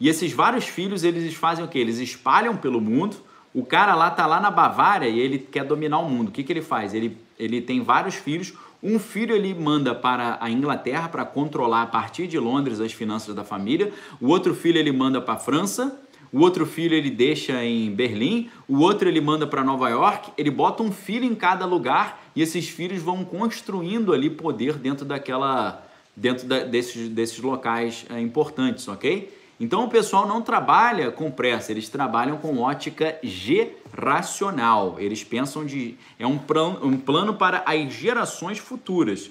e 0.00 0.08
esses 0.08 0.32
vários 0.32 0.66
filhos 0.66 1.04
eles 1.04 1.34
fazem 1.34 1.64
o 1.64 1.68
que? 1.68 1.78
Eles 1.78 1.98
espalham 1.98 2.56
pelo 2.56 2.80
mundo 2.80 3.28
o 3.54 3.64
cara 3.64 3.94
lá 3.94 4.10
tá 4.10 4.26
lá 4.26 4.40
na 4.40 4.50
Bavária 4.50 5.08
e 5.08 5.18
ele 5.18 5.38
quer 5.38 5.64
dominar 5.64 5.98
o 5.98 6.08
mundo. 6.08 6.28
O 6.28 6.30
que, 6.30 6.42
que 6.42 6.52
ele 6.52 6.62
faz? 6.62 6.94
Ele, 6.94 7.16
ele 7.38 7.60
tem 7.60 7.82
vários 7.82 8.14
filhos. 8.14 8.52
Um 8.82 8.98
filho 8.98 9.34
ele 9.34 9.54
manda 9.54 9.94
para 9.94 10.38
a 10.40 10.50
Inglaterra 10.50 11.08
para 11.08 11.24
controlar 11.24 11.82
a 11.82 11.86
partir 11.86 12.26
de 12.26 12.38
Londres 12.38 12.80
as 12.80 12.92
finanças 12.92 13.34
da 13.34 13.42
família. 13.42 13.92
O 14.20 14.28
outro 14.28 14.54
filho 14.54 14.78
ele 14.78 14.92
manda 14.92 15.20
para 15.20 15.34
a 15.34 15.38
França. 15.38 15.98
O 16.30 16.40
outro 16.40 16.66
filho 16.66 16.94
ele 16.94 17.10
deixa 17.10 17.64
em 17.64 17.90
Berlim. 17.90 18.50
O 18.68 18.80
outro 18.80 19.08
ele 19.08 19.20
manda 19.20 19.46
para 19.46 19.64
Nova 19.64 19.88
York. 19.88 20.30
Ele 20.36 20.50
bota 20.50 20.82
um 20.82 20.92
filho 20.92 21.24
em 21.24 21.34
cada 21.34 21.64
lugar 21.64 22.30
e 22.36 22.42
esses 22.42 22.68
filhos 22.68 23.02
vão 23.02 23.24
construindo 23.24 24.12
ali 24.12 24.28
poder 24.30 24.74
dentro 24.74 25.04
daquela 25.04 25.84
dentro 26.14 26.46
da, 26.46 26.64
desses, 26.64 27.08
desses 27.08 27.38
locais 27.38 28.04
é, 28.10 28.20
importantes, 28.20 28.88
ok? 28.88 29.32
Então 29.60 29.84
o 29.84 29.88
pessoal 29.88 30.26
não 30.26 30.40
trabalha 30.40 31.10
com 31.10 31.30
pressa, 31.30 31.72
eles 31.72 31.88
trabalham 31.88 32.36
com 32.38 32.58
ótica 32.58 33.18
geracional. 33.22 34.96
Eles 34.98 35.24
pensam 35.24 35.64
de 35.64 35.96
é 36.18 36.26
um 36.26 36.38
plano, 36.38 36.86
um 36.86 36.96
plano 36.96 37.34
para 37.34 37.62
as 37.66 37.92
gerações 37.92 38.58
futuras. 38.58 39.30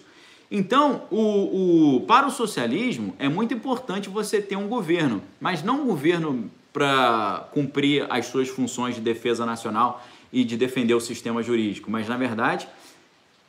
Então, 0.50 1.04
o, 1.12 1.98
o, 1.98 2.02
para 2.02 2.26
o 2.26 2.32
socialismo 2.32 3.14
é 3.20 3.28
muito 3.28 3.54
importante 3.54 4.10
você 4.10 4.42
ter 4.42 4.56
um 4.56 4.68
governo, 4.68 5.22
mas 5.42 5.62
não 5.62 5.82
um 5.82 5.88
governo 5.88 6.50
para 6.72 7.50
cumprir 7.52 8.06
as 8.10 8.28
suas 8.28 8.48
funções 8.48 8.96
de 8.96 9.02
defesa 9.02 9.46
nacional 9.46 10.06
e 10.32 10.44
de 10.44 10.56
defender 10.56 10.94
o 10.94 11.00
sistema 11.00 11.42
jurídico, 11.42 11.90
mas 11.90 12.08
na 12.08 12.18
verdade 12.18 12.68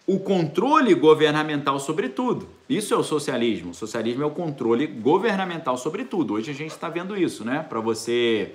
o 0.08 0.18
controle 0.18 0.94
governamental 0.94 1.78
sobre 1.78 2.08
tudo. 2.08 2.48
Isso 2.66 2.94
é 2.94 2.96
o 2.96 3.02
socialismo. 3.02 3.72
O 3.72 3.74
socialismo 3.74 4.22
é 4.22 4.26
o 4.26 4.30
controle 4.30 4.86
governamental 4.86 5.76
sobre 5.76 6.02
tudo. 6.02 6.32
Hoje 6.32 6.50
a 6.50 6.54
gente 6.54 6.70
está 6.70 6.88
vendo 6.88 7.14
isso, 7.14 7.44
né? 7.44 7.62
Para 7.68 7.78
você, 7.78 8.54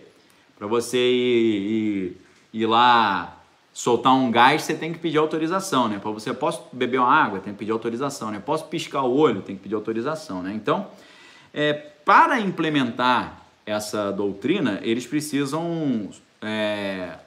para 0.57 0.65
você 0.65 0.97
ir, 0.97 1.71
ir, 1.71 2.61
ir, 2.61 2.65
lá 2.65 3.39
soltar 3.71 4.15
um 4.15 4.31
gás, 4.31 4.63
você 4.63 4.73
tem 4.73 4.91
que 4.91 4.97
pedir 4.97 5.19
autorização, 5.19 5.87
né? 5.87 5.99
Para 5.99 6.09
você 6.09 6.33
posso 6.33 6.63
beber 6.73 6.99
uma 6.99 7.13
água, 7.13 7.39
tem 7.39 7.53
que 7.53 7.59
pedir 7.59 7.71
autorização, 7.71 8.31
né? 8.31 8.41
Posso 8.43 8.65
piscar 8.65 9.03
o 9.03 9.15
olho, 9.15 9.43
tem 9.43 9.55
que 9.55 9.61
pedir 9.61 9.75
autorização, 9.75 10.41
né? 10.41 10.53
Então, 10.55 10.87
é, 11.53 11.71
para 11.71 12.39
implementar 12.39 13.43
essa 13.63 14.11
doutrina, 14.11 14.79
eles 14.81 15.05
precisam 15.05 16.09
é, 16.41 17.19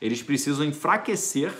eles 0.00 0.20
precisam 0.20 0.66
enfraquecer 0.66 1.54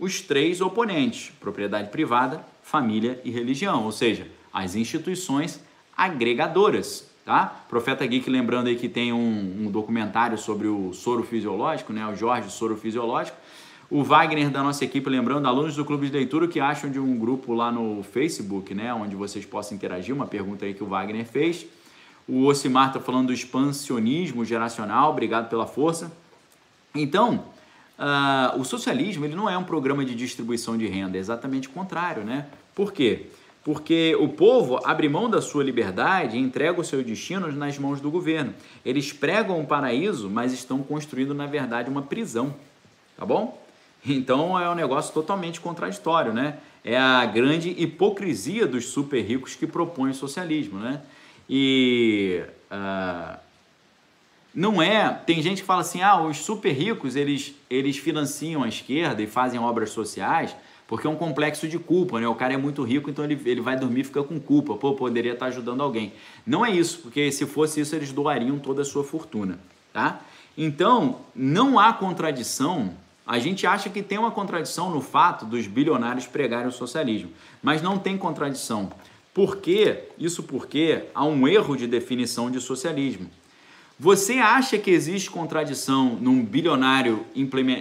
os 0.00 0.20
três 0.20 0.60
oponentes: 0.60 1.30
propriedade 1.38 1.90
privada, 1.90 2.44
família 2.62 3.20
e 3.22 3.30
religião, 3.30 3.84
ou 3.84 3.92
seja, 3.92 4.26
as 4.52 4.74
instituições 4.74 5.62
agregadoras. 5.96 7.08
Tá? 7.24 7.64
Profeta 7.68 8.04
Geek 8.04 8.28
lembrando 8.28 8.68
aí 8.68 8.76
que 8.76 8.88
tem 8.88 9.12
um, 9.12 9.66
um 9.66 9.70
documentário 9.70 10.38
sobre 10.38 10.66
o 10.66 10.92
soro 10.92 11.22
fisiológico, 11.22 11.92
né? 11.92 12.04
o 12.06 12.16
Jorge 12.16 12.50
Soro 12.50 12.76
Fisiológico. 12.76 13.36
O 13.90 14.02
Wagner 14.02 14.50
da 14.50 14.62
nossa 14.62 14.84
equipe 14.84 15.10
lembrando, 15.10 15.46
alunos 15.46 15.76
do 15.76 15.84
Clube 15.84 16.06
de 16.06 16.12
Leitura, 16.16 16.48
que 16.48 16.60
acham 16.60 16.90
de 16.90 16.98
um 16.98 17.18
grupo 17.18 17.52
lá 17.52 17.70
no 17.70 18.02
Facebook, 18.02 18.72
né? 18.72 18.92
onde 18.94 19.14
vocês 19.14 19.44
possam 19.44 19.76
interagir, 19.76 20.14
uma 20.14 20.26
pergunta 20.26 20.64
aí 20.64 20.72
que 20.72 20.82
o 20.82 20.86
Wagner 20.86 21.26
fez. 21.26 21.66
O 22.26 22.46
Osimar 22.46 22.88
está 22.88 23.00
falando 23.00 23.26
do 23.28 23.32
expansionismo 23.32 24.44
geracional, 24.44 25.10
obrigado 25.10 25.48
pela 25.48 25.66
força. 25.66 26.10
Então, 26.94 27.44
Uh, 28.00 28.58
o 28.58 28.64
socialismo 28.64 29.26
ele 29.26 29.36
não 29.36 29.48
é 29.48 29.58
um 29.58 29.62
programa 29.62 30.02
de 30.06 30.14
distribuição 30.14 30.78
de 30.78 30.86
renda, 30.86 31.18
é 31.18 31.20
exatamente 31.20 31.68
o 31.68 31.70
contrário, 31.70 32.24
né? 32.24 32.46
Por 32.74 32.94
quê? 32.94 33.26
Porque 33.62 34.16
o 34.18 34.26
povo 34.26 34.80
abre 34.84 35.06
mão 35.06 35.28
da 35.28 35.42
sua 35.42 35.62
liberdade 35.62 36.38
e 36.38 36.40
entrega 36.40 36.80
o 36.80 36.84
seu 36.84 37.04
destino 37.04 37.52
nas 37.52 37.78
mãos 37.78 38.00
do 38.00 38.10
governo. 38.10 38.54
Eles 38.86 39.12
pregam 39.12 39.60
um 39.60 39.66
paraíso, 39.66 40.30
mas 40.30 40.54
estão 40.54 40.82
construindo, 40.82 41.34
na 41.34 41.44
verdade, 41.44 41.90
uma 41.90 42.00
prisão. 42.00 42.54
Tá 43.18 43.26
bom? 43.26 43.62
Então 44.02 44.58
é 44.58 44.70
um 44.70 44.74
negócio 44.74 45.12
totalmente 45.12 45.60
contraditório, 45.60 46.32
né? 46.32 46.56
É 46.82 46.96
a 46.96 47.26
grande 47.26 47.68
hipocrisia 47.76 48.66
dos 48.66 48.86
super 48.86 49.20
ricos 49.20 49.54
que 49.54 49.66
propõem 49.66 50.12
o 50.12 50.14
socialismo, 50.14 50.78
né? 50.78 51.02
E 51.46 52.42
uh, 52.72 53.38
não 54.54 54.80
é. 54.82 55.08
Tem 55.26 55.40
gente 55.42 55.62
que 55.62 55.66
fala 55.66 55.80
assim: 55.82 56.02
ah, 56.02 56.20
os 56.20 56.38
super 56.38 56.72
ricos 56.72 57.16
eles, 57.16 57.54
eles 57.68 57.96
financiam 57.96 58.62
a 58.62 58.68
esquerda 58.68 59.22
e 59.22 59.26
fazem 59.26 59.60
obras 59.60 59.90
sociais 59.90 60.54
porque 60.90 61.06
é 61.06 61.10
um 61.10 61.14
complexo 61.14 61.68
de 61.68 61.78
culpa, 61.78 62.18
né? 62.18 62.26
O 62.26 62.34
cara 62.34 62.52
é 62.52 62.56
muito 62.56 62.82
rico, 62.82 63.08
então 63.08 63.24
ele, 63.24 63.40
ele 63.44 63.60
vai 63.60 63.78
dormir 63.78 64.00
e 64.00 64.04
fica 64.04 64.24
com 64.24 64.40
culpa. 64.40 64.74
Pô, 64.74 64.92
poderia 64.94 65.34
estar 65.34 65.46
ajudando 65.46 65.80
alguém. 65.84 66.12
Não 66.44 66.66
é 66.66 66.70
isso, 66.72 66.98
porque 66.98 67.30
se 67.30 67.46
fosse 67.46 67.80
isso, 67.80 67.94
eles 67.94 68.10
doariam 68.10 68.58
toda 68.58 68.82
a 68.82 68.84
sua 68.84 69.04
fortuna, 69.04 69.60
tá? 69.92 70.20
Então, 70.58 71.20
não 71.32 71.78
há 71.78 71.92
contradição. 71.92 72.92
A 73.24 73.38
gente 73.38 73.68
acha 73.68 73.88
que 73.88 74.02
tem 74.02 74.18
uma 74.18 74.32
contradição 74.32 74.90
no 74.90 75.00
fato 75.00 75.46
dos 75.46 75.68
bilionários 75.68 76.26
pregarem 76.26 76.66
o 76.66 76.72
socialismo, 76.72 77.30
mas 77.62 77.80
não 77.80 77.96
tem 77.96 78.18
contradição. 78.18 78.90
Por 79.32 79.58
quê? 79.58 80.08
Isso 80.18 80.42
porque 80.42 81.04
há 81.14 81.24
um 81.24 81.46
erro 81.46 81.76
de 81.76 81.86
definição 81.86 82.50
de 82.50 82.60
socialismo. 82.60 83.30
Você 84.02 84.38
acha 84.38 84.78
que 84.78 84.90
existe 84.90 85.28
contradição 85.28 86.16
num 86.18 86.42
bilionário 86.42 87.26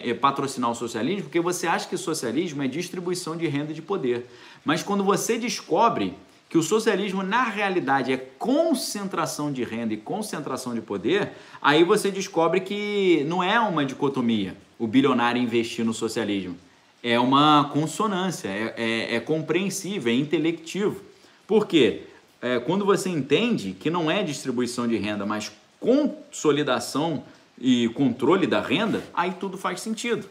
eh, 0.04 0.14
patrocinar 0.14 0.70
o 0.70 0.76
socialismo? 0.76 1.24
Porque 1.24 1.40
você 1.40 1.66
acha 1.66 1.88
que 1.88 1.96
socialismo 1.96 2.62
é 2.62 2.68
distribuição 2.68 3.38
de 3.38 3.48
renda 3.48 3.72
e 3.72 3.74
de 3.74 3.82
poder. 3.82 4.26
Mas 4.66 4.84
quando 4.84 5.02
você 5.02 5.38
descobre 5.38 6.14
que 6.50 6.58
o 6.58 6.62
socialismo 6.62 7.24
na 7.24 7.46
realidade 7.46 8.12
é 8.12 8.18
concentração 8.18 9.50
de 9.50 9.64
renda 9.64 9.94
e 9.94 9.98
concentração 9.98 10.76
de 10.76 10.82
poder, 10.82 11.32
aí 11.62 11.86
você 11.86 12.12
descobre 12.12 12.60
que 12.60 13.24
não 13.26 13.42
é 13.42 13.58
uma 13.58 13.86
dicotomia 13.86 14.58
o 14.78 14.86
bilionário 14.86 15.42
investir 15.42 15.86
no 15.86 15.94
socialismo. 15.94 16.58
É 17.02 17.18
uma 17.18 17.70
consonância, 17.72 18.50
é, 18.50 18.74
é, 18.76 19.16
é 19.16 19.20
compreensível, 19.22 20.12
é 20.12 20.16
intelectivo. 20.18 21.02
Por 21.48 21.66
quê? 21.66 22.02
É, 22.42 22.60
quando 22.60 22.84
você 22.84 23.08
entende 23.08 23.72
que 23.72 23.90
não 23.90 24.12
é 24.12 24.22
distribuição 24.22 24.86
de 24.86 24.98
renda, 24.98 25.26
mas 25.26 25.50
consolidação 25.80 27.24
e 27.60 27.90
controle 27.90 28.48
da 28.48 28.62
renda, 28.62 29.04
aí 29.14 29.32
tudo 29.32 29.58
faz 29.58 29.82
sentido. 29.82 30.28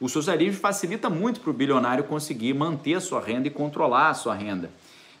O 0.00 0.08
socialismo 0.08 0.60
facilita 0.60 1.08
muito 1.08 1.40
para 1.40 1.50
o 1.50 1.52
bilionário 1.52 2.04
conseguir 2.04 2.54
manter 2.54 2.94
a 2.94 3.00
sua 3.00 3.20
renda 3.20 3.46
e 3.46 3.50
controlar 3.50 4.10
a 4.10 4.14
sua 4.14 4.34
renda. 4.34 4.70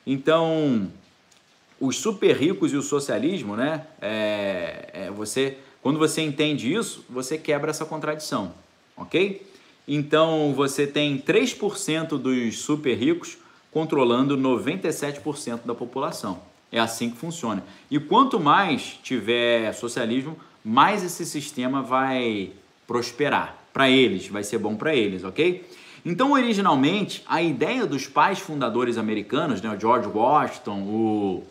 Então, 0.06 0.90
os 1.78 1.96
super 1.98 2.36
ricos 2.36 2.72
e 2.72 2.76
o 2.76 2.82
socialismo, 2.82 3.56
né? 3.56 3.86
É, 4.00 4.90
é, 4.92 5.10
você, 5.10 5.58
quando 5.80 5.98
você 5.98 6.20
entende 6.22 6.72
isso, 6.72 7.04
você 7.08 7.38
quebra 7.38 7.70
essa 7.70 7.84
contradição, 7.84 8.54
ok? 8.96 9.46
Então, 9.86 10.52
você 10.54 10.86
tem 10.86 11.18
3% 11.18 12.18
dos 12.18 12.58
super 12.58 12.94
ricos 12.96 13.38
controlando 13.70 14.36
97% 14.36 15.60
da 15.64 15.74
população. 15.74 16.40
É 16.72 16.80
assim 16.80 17.10
que 17.10 17.18
funciona. 17.18 17.62
E 17.90 18.00
quanto 18.00 18.40
mais 18.40 18.98
tiver 19.02 19.72
socialismo, 19.74 20.36
mais 20.64 21.04
esse 21.04 21.26
sistema 21.26 21.82
vai 21.82 22.50
prosperar. 22.86 23.58
para 23.72 23.88
eles, 23.88 24.28
vai 24.28 24.44
ser 24.44 24.58
bom 24.58 24.74
para 24.74 24.94
eles, 24.94 25.24
ok? 25.24 25.66
Então, 26.04 26.32
originalmente, 26.32 27.22
a 27.26 27.40
ideia 27.40 27.86
dos 27.86 28.06
pais 28.06 28.38
fundadores 28.38 28.98
americanos, 28.98 29.62
né, 29.62 29.74
o 29.74 29.80
George 29.80 30.08
Washington, 30.08 30.80
o, 30.80 31.44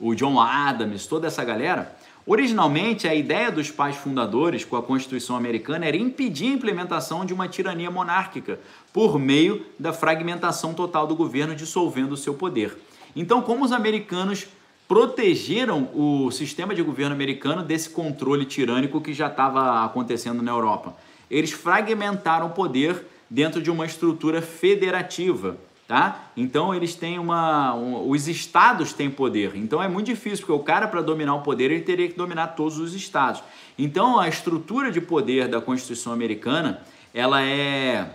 o 0.00 0.14
John 0.14 0.40
Adams, 0.40 1.06
toda 1.06 1.28
essa 1.28 1.44
galera, 1.44 1.94
originalmente 2.26 3.06
a 3.06 3.14
ideia 3.14 3.52
dos 3.52 3.70
pais 3.70 3.96
fundadores 3.96 4.64
com 4.64 4.74
a 4.74 4.82
Constituição 4.82 5.36
americana 5.36 5.86
era 5.86 5.96
impedir 5.96 6.46
a 6.46 6.54
implementação 6.54 7.24
de 7.24 7.32
uma 7.32 7.46
tirania 7.46 7.90
monárquica 7.90 8.58
por 8.92 9.18
meio 9.18 9.64
da 9.78 9.92
fragmentação 9.92 10.74
total 10.74 11.06
do 11.06 11.14
governo, 11.14 11.54
dissolvendo 11.54 12.12
o 12.12 12.16
seu 12.16 12.34
poder. 12.34 12.76
Então, 13.14 13.42
como 13.42 13.64
os 13.64 13.72
americanos 13.72 14.48
protegeram 14.90 15.88
o 15.94 16.32
sistema 16.32 16.74
de 16.74 16.82
governo 16.82 17.14
americano 17.14 17.62
desse 17.62 17.88
controle 17.90 18.44
tirânico 18.44 19.00
que 19.00 19.14
já 19.14 19.28
estava 19.28 19.84
acontecendo 19.84 20.42
na 20.42 20.50
Europa? 20.50 20.96
Eles 21.30 21.52
fragmentaram 21.52 22.48
o 22.48 22.50
poder 22.50 23.06
dentro 23.30 23.62
de 23.62 23.70
uma 23.70 23.86
estrutura 23.86 24.42
federativa, 24.42 25.56
tá? 25.86 26.32
Então 26.36 26.74
eles 26.74 26.96
têm 26.96 27.20
uma, 27.20 27.72
um, 27.72 28.10
os 28.10 28.26
estados 28.26 28.92
têm 28.92 29.08
poder. 29.08 29.52
Então 29.54 29.80
é 29.80 29.86
muito 29.86 30.06
difícil 30.06 30.44
porque 30.44 30.60
o 30.60 30.64
cara 30.64 30.88
para 30.88 31.02
dominar 31.02 31.36
o 31.36 31.42
poder 31.42 31.70
ele 31.70 31.82
teria 31.82 32.08
que 32.08 32.16
dominar 32.16 32.48
todos 32.48 32.76
os 32.80 32.92
estados. 32.92 33.44
Então 33.78 34.18
a 34.18 34.28
estrutura 34.28 34.90
de 34.90 35.00
poder 35.00 35.46
da 35.46 35.60
Constituição 35.60 36.12
americana 36.12 36.82
ela 37.14 37.40
é 37.40 38.10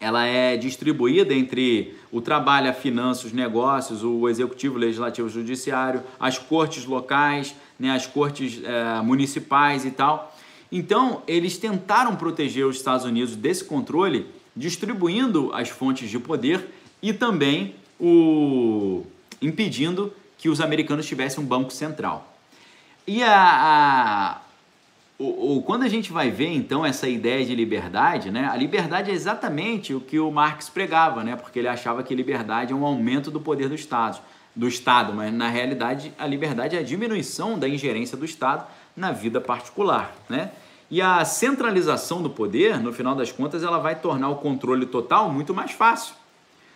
ela 0.00 0.24
é 0.24 0.56
distribuída 0.56 1.34
entre 1.34 1.94
o 2.12 2.20
trabalho, 2.20 2.68
a 2.68 2.74
finanças, 2.74 3.24
os 3.24 3.32
negócios, 3.32 4.04
o 4.04 4.28
executivo, 4.28 4.76
o 4.76 4.78
legislativo, 4.78 5.26
o 5.26 5.30
judiciário, 5.30 6.02
as 6.20 6.38
cortes 6.38 6.84
locais, 6.84 7.54
né, 7.78 7.90
as 7.90 8.06
cortes 8.06 8.60
é, 8.62 9.00
municipais 9.00 9.86
e 9.86 9.90
tal. 9.90 10.36
Então, 10.70 11.22
eles 11.26 11.56
tentaram 11.56 12.14
proteger 12.14 12.66
os 12.66 12.76
Estados 12.76 13.06
Unidos 13.06 13.34
desse 13.34 13.64
controle, 13.64 14.26
distribuindo 14.54 15.50
as 15.54 15.70
fontes 15.70 16.10
de 16.10 16.18
poder 16.18 16.68
e 17.02 17.14
também 17.14 17.74
o 17.98 19.04
impedindo 19.40 20.12
que 20.36 20.48
os 20.48 20.60
americanos 20.60 21.06
tivessem 21.06 21.42
um 21.42 21.46
banco 21.46 21.72
central. 21.72 22.36
E 23.06 23.22
a, 23.22 23.32
a 23.34 24.40
o, 25.22 25.62
quando 25.62 25.82
a 25.84 25.88
gente 25.88 26.12
vai 26.12 26.30
ver 26.30 26.48
então 26.48 26.84
essa 26.84 27.08
ideia 27.08 27.44
de 27.44 27.54
liberdade, 27.54 28.30
né? 28.30 28.48
A 28.50 28.56
liberdade 28.56 29.10
é 29.10 29.14
exatamente 29.14 29.94
o 29.94 30.00
que 30.00 30.18
o 30.18 30.30
Marx 30.30 30.68
pregava, 30.68 31.22
né? 31.22 31.36
Porque 31.36 31.58
ele 31.58 31.68
achava 31.68 32.02
que 32.02 32.14
liberdade 32.14 32.72
é 32.72 32.76
um 32.76 32.84
aumento 32.84 33.30
do 33.30 33.40
poder 33.40 33.68
do 33.68 33.74
Estado, 33.74 34.20
do 34.54 34.66
Estado, 34.66 35.12
mas 35.12 35.32
na 35.32 35.48
realidade 35.48 36.12
a 36.18 36.26
liberdade 36.26 36.76
é 36.76 36.80
a 36.80 36.82
diminuição 36.82 37.58
da 37.58 37.68
ingerência 37.68 38.16
do 38.16 38.24
Estado 38.24 38.66
na 38.96 39.12
vida 39.12 39.40
particular, 39.40 40.14
né? 40.28 40.50
E 40.90 41.00
a 41.00 41.24
centralização 41.24 42.22
do 42.22 42.28
poder, 42.28 42.78
no 42.78 42.92
final 42.92 43.14
das 43.14 43.32
contas, 43.32 43.62
ela 43.62 43.78
vai 43.78 43.94
tornar 43.94 44.28
o 44.28 44.36
controle 44.36 44.84
total 44.84 45.30
muito 45.30 45.54
mais 45.54 45.70
fácil, 45.70 46.14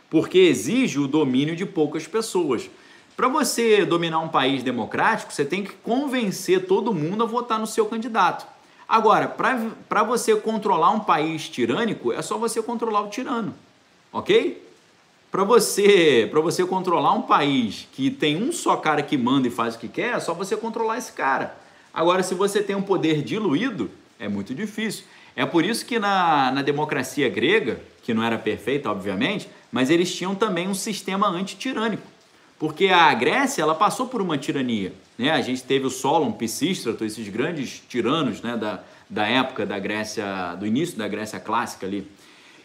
porque 0.09 0.39
exige 0.39 0.99
o 0.99 1.07
domínio 1.07 1.55
de 1.55 1.67
poucas 1.67 2.07
pessoas. 2.07 2.71
Para 3.17 3.29
você 3.29 3.85
dominar 3.87 4.19
um 4.19 4.29
país 4.29 4.63
democrático, 4.63 5.33
você 5.33 5.45
tem 5.45 5.65
que 5.65 5.73
convencer 5.73 6.67
todo 6.67 6.93
mundo 6.93 7.23
a 7.23 7.27
votar 7.27 7.59
no 7.59 7.67
seu 7.67 7.87
candidato. 7.87 8.47
Agora, 8.87 9.27
para 9.27 10.03
você 10.03 10.37
controlar 10.37 10.91
um 10.91 11.01
país 11.01 11.49
tirânico, 11.49 12.13
é 12.13 12.21
só 12.21 12.37
você 12.37 12.63
controlar 12.63 13.01
o 13.01 13.09
tirano, 13.09 13.55
ok? 14.13 14.63
Para 15.33 15.45
você, 15.45 16.31
você 16.31 16.65
controlar 16.65 17.13
um 17.15 17.23
país 17.23 17.89
que 17.93 18.11
tem 18.11 18.41
um 18.41 18.53
só 18.53 18.77
cara 18.77 19.03
que 19.03 19.17
manda 19.17 19.49
e 19.49 19.51
faz 19.51 19.75
o 19.75 19.79
que 19.79 19.89
quer, 19.89 20.15
é 20.15 20.21
só 20.21 20.35
você 20.35 20.57
controlar 20.57 20.99
esse 20.99 21.13
cara. 21.13 21.57
Agora, 21.93 22.23
se 22.23 22.35
você 22.35 22.63
tem 22.63 22.77
um 22.77 22.83
poder 22.83 23.23
diluído, 23.23 23.91
é 24.21 24.29
muito 24.29 24.55
difícil. 24.55 25.05
É 25.35 25.45
por 25.45 25.65
isso 25.65 25.85
que 25.85 25.99
na, 25.99 26.53
na 26.53 26.63
democracia 26.63 27.29
grega, 27.29 27.81
que 28.03 28.15
não 28.15 28.23
era 28.23 28.39
perfeita, 28.39 28.91
obviamente, 28.91 29.49
mas 29.73 29.91
eles 29.91 30.15
tinham 30.15 30.35
também 30.35 30.69
um 30.69 30.75
sistema 30.75 31.29
antitirânico. 31.29 32.16
Porque 32.59 32.89
a 32.89 33.13
Grécia 33.13 33.63
ela 33.63 33.75
passou 33.75 34.07
por 34.07 34.23
uma 34.23 34.39
tirania. 34.39 34.93
Né? 35.19 35.31
A 35.31 35.41
gente 35.41 35.63
teve 35.63 35.87
o 35.87 35.91
Solon, 35.91 36.33
Pisístrato, 36.33 37.05
esses 37.05 37.29
grandes 37.29 37.83
tiranos 37.89 38.41
né? 38.41 38.57
da, 38.57 38.81
da 39.09 39.27
época 39.27 39.67
da 39.67 39.79
Grécia, 39.79 40.55
do 40.55 40.67
início 40.67 40.97
da 40.97 41.07
Grécia 41.07 41.39
clássica 41.39 41.87
ali. 41.87 42.07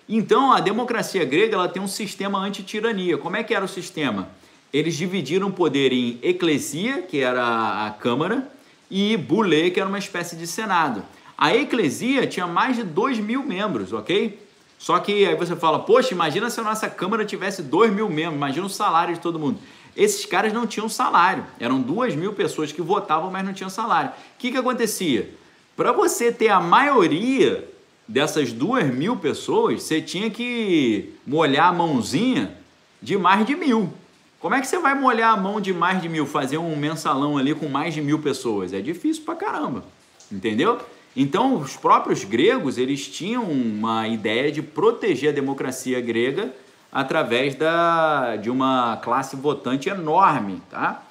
Então 0.07 0.51
a 0.51 0.59
democracia 0.59 1.23
grega 1.25 1.55
ela 1.55 1.69
tem 1.69 1.81
um 1.81 1.87
sistema 1.87 2.39
antitirania. 2.39 3.17
Como 3.17 3.35
é 3.35 3.43
que 3.43 3.53
era 3.53 3.63
o 3.63 3.67
sistema? 3.67 4.29
Eles 4.73 4.95
dividiram 4.95 5.47
o 5.47 5.53
poder 5.53 5.91
em 5.91 6.17
eclesia, 6.21 7.01
que 7.01 7.19
era 7.19 7.85
a 7.85 7.91
câmara, 7.91 8.49
e 8.89 9.15
bulê, 9.17 9.69
que 9.69 9.79
era 9.79 9.87
uma 9.87 9.99
espécie 9.99 10.35
de 10.35 10.47
senado. 10.47 11.03
A 11.37 11.55
eclesia 11.55 12.27
tinha 12.27 12.47
mais 12.47 12.77
de 12.77 12.83
2 12.83 13.19
mil 13.19 13.43
membros, 13.43 13.91
ok? 13.91 14.39
Só 14.77 14.97
que 14.99 15.25
aí 15.25 15.35
você 15.35 15.55
fala, 15.55 15.79
poxa, 15.79 16.13
imagina 16.13 16.49
se 16.49 16.59
a 16.59 16.63
nossa 16.63 16.89
Câmara 16.89 17.23
tivesse 17.23 17.61
2 17.61 17.93
mil 17.93 18.09
membros, 18.09 18.35
imagina 18.35 18.65
o 18.65 18.69
salário 18.69 19.13
de 19.13 19.19
todo 19.19 19.37
mundo. 19.37 19.59
Esses 19.95 20.25
caras 20.25 20.53
não 20.53 20.65
tinham 20.65 20.87
salário, 20.87 21.45
eram 21.59 21.81
2 21.81 22.15
mil 22.15 22.33
pessoas 22.33 22.71
que 22.71 22.81
votavam, 22.81 23.29
mas 23.29 23.45
não 23.45 23.53
tinham 23.53 23.69
salário. 23.69 24.11
O 24.11 24.13
que, 24.39 24.51
que 24.51 24.57
acontecia? 24.57 25.29
Para 25.75 25.91
você 25.91 26.31
ter 26.31 26.49
a 26.49 26.59
maioria 26.59 27.67
dessas 28.07 28.51
2 28.51 28.93
mil 28.93 29.17
pessoas, 29.17 29.83
você 29.83 30.01
tinha 30.01 30.29
que 30.29 31.13
molhar 31.25 31.69
a 31.69 31.73
mãozinha 31.73 32.55
de 33.01 33.17
mais 33.17 33.45
de 33.45 33.55
mil. 33.55 33.91
Como 34.39 34.55
é 34.55 34.61
que 34.61 34.67
você 34.67 34.79
vai 34.79 34.95
molhar 34.95 35.33
a 35.33 35.37
mão 35.37 35.61
de 35.61 35.73
mais 35.73 36.01
de 36.01 36.09
mil, 36.09 36.25
fazer 36.25 36.57
um 36.57 36.75
mensalão 36.75 37.37
ali 37.37 37.53
com 37.53 37.67
mais 37.67 37.93
de 37.93 38.01
mil 38.01 38.19
pessoas? 38.19 38.73
É 38.73 38.81
difícil 38.81 39.23
pra 39.23 39.35
caramba, 39.35 39.83
entendeu? 40.31 40.79
Então, 41.15 41.57
os 41.57 41.75
próprios 41.75 42.23
gregos, 42.23 42.77
eles 42.77 43.07
tinham 43.07 43.43
uma 43.43 44.07
ideia 44.07 44.51
de 44.51 44.61
proteger 44.61 45.29
a 45.29 45.33
democracia 45.33 45.99
grega 45.99 46.53
através 46.91 47.55
da, 47.55 48.35
de 48.35 48.49
uma 48.49 48.97
classe 48.97 49.35
votante 49.35 49.89
enorme, 49.89 50.61
tá? 50.69 51.03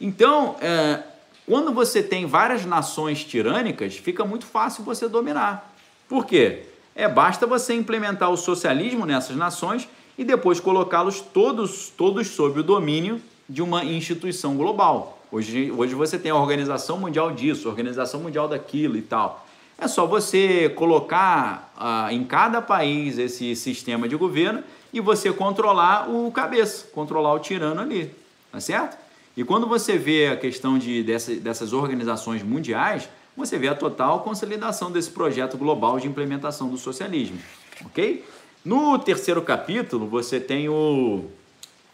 Então, 0.00 0.56
é, 0.60 1.02
quando 1.46 1.72
você 1.72 2.02
tem 2.02 2.26
várias 2.26 2.64
nações 2.64 3.24
tirânicas, 3.24 3.96
fica 3.96 4.24
muito 4.24 4.46
fácil 4.46 4.84
você 4.84 5.08
dominar. 5.08 5.72
Por 6.08 6.26
quê? 6.26 6.64
É, 6.94 7.08
basta 7.08 7.46
você 7.46 7.74
implementar 7.74 8.30
o 8.30 8.36
socialismo 8.36 9.04
nessas 9.04 9.36
nações 9.36 9.88
e 10.16 10.24
depois 10.24 10.60
colocá-los 10.60 11.20
todos, 11.20 11.88
todos 11.90 12.28
sob 12.28 12.60
o 12.60 12.62
domínio 12.62 13.20
de 13.48 13.62
uma 13.62 13.84
instituição 13.84 14.56
global. 14.56 15.18
Hoje, 15.30 15.70
hoje 15.70 15.94
você 15.94 16.18
tem 16.18 16.30
a 16.30 16.36
Organização 16.36 16.98
Mundial 16.98 17.32
disso, 17.32 17.68
a 17.68 17.70
Organização 17.70 18.20
Mundial 18.20 18.48
daquilo 18.48 18.96
e 18.96 19.02
tal. 19.02 19.46
É 19.78 19.86
só 19.88 20.06
você 20.06 20.70
colocar 20.70 21.70
ah, 21.76 22.08
em 22.10 22.24
cada 22.24 22.62
país 22.62 23.18
esse 23.18 23.54
sistema 23.54 24.08
de 24.08 24.16
governo 24.16 24.62
e 24.96 25.00
você 25.00 25.30
controlar 25.30 26.08
o 26.08 26.32
cabeça, 26.32 26.86
controlar 26.90 27.34
o 27.34 27.38
tirano 27.38 27.82
ali, 27.82 28.10
tá 28.50 28.58
certo? 28.58 28.96
E 29.36 29.44
quando 29.44 29.66
você 29.66 29.98
vê 29.98 30.28
a 30.28 30.36
questão 30.38 30.78
de, 30.78 31.02
dessa, 31.02 31.34
dessas 31.34 31.74
organizações 31.74 32.42
mundiais, 32.42 33.06
você 33.36 33.58
vê 33.58 33.68
a 33.68 33.74
total 33.74 34.20
consolidação 34.20 34.90
desse 34.90 35.10
projeto 35.10 35.58
global 35.58 36.00
de 36.00 36.08
implementação 36.08 36.70
do 36.70 36.78
socialismo, 36.78 37.38
ok? 37.84 38.24
No 38.64 38.98
terceiro 38.98 39.42
capítulo, 39.42 40.06
você 40.06 40.40
tem 40.40 40.66
o 40.70 41.26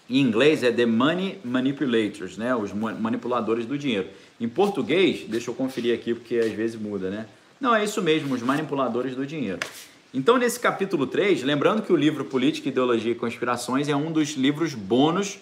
em 0.09 0.20
inglês 0.20 0.62
é 0.62 0.70
The 0.70 0.86
Money 0.86 1.40
Manipulators, 1.42 2.36
né? 2.36 2.55
Os 2.55 2.72
manipuladores 2.72 3.66
do 3.66 3.76
dinheiro. 3.76 4.07
Em 4.40 4.48
português, 4.48 5.24
deixa 5.26 5.50
eu 5.50 5.55
conferir 5.55 5.92
aqui 5.92 6.14
porque 6.14 6.36
às 6.36 6.53
vezes 6.53 6.80
muda, 6.80 7.11
né? 7.11 7.26
Não, 7.61 7.74
é 7.74 7.82
isso 7.82 8.00
mesmo, 8.00 8.32
os 8.32 8.42
manipuladores 8.42 9.16
do 9.16 9.26
dinheiro. 9.26 9.59
Então, 10.14 10.36
nesse 10.36 10.60
capítulo 10.60 11.06
3, 11.06 11.42
lembrando 11.42 11.80
que 11.80 11.90
o 11.90 11.96
livro 11.96 12.26
Política, 12.26 12.68
Ideologia 12.68 13.12
e 13.12 13.14
Conspirações 13.14 13.88
é 13.88 13.96
um 13.96 14.12
dos 14.12 14.32
livros 14.32 14.74
bônus 14.74 15.38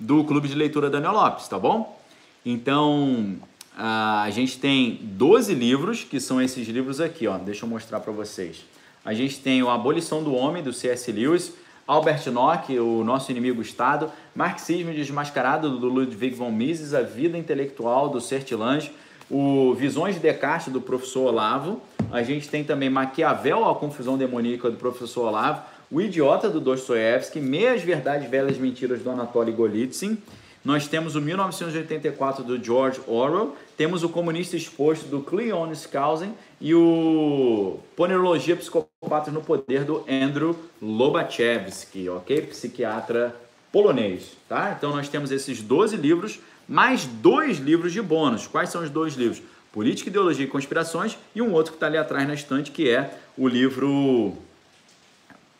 do 0.00 0.24
Clube 0.24 0.48
de 0.48 0.54
Leitura 0.54 0.88
Daniel 0.88 1.12
Lopes, 1.12 1.46
tá 1.48 1.58
bom? 1.58 2.00
Então, 2.42 3.36
a 3.76 4.26
gente 4.30 4.58
tem 4.58 4.98
12 5.02 5.52
livros, 5.54 6.02
que 6.02 6.18
são 6.18 6.40
esses 6.40 6.66
livros 6.66 6.98
aqui, 6.98 7.26
ó. 7.26 7.36
Deixa 7.36 7.66
eu 7.66 7.68
mostrar 7.68 8.00
para 8.00 8.10
vocês. 8.10 8.64
A 9.04 9.12
gente 9.12 9.38
tem 9.38 9.62
o 9.62 9.68
Abolição 9.68 10.22
do 10.22 10.34
Homem, 10.34 10.62
do 10.62 10.72
C.S. 10.72 11.12
Lewis, 11.12 11.52
Albert 11.86 12.26
Nock, 12.32 12.74
o 12.78 13.04
nosso 13.04 13.30
inimigo 13.30 13.60
Estado, 13.60 14.10
Marxismo 14.34 14.94
Desmascarado, 14.94 15.78
do 15.78 15.88
Ludwig 15.88 16.34
von 16.34 16.50
Mises, 16.50 16.94
A 16.94 17.02
Vida 17.02 17.36
Intelectual, 17.36 18.08
do 18.08 18.22
Sertilange, 18.22 18.90
o 19.30 19.74
Visões 19.74 20.14
de 20.14 20.22
Descartes, 20.22 20.72
do 20.72 20.80
professor 20.80 21.28
Olavo, 21.28 21.82
a 22.12 22.22
gente 22.22 22.48
tem 22.48 22.64
também 22.64 22.90
Maquiavel, 22.90 23.68
A 23.68 23.74
Confusão 23.74 24.16
Demoníaca, 24.16 24.70
do 24.70 24.76
professor 24.76 25.28
Olavo, 25.28 25.62
O 25.90 26.00
Idiota, 26.00 26.48
do 26.48 26.60
Dostoiévski, 26.60 27.40
Meias 27.40 27.82
Verdades, 27.82 28.28
Velhas 28.28 28.58
Mentiras, 28.58 29.00
do 29.00 29.10
Anatoly 29.10 29.52
Golitsyn, 29.52 30.18
nós 30.66 30.88
temos 30.88 31.14
o 31.14 31.20
1984 31.20 32.42
do 32.42 32.60
George 32.60 33.00
Orwell, 33.06 33.54
temos 33.76 34.02
o 34.02 34.08
Comunista 34.08 34.56
Exposto 34.56 35.06
do 35.06 35.20
Cleon 35.20 35.70
Skousen 35.70 36.34
e 36.60 36.74
o 36.74 37.78
Ponerologia 37.94 38.56
Psicopatas 38.56 39.32
no 39.32 39.40
Poder 39.42 39.84
do 39.84 40.04
Andrew 40.10 40.56
Lobachevsky, 40.82 42.08
ok? 42.08 42.42
Psiquiatra 42.42 43.32
polonês, 43.70 44.36
tá? 44.48 44.74
Então 44.76 44.90
nós 44.90 45.08
temos 45.08 45.30
esses 45.30 45.62
12 45.62 45.96
livros, 45.96 46.40
mais 46.68 47.04
dois 47.04 47.58
livros 47.58 47.92
de 47.92 48.02
bônus. 48.02 48.48
Quais 48.48 48.68
são 48.70 48.82
os 48.82 48.90
dois 48.90 49.14
livros? 49.14 49.40
Política, 49.76 50.08
Ideologia 50.08 50.46
e 50.46 50.48
Conspirações, 50.48 51.18
e 51.34 51.42
um 51.42 51.52
outro 51.52 51.72
que 51.72 51.76
está 51.76 51.86
ali 51.86 51.98
atrás 51.98 52.26
na 52.26 52.32
estante, 52.32 52.70
que 52.70 52.88
é 52.88 53.10
o 53.36 53.46
livro 53.46 54.32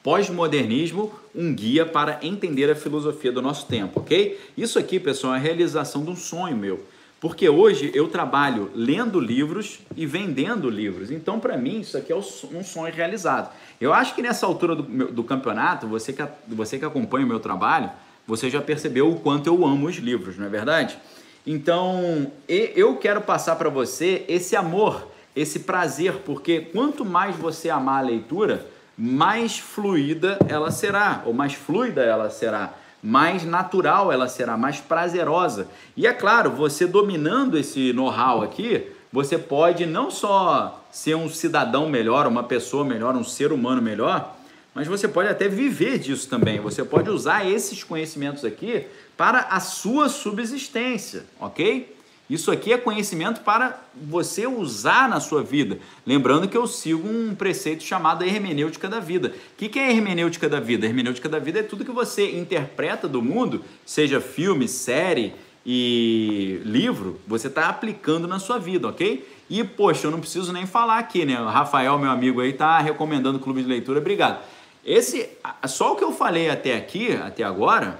Pós-Modernismo, 0.02 1.12
um 1.34 1.54
guia 1.54 1.84
para 1.84 2.18
entender 2.22 2.70
a 2.70 2.74
filosofia 2.74 3.30
do 3.30 3.42
nosso 3.42 3.66
tempo, 3.66 4.00
ok? 4.00 4.40
Isso 4.56 4.78
aqui, 4.78 4.98
pessoal, 4.98 5.34
é 5.34 5.36
a 5.36 5.38
realização 5.38 6.02
de 6.02 6.08
um 6.08 6.16
sonho 6.16 6.56
meu. 6.56 6.82
Porque 7.20 7.46
hoje 7.46 7.90
eu 7.92 8.08
trabalho 8.08 8.70
lendo 8.74 9.20
livros 9.20 9.80
e 9.94 10.06
vendendo 10.06 10.70
livros. 10.70 11.10
Então, 11.10 11.38
para 11.38 11.58
mim, 11.58 11.80
isso 11.80 11.98
aqui 11.98 12.10
é 12.10 12.16
um 12.16 12.64
sonho 12.64 12.94
realizado. 12.94 13.54
Eu 13.78 13.92
acho 13.92 14.14
que 14.14 14.22
nessa 14.22 14.46
altura 14.46 14.74
do, 14.74 14.82
do 14.82 15.24
campeonato, 15.24 15.86
você 15.86 16.14
que, 16.14 16.26
você 16.48 16.78
que 16.78 16.86
acompanha 16.86 17.26
o 17.26 17.28
meu 17.28 17.38
trabalho, 17.38 17.90
você 18.26 18.48
já 18.48 18.62
percebeu 18.62 19.10
o 19.10 19.20
quanto 19.20 19.46
eu 19.46 19.66
amo 19.66 19.86
os 19.86 19.96
livros, 19.96 20.38
não 20.38 20.46
é 20.46 20.48
verdade? 20.48 20.98
Então, 21.46 22.32
eu 22.48 22.96
quero 22.96 23.20
passar 23.20 23.54
para 23.54 23.70
você 23.70 24.24
esse 24.26 24.56
amor, 24.56 25.06
esse 25.34 25.60
prazer, 25.60 26.22
porque 26.24 26.60
quanto 26.60 27.04
mais 27.04 27.36
você 27.36 27.70
amar 27.70 28.02
a 28.02 28.06
leitura, 28.06 28.66
mais 28.98 29.58
fluida 29.58 30.38
ela 30.48 30.72
será, 30.72 31.22
ou 31.24 31.32
mais 31.32 31.54
fluida 31.54 32.02
ela 32.02 32.30
será, 32.30 32.74
mais 33.00 33.44
natural 33.44 34.10
ela 34.10 34.26
será, 34.26 34.56
mais 34.56 34.80
prazerosa. 34.80 35.68
E 35.96 36.06
é 36.06 36.12
claro, 36.12 36.50
você 36.50 36.86
dominando 36.86 37.56
esse 37.56 37.92
know-how 37.92 38.42
aqui, 38.42 38.90
você 39.12 39.38
pode 39.38 39.86
não 39.86 40.10
só 40.10 40.82
ser 40.90 41.14
um 41.14 41.28
cidadão 41.28 41.88
melhor, 41.88 42.26
uma 42.26 42.42
pessoa 42.42 42.84
melhor, 42.84 43.14
um 43.14 43.22
ser 43.22 43.52
humano 43.52 43.80
melhor, 43.80 44.35
mas 44.76 44.86
você 44.86 45.08
pode 45.08 45.30
até 45.30 45.48
viver 45.48 45.98
disso 45.98 46.28
também. 46.28 46.60
Você 46.60 46.84
pode 46.84 47.08
usar 47.08 47.48
esses 47.48 47.82
conhecimentos 47.82 48.44
aqui 48.44 48.84
para 49.16 49.38
a 49.50 49.58
sua 49.58 50.10
subsistência, 50.10 51.24
ok? 51.40 51.96
Isso 52.28 52.50
aqui 52.50 52.74
é 52.74 52.76
conhecimento 52.76 53.40
para 53.40 53.80
você 53.94 54.46
usar 54.46 55.08
na 55.08 55.18
sua 55.18 55.42
vida. 55.42 55.78
Lembrando 56.06 56.46
que 56.46 56.58
eu 56.58 56.66
sigo 56.66 57.08
um 57.08 57.34
preceito 57.34 57.84
chamado 57.84 58.22
hermenêutica 58.22 58.86
da 58.86 59.00
vida. 59.00 59.32
O 59.54 59.56
que 59.56 59.78
é 59.78 59.90
hermenêutica 59.90 60.46
da 60.46 60.60
vida? 60.60 60.84
A 60.84 60.90
hermenêutica 60.90 61.26
da 61.26 61.38
vida 61.38 61.60
é 61.60 61.62
tudo 61.62 61.82
que 61.82 61.90
você 61.90 62.36
interpreta 62.38 63.08
do 63.08 63.22
mundo, 63.22 63.64
seja 63.86 64.20
filme, 64.20 64.68
série 64.68 65.32
e 65.64 66.60
livro, 66.66 67.18
você 67.26 67.46
está 67.48 67.70
aplicando 67.70 68.28
na 68.28 68.38
sua 68.38 68.58
vida, 68.58 68.86
ok? 68.86 69.26
E, 69.48 69.64
poxa, 69.64 70.06
eu 70.06 70.10
não 70.10 70.20
preciso 70.20 70.52
nem 70.52 70.66
falar 70.66 70.98
aqui, 70.98 71.24
né? 71.24 71.40
O 71.40 71.46
Rafael, 71.46 71.98
meu 71.98 72.10
amigo 72.10 72.42
aí, 72.42 72.50
está 72.50 72.78
recomendando 72.78 73.38
o 73.38 73.40
clube 73.40 73.62
de 73.62 73.68
leitura. 73.68 74.00
Obrigado. 74.00 74.40
Esse, 74.86 75.28
só 75.66 75.92
o 75.92 75.96
que 75.96 76.04
eu 76.04 76.12
falei 76.12 76.48
até 76.48 76.76
aqui, 76.76 77.12
até 77.12 77.42
agora, 77.42 77.98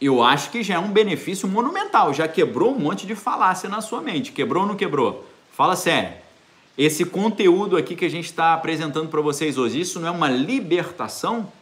eu 0.00 0.22
acho 0.22 0.50
que 0.50 0.62
já 0.62 0.76
é 0.76 0.78
um 0.78 0.90
benefício 0.90 1.46
monumental. 1.46 2.14
Já 2.14 2.26
quebrou 2.26 2.74
um 2.74 2.78
monte 2.78 3.06
de 3.06 3.14
falácia 3.14 3.68
na 3.68 3.82
sua 3.82 4.00
mente. 4.00 4.32
Quebrou 4.32 4.62
ou 4.62 4.68
não 4.68 4.74
quebrou? 4.74 5.26
Fala 5.52 5.76
sério. 5.76 6.14
Esse 6.76 7.04
conteúdo 7.04 7.76
aqui 7.76 7.94
que 7.94 8.06
a 8.06 8.10
gente 8.10 8.24
está 8.24 8.54
apresentando 8.54 9.08
para 9.08 9.20
vocês 9.20 9.58
hoje, 9.58 9.78
isso 9.78 10.00
não 10.00 10.08
é 10.08 10.10
uma 10.10 10.28
libertação? 10.30 11.52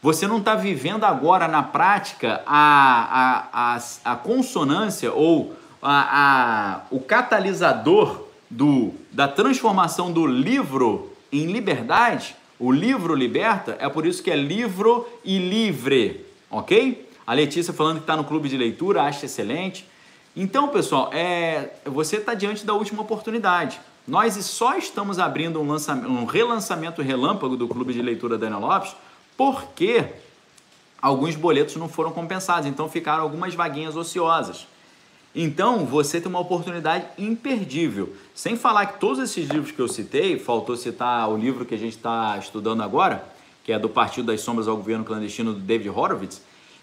Você 0.00 0.28
não 0.28 0.38
está 0.38 0.54
vivendo 0.54 1.02
agora 1.02 1.48
na 1.48 1.64
prática 1.64 2.42
a, 2.46 3.48
a, 3.52 3.76
a, 3.76 4.12
a 4.12 4.16
consonância 4.16 5.12
ou 5.12 5.52
a, 5.82 5.90
a, 5.90 6.80
o 6.92 7.00
catalisador 7.00 8.22
do, 8.48 8.94
da 9.10 9.26
transformação 9.26 10.12
do 10.12 10.24
livro 10.26 11.12
em 11.32 11.46
liberdade? 11.46 12.36
O 12.62 12.70
livro 12.70 13.12
liberta, 13.16 13.76
é 13.80 13.88
por 13.88 14.06
isso 14.06 14.22
que 14.22 14.30
é 14.30 14.36
livro 14.36 15.04
e 15.24 15.36
livre, 15.36 16.24
ok? 16.48 17.08
A 17.26 17.34
Letícia 17.34 17.74
falando 17.74 17.96
que 17.96 18.04
está 18.04 18.16
no 18.16 18.22
clube 18.22 18.48
de 18.48 18.56
leitura, 18.56 19.02
acha 19.02 19.26
excelente. 19.26 19.84
Então, 20.36 20.68
pessoal, 20.68 21.10
é, 21.12 21.70
você 21.84 22.18
está 22.18 22.34
diante 22.34 22.64
da 22.64 22.72
última 22.72 23.02
oportunidade. 23.02 23.80
Nós 24.06 24.34
só 24.44 24.76
estamos 24.76 25.18
abrindo 25.18 25.60
um, 25.60 25.72
um 25.72 26.24
relançamento 26.24 27.02
relâmpago 27.02 27.56
do 27.56 27.66
clube 27.66 27.92
de 27.92 28.00
leitura 28.00 28.38
da 28.38 28.46
Ana 28.46 28.58
Lopes 28.58 28.94
porque 29.36 30.04
alguns 31.00 31.34
boletos 31.34 31.74
não 31.74 31.88
foram 31.88 32.12
compensados, 32.12 32.68
então 32.68 32.88
ficaram 32.88 33.24
algumas 33.24 33.56
vaguinhas 33.56 33.96
ociosas. 33.96 34.68
Então, 35.34 35.86
você 35.86 36.20
tem 36.20 36.28
uma 36.28 36.40
oportunidade 36.40 37.06
imperdível. 37.18 38.14
Sem 38.34 38.56
falar 38.56 38.86
que 38.86 39.00
todos 39.00 39.18
esses 39.18 39.48
livros 39.48 39.72
que 39.72 39.80
eu 39.80 39.88
citei, 39.88 40.38
faltou 40.38 40.76
citar 40.76 41.30
o 41.30 41.36
livro 41.36 41.64
que 41.64 41.74
a 41.74 41.78
gente 41.78 41.96
está 41.96 42.36
estudando 42.38 42.82
agora, 42.82 43.24
que 43.64 43.72
é 43.72 43.78
do 43.78 43.88
Partido 43.88 44.26
das 44.26 44.40
Sombras 44.40 44.68
ao 44.68 44.76
Governo 44.76 45.04
Clandestino 45.04 45.54
do 45.54 45.60
David 45.60 45.88
Horowitz, 45.88 46.42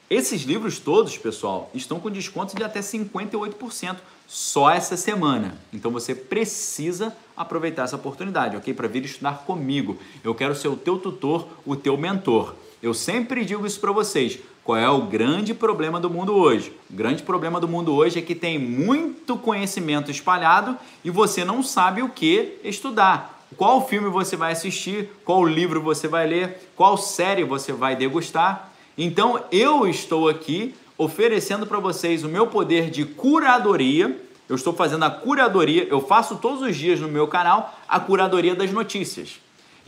esses 0.09 0.41
livros 0.41 0.79
todos, 0.79 1.15
pessoal, 1.19 1.69
estão 1.71 1.99
com 1.99 2.09
descontos 2.09 2.55
de 2.55 2.63
até 2.63 2.79
58% 2.79 3.97
só 4.27 4.71
essa 4.71 4.97
semana. 4.97 5.55
Então 5.71 5.91
você 5.91 6.15
precisa 6.15 7.15
aproveitar 7.37 7.83
essa 7.83 7.95
oportunidade, 7.95 8.57
ok? 8.57 8.73
Para 8.73 8.87
vir 8.87 9.05
estudar 9.05 9.43
comigo. 9.45 9.99
Eu 10.23 10.33
quero 10.33 10.55
ser 10.55 10.67
o 10.67 10.75
teu 10.75 10.97
tutor, 10.97 11.47
o 11.63 11.75
teu 11.75 11.95
mentor. 11.95 12.55
Eu 12.81 12.91
sempre 12.95 13.45
digo 13.45 13.67
isso 13.67 13.79
para 13.79 13.91
vocês. 13.91 14.39
Qual 14.70 14.78
é 14.78 14.88
o 14.88 15.01
grande 15.01 15.51
problema 15.55 15.99
do 15.99 16.11
mundo 16.11 16.36
hoje? 16.36 16.72
O 16.91 16.95
grande 16.95 17.24
problema 17.24 17.59
do 17.59 17.67
mundo 17.67 17.91
hoje 17.95 18.20
é 18.20 18.22
que 18.22 18.36
tem 18.36 18.59
muito 18.59 19.36
conhecimento 19.36 20.11
espalhado 20.11 20.78
e 21.03 21.09
você 21.09 21.43
não 21.43 21.63
sabe 21.63 22.03
o 22.03 22.09
que 22.09 22.59
estudar. 22.63 23.47
Qual 23.57 23.88
filme 23.88 24.09
você 24.09 24.36
vai 24.36 24.51
assistir, 24.51 25.09
qual 25.26 25.43
livro 25.43 25.82
você 25.82 26.07
vai 26.07 26.28
ler, 26.28 26.70
qual 26.76 26.97
série 26.97 27.43
você 27.43 27.74
vai 27.74 27.95
degustar. 27.95 28.70
Então 28.95 29.43
eu 29.51 29.88
estou 29.88 30.30
aqui 30.30 30.76
oferecendo 30.99 31.65
para 31.65 31.80
vocês 31.80 32.24
o 32.24 32.30
meu 32.30 32.45
poder 32.45 32.91
de 32.91 33.05
curadoria. 33.05 34.22
Eu 34.47 34.55
estou 34.55 34.74
fazendo 34.74 35.03
a 35.03 35.09
curadoria, 35.09 35.88
eu 35.89 35.99
faço 35.99 36.36
todos 36.36 36.61
os 36.61 36.78
dias 36.78 36.99
no 36.99 37.07
meu 37.07 37.28
canal 37.28 37.76
a 37.88 37.99
curadoria 37.99 38.53
das 38.53 38.72
notícias. 38.72 39.39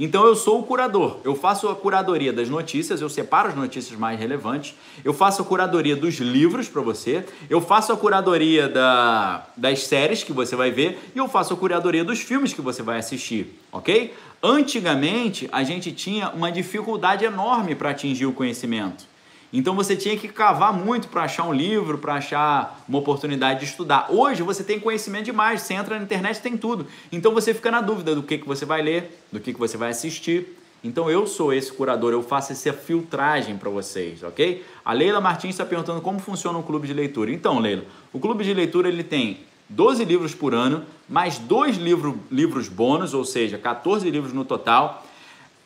Então 0.03 0.25
eu 0.25 0.35
sou 0.35 0.59
o 0.59 0.63
curador, 0.63 1.19
eu 1.23 1.35
faço 1.35 1.69
a 1.69 1.75
curadoria 1.75 2.33
das 2.33 2.49
notícias, 2.49 3.01
eu 3.01 3.07
separo 3.07 3.49
as 3.49 3.55
notícias 3.55 3.99
mais 3.99 4.19
relevantes, 4.19 4.73
eu 5.05 5.13
faço 5.13 5.43
a 5.43 5.45
curadoria 5.45 5.95
dos 5.95 6.15
livros 6.15 6.67
para 6.67 6.81
você, 6.81 7.23
eu 7.47 7.61
faço 7.61 7.93
a 7.93 7.95
curadoria 7.95 8.67
da, 8.67 9.45
das 9.55 9.83
séries 9.83 10.23
que 10.23 10.33
você 10.33 10.55
vai 10.55 10.71
ver 10.71 11.11
e 11.13 11.19
eu 11.19 11.27
faço 11.27 11.53
a 11.53 11.55
curadoria 11.55 12.03
dos 12.03 12.19
filmes 12.19 12.51
que 12.51 12.61
você 12.61 12.81
vai 12.81 12.97
assistir, 12.97 13.59
ok? 13.71 14.11
Antigamente 14.41 15.47
a 15.51 15.63
gente 15.63 15.91
tinha 15.91 16.29
uma 16.29 16.51
dificuldade 16.51 17.23
enorme 17.23 17.75
para 17.75 17.91
atingir 17.91 18.25
o 18.25 18.33
conhecimento. 18.33 19.10
Então 19.53 19.75
você 19.75 19.95
tinha 19.95 20.15
que 20.15 20.29
cavar 20.29 20.73
muito 20.73 21.09
para 21.09 21.23
achar 21.23 21.43
um 21.45 21.53
livro, 21.53 21.97
para 21.97 22.15
achar 22.15 22.83
uma 22.87 22.99
oportunidade 22.99 23.59
de 23.59 23.65
estudar. 23.65 24.07
Hoje 24.09 24.41
você 24.43 24.63
tem 24.63 24.79
conhecimento 24.79 25.25
demais, 25.25 25.61
você 25.61 25.73
entra 25.73 25.97
na 25.97 26.03
internet 26.03 26.41
tem 26.41 26.55
tudo. 26.55 26.87
Então 27.11 27.33
você 27.33 27.53
fica 27.53 27.69
na 27.69 27.81
dúvida 27.81 28.15
do 28.15 28.23
que, 28.23 28.37
que 28.37 28.47
você 28.47 28.65
vai 28.65 28.81
ler, 28.81 29.23
do 29.31 29.39
que, 29.39 29.51
que 29.51 29.59
você 29.59 29.75
vai 29.75 29.89
assistir. 29.89 30.57
Então 30.83 31.11
eu 31.11 31.27
sou 31.27 31.53
esse 31.53 31.71
curador, 31.71 32.13
eu 32.13 32.23
faço 32.23 32.53
essa 32.53 32.73
filtragem 32.73 33.57
para 33.57 33.69
vocês, 33.69 34.23
ok? 34.23 34.63
A 34.83 34.93
Leila 34.93 35.19
Martins 35.19 35.51
está 35.51 35.65
perguntando 35.65 36.01
como 36.01 36.19
funciona 36.19 36.57
um 36.57 36.63
clube 36.63 36.87
de 36.87 36.93
leitura. 36.93 37.31
Então, 37.31 37.59
Leila, 37.59 37.83
o 38.11 38.19
clube 38.19 38.43
de 38.43 38.53
leitura 38.53 38.87
ele 38.87 39.03
tem 39.03 39.41
12 39.69 40.03
livros 40.05 40.33
por 40.33 40.55
ano, 40.55 40.83
mais 41.07 41.37
dois 41.37 41.77
livro, 41.77 42.19
livros 42.31 42.67
bônus, 42.67 43.13
ou 43.13 43.23
seja, 43.23 43.57
14 43.57 44.09
livros 44.09 44.33
no 44.33 44.43
total 44.43 45.05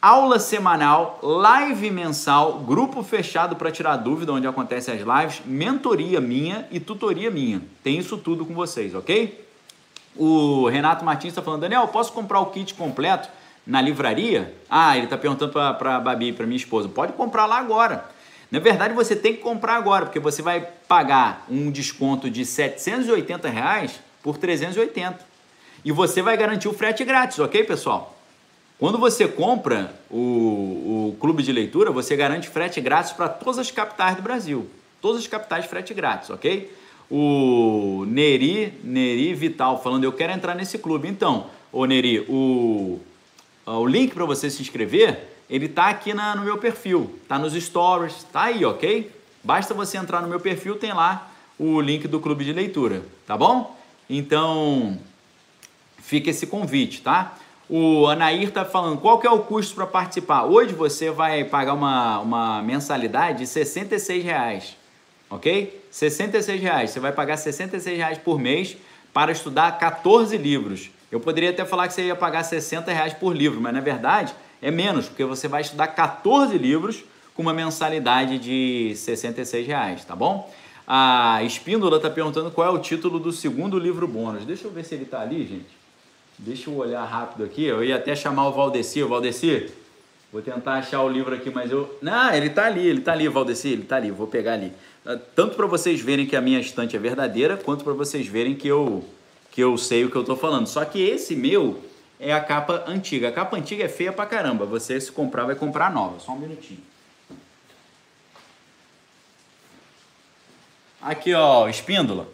aula 0.01 0.39
semanal, 0.39 1.19
live 1.21 1.89
mensal, 1.89 2.59
grupo 2.59 3.01
fechado 3.01 3.55
para 3.55 3.71
tirar 3.71 3.97
dúvida, 3.97 4.31
onde 4.31 4.47
acontecem 4.47 4.93
as 4.93 5.01
lives, 5.01 5.41
mentoria 5.45 6.21
minha 6.21 6.67
e 6.71 6.79
tutoria 6.79 7.31
minha. 7.31 7.61
Tem 7.83 7.97
isso 7.97 8.17
tudo 8.17 8.45
com 8.45 8.53
vocês, 8.53 8.93
ok? 8.93 9.43
O 10.15 10.67
Renato 10.69 11.03
Martins 11.03 11.31
está 11.31 11.41
falando, 11.41 11.61
Daniel, 11.61 11.87
posso 11.87 12.13
comprar 12.13 12.39
o 12.39 12.47
kit 12.47 12.73
completo 12.73 13.29
na 13.65 13.81
livraria? 13.81 14.53
Ah, 14.69 14.95
ele 14.95 15.05
está 15.05 15.17
perguntando 15.17 15.51
para 15.51 15.95
a 15.95 15.99
Babi, 15.99 16.31
para 16.31 16.45
minha 16.45 16.57
esposa. 16.57 16.87
Pode 16.87 17.13
comprar 17.13 17.45
lá 17.45 17.57
agora. 17.57 18.05
Na 18.51 18.59
verdade, 18.59 18.93
você 18.93 19.15
tem 19.15 19.33
que 19.33 19.41
comprar 19.41 19.75
agora, 19.75 20.05
porque 20.05 20.19
você 20.19 20.41
vai 20.41 20.61
pagar 20.87 21.45
um 21.49 21.71
desconto 21.71 22.29
de 22.29 22.45
780 22.45 23.49
reais 23.49 23.99
por 24.21 24.37
380. 24.37 25.19
E 25.83 25.91
você 25.91 26.21
vai 26.21 26.37
garantir 26.37 26.67
o 26.67 26.73
frete 26.73 27.03
grátis, 27.03 27.39
ok, 27.39 27.63
pessoal? 27.63 28.14
Quando 28.77 28.97
você 28.97 29.27
compra 29.27 29.95
o, 30.09 30.17
o 31.09 31.17
clube 31.19 31.41
de 31.41 31.51
leitura, 31.51 31.91
você 31.91 32.15
garante 32.15 32.49
frete 32.49 32.81
grátis 32.81 33.13
para 33.13 33.29
todas 33.29 33.57
as 33.57 33.71
capitais 33.71 34.17
do 34.17 34.21
Brasil. 34.21 34.69
Todas 35.01 35.21
as 35.21 35.27
capitais 35.27 35.65
frete 35.65 35.93
grátis, 35.93 36.29
ok? 36.29 36.75
O 37.09 38.03
Neri, 38.07 38.73
Neri 38.83 39.33
Vital 39.33 39.81
falando, 39.81 40.03
eu 40.03 40.11
quero 40.11 40.33
entrar 40.33 40.55
nesse 40.55 40.77
clube. 40.77 41.07
Então, 41.07 41.47
o 41.71 41.85
Neri, 41.85 42.19
o, 42.27 42.99
o 43.65 43.85
link 43.85 44.13
para 44.13 44.25
você 44.25 44.49
se 44.49 44.61
inscrever, 44.61 45.25
ele 45.49 45.69
tá 45.69 45.87
aqui 45.87 46.13
na, 46.13 46.35
no 46.35 46.43
meu 46.43 46.57
perfil, 46.57 47.17
tá 47.29 47.39
nos 47.39 47.53
stories, 47.53 48.23
tá 48.31 48.43
aí, 48.43 48.65
ok? 48.65 49.09
Basta 49.41 49.73
você 49.73 49.97
entrar 49.97 50.21
no 50.21 50.27
meu 50.27 50.39
perfil, 50.39 50.75
tem 50.75 50.91
lá 50.91 51.31
o 51.57 51.79
link 51.79 52.07
do 52.09 52.19
clube 52.19 52.43
de 52.43 52.51
leitura, 52.51 53.03
tá 53.25 53.37
bom? 53.37 53.77
Então, 54.09 54.99
fica 55.99 56.29
esse 56.29 56.47
convite, 56.47 57.01
tá? 57.01 57.37
O 57.67 58.05
Anair 58.05 58.47
está 58.47 58.63
falando, 58.63 58.99
qual 58.99 59.17
que 59.17 59.25
é 59.25 59.31
o 59.31 59.39
custo 59.39 59.73
para 59.73 59.87
participar? 59.87 60.43
Hoje 60.43 60.71
você 60.71 61.09
vai 61.09 61.43
pagar 61.43 61.73
uma, 61.73 62.19
uma 62.19 62.61
mensalidade 62.61 63.39
de 63.39 63.47
66 63.47 64.23
reais, 64.23 64.77
ok? 65.31 65.83
66 65.89 66.61
reais, 66.61 66.91
você 66.91 66.99
vai 66.99 67.11
pagar 67.11 67.37
66 67.37 67.97
reais 67.97 68.17
por 68.19 68.39
mês 68.39 68.77
para 69.11 69.31
estudar 69.31 69.79
14 69.79 70.37
livros. 70.37 70.91
Eu 71.11 71.19
poderia 71.19 71.49
até 71.49 71.65
falar 71.65 71.87
que 71.87 71.95
você 71.95 72.03
ia 72.03 72.15
pagar 72.15 72.43
60 72.43 72.91
reais 72.91 73.13
por 73.13 73.35
livro, 73.35 73.59
mas 73.59 73.73
na 73.73 73.81
verdade 73.81 74.35
é 74.61 74.69
menos, 74.69 75.07
porque 75.07 75.25
você 75.25 75.47
vai 75.47 75.61
estudar 75.61 75.87
14 75.87 76.55
livros 76.59 77.03
com 77.33 77.41
uma 77.41 77.53
mensalidade 77.53 78.37
de 78.37 78.93
66 78.95 79.65
reais, 79.65 80.05
tá 80.05 80.15
bom? 80.15 80.53
A 80.87 81.41
Espíndola 81.41 81.97
está 81.97 82.11
perguntando 82.11 82.51
qual 82.51 82.67
é 82.67 82.71
o 82.71 82.77
título 82.77 83.17
do 83.19 83.31
segundo 83.31 83.79
livro 83.79 84.07
bônus. 84.07 84.45
Deixa 84.45 84.67
eu 84.67 84.71
ver 84.71 84.85
se 84.85 84.93
ele 84.93 85.05
está 85.05 85.21
ali, 85.21 85.47
gente. 85.47 85.84
Deixa 86.37 86.69
eu 86.69 86.75
olhar 86.75 87.03
rápido 87.05 87.43
aqui. 87.43 87.65
Eu 87.65 87.83
ia 87.83 87.95
até 87.95 88.15
chamar 88.15 88.47
o 88.47 88.51
Valdeci. 88.51 89.01
O 89.01 89.07
Valdeci, 89.07 89.71
vou 90.31 90.41
tentar 90.41 90.73
achar 90.73 91.01
o 91.01 91.09
livro 91.09 91.33
aqui, 91.33 91.49
mas 91.49 91.71
eu. 91.71 91.97
Não, 92.01 92.33
ele 92.33 92.47
está 92.47 92.65
ali, 92.65 92.85
ele 92.85 92.99
está 92.99 93.13
ali, 93.13 93.27
Valdeci, 93.27 93.69
ele 93.69 93.83
está 93.83 93.95
ali. 93.95 94.11
Vou 94.11 94.27
pegar 94.27 94.53
ali. 94.53 94.73
Tanto 95.35 95.55
para 95.55 95.65
vocês 95.65 96.01
verem 96.01 96.25
que 96.25 96.35
a 96.35 96.41
minha 96.41 96.59
estante 96.59 96.95
é 96.95 96.99
verdadeira, 96.99 97.55
quanto 97.55 97.83
para 97.83 97.93
vocês 97.93 98.27
verem 98.27 98.55
que 98.55 98.67
eu, 98.67 99.05
que 99.51 99.61
eu 99.61 99.77
sei 99.77 100.03
o 100.03 100.11
que 100.11 100.15
eu 100.15 100.21
estou 100.21 100.35
falando. 100.35 100.67
Só 100.67 100.83
que 100.83 101.01
esse 101.01 101.35
meu 101.35 101.81
é 102.19 102.33
a 102.33 102.41
capa 102.41 102.83
antiga. 102.87 103.29
A 103.29 103.31
capa 103.31 103.55
antiga 103.55 103.85
é 103.85 103.89
feia 103.89 104.11
pra 104.11 104.25
caramba. 104.25 104.65
Você, 104.65 104.99
se 104.99 105.11
comprar, 105.11 105.45
vai 105.45 105.55
comprar 105.55 105.91
nova. 105.91 106.19
Só 106.19 106.33
um 106.33 106.39
minutinho. 106.39 106.81
Aqui, 111.01 111.33
ó, 111.33 111.69
Espíndola. 111.69 112.27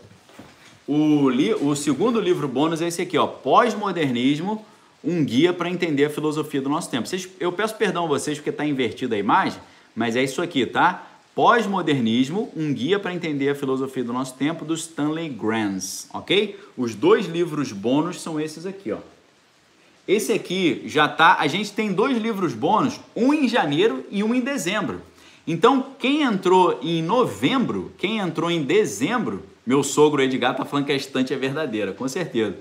O, 0.94 1.30
li, 1.30 1.54
o 1.54 1.74
segundo 1.74 2.20
livro 2.20 2.50
bônus 2.50 2.82
é 2.82 2.88
esse 2.90 3.02
aqui, 3.02 3.18
ó, 3.18 3.26
Pós-Modernismo, 3.26 4.66
um 5.02 5.24
guia 5.24 5.54
para 5.54 5.70
entender 5.70 6.04
a 6.04 6.10
filosofia 6.10 6.62
do 6.62 6.68
nosso 6.68 6.90
tempo. 6.90 7.08
Vocês, 7.08 7.30
eu 7.40 7.50
peço 7.50 7.76
perdão 7.76 8.04
a 8.04 8.08
vocês 8.10 8.38
porque 8.38 8.50
está 8.50 8.66
invertida 8.66 9.16
a 9.16 9.18
imagem, 9.18 9.58
mas 9.96 10.18
é 10.18 10.24
isso 10.24 10.42
aqui, 10.42 10.66
tá? 10.66 11.08
Pós-Modernismo, 11.34 12.52
um 12.58 12.74
guia 12.74 13.00
para 13.00 13.14
entender 13.14 13.48
a 13.48 13.56
filosofia 13.56 14.04
do 14.04 14.12
nosso 14.12 14.34
tempo, 14.34 14.66
do 14.66 14.74
Stanley 14.74 15.30
Grants, 15.30 16.10
ok? 16.14 16.60
Os 16.76 16.94
dois 16.94 17.26
livros 17.26 17.72
bônus 17.72 18.20
são 18.20 18.38
esses 18.38 18.66
aqui, 18.66 18.92
ó. 18.92 18.98
Esse 20.06 20.34
aqui 20.34 20.84
já 20.88 21.08
tá. 21.08 21.38
A 21.40 21.48
gente 21.48 21.72
tem 21.72 21.94
dois 21.94 22.18
livros 22.18 22.54
bônus, 22.54 23.00
um 23.16 23.34
em 23.34 23.48
janeiro 23.48 24.04
e 24.12 24.26
um 24.26 24.36
em 24.36 24.42
dezembro. 24.42 25.02
Então, 25.48 25.86
quem 25.98 26.24
entrou 26.24 26.78
em 26.84 27.02
novembro, 27.02 27.94
quem 27.98 28.18
entrou 28.18 28.52
em 28.52 28.62
dezembro, 28.62 29.50
meu 29.66 29.84
sogro 29.84 30.22
Edgar 30.22 30.56
tá 30.56 30.66
falando 30.66 30.86
que 30.86 30.92
a 30.92 30.96
estante 30.96 31.34
é 31.34 31.38
verdadeira, 31.38 31.92
com 31.92 32.08
certeza. 32.08 32.56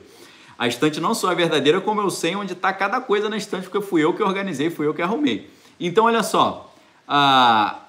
A 0.59 0.69
estante 0.69 1.01
não 1.01 1.15
só 1.15 1.33
é 1.33 1.35
verdadeira, 1.35 1.81
como 1.81 2.03
eu 2.03 2.11
sei 2.11 2.37
onde 2.37 2.53
está 2.53 2.73
cada 2.73 3.01
coisa 3.01 3.31
na 3.31 3.37
estante, 3.37 3.69
porque 3.69 3.87
fui 3.87 4.05
eu 4.05 4.13
que 4.13 4.23
organizei, 4.23 4.69
fui 4.69 4.87
eu 4.87 4.93
que 4.93 5.01
arrumei. 5.01 5.49
Então, 5.81 6.05
olha 6.05 6.23
só, 6.23 6.75
uh, 7.09 7.81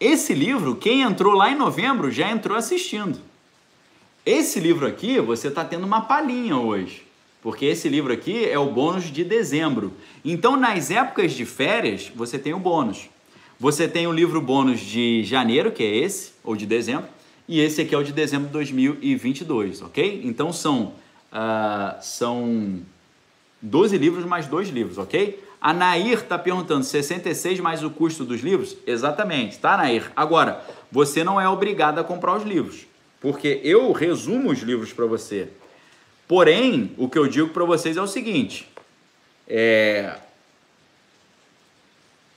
esse 0.00 0.32
livro, 0.32 0.76
quem 0.76 1.02
entrou 1.02 1.34
lá 1.34 1.50
em 1.50 1.54
novembro, 1.54 2.10
já 2.10 2.30
entrou 2.30 2.56
assistindo. 2.56 3.20
Esse 4.24 4.58
livro 4.58 4.86
aqui, 4.86 5.20
você 5.20 5.48
está 5.48 5.62
tendo 5.62 5.84
uma 5.84 6.00
palhinha 6.00 6.56
hoje, 6.56 7.06
porque 7.42 7.66
esse 7.66 7.90
livro 7.90 8.10
aqui 8.10 8.48
é 8.48 8.58
o 8.58 8.70
bônus 8.70 9.04
de 9.04 9.22
dezembro. 9.22 9.92
Então, 10.24 10.56
nas 10.56 10.90
épocas 10.90 11.32
de 11.32 11.44
férias, 11.44 12.10
você 12.16 12.38
tem 12.38 12.54
o 12.54 12.58
bônus. 12.58 13.10
Você 13.60 13.86
tem 13.86 14.06
o 14.06 14.12
livro 14.12 14.40
bônus 14.40 14.80
de 14.80 15.22
janeiro, 15.24 15.70
que 15.70 15.82
é 15.82 15.94
esse, 15.94 16.32
ou 16.42 16.56
de 16.56 16.64
dezembro, 16.64 17.06
e 17.48 17.60
esse 17.60 17.82
aqui 17.82 17.94
é 17.94 17.98
o 17.98 18.02
de 18.02 18.12
dezembro 18.12 18.46
de 18.46 18.52
2022, 18.52 19.82
ok? 19.82 20.22
Então 20.24 20.52
são, 20.52 20.94
uh, 21.32 22.02
são 22.02 22.80
12 23.60 23.98
livros 23.98 24.24
mais 24.24 24.46
dois 24.46 24.68
livros, 24.68 24.98
ok? 24.98 25.42
A 25.60 25.72
Nair 25.72 26.18
está 26.18 26.38
perguntando 26.38 26.84
66 26.84 27.60
mais 27.60 27.82
o 27.82 27.90
custo 27.90 28.24
dos 28.24 28.40
livros? 28.40 28.76
Exatamente, 28.86 29.58
tá, 29.58 29.76
Nair? 29.76 30.10
Agora, 30.14 30.62
você 30.90 31.24
não 31.24 31.40
é 31.40 31.48
obrigado 31.48 31.98
a 31.98 32.04
comprar 32.04 32.36
os 32.36 32.44
livros, 32.44 32.86
porque 33.20 33.60
eu 33.62 33.90
resumo 33.92 34.50
os 34.50 34.60
livros 34.60 34.92
para 34.92 35.06
você. 35.06 35.48
Porém, 36.28 36.92
o 36.96 37.08
que 37.08 37.18
eu 37.18 37.26
digo 37.26 37.48
para 37.48 37.64
vocês 37.64 37.96
é 37.96 38.02
o 38.02 38.06
seguinte: 38.06 38.68
é, 39.46 40.18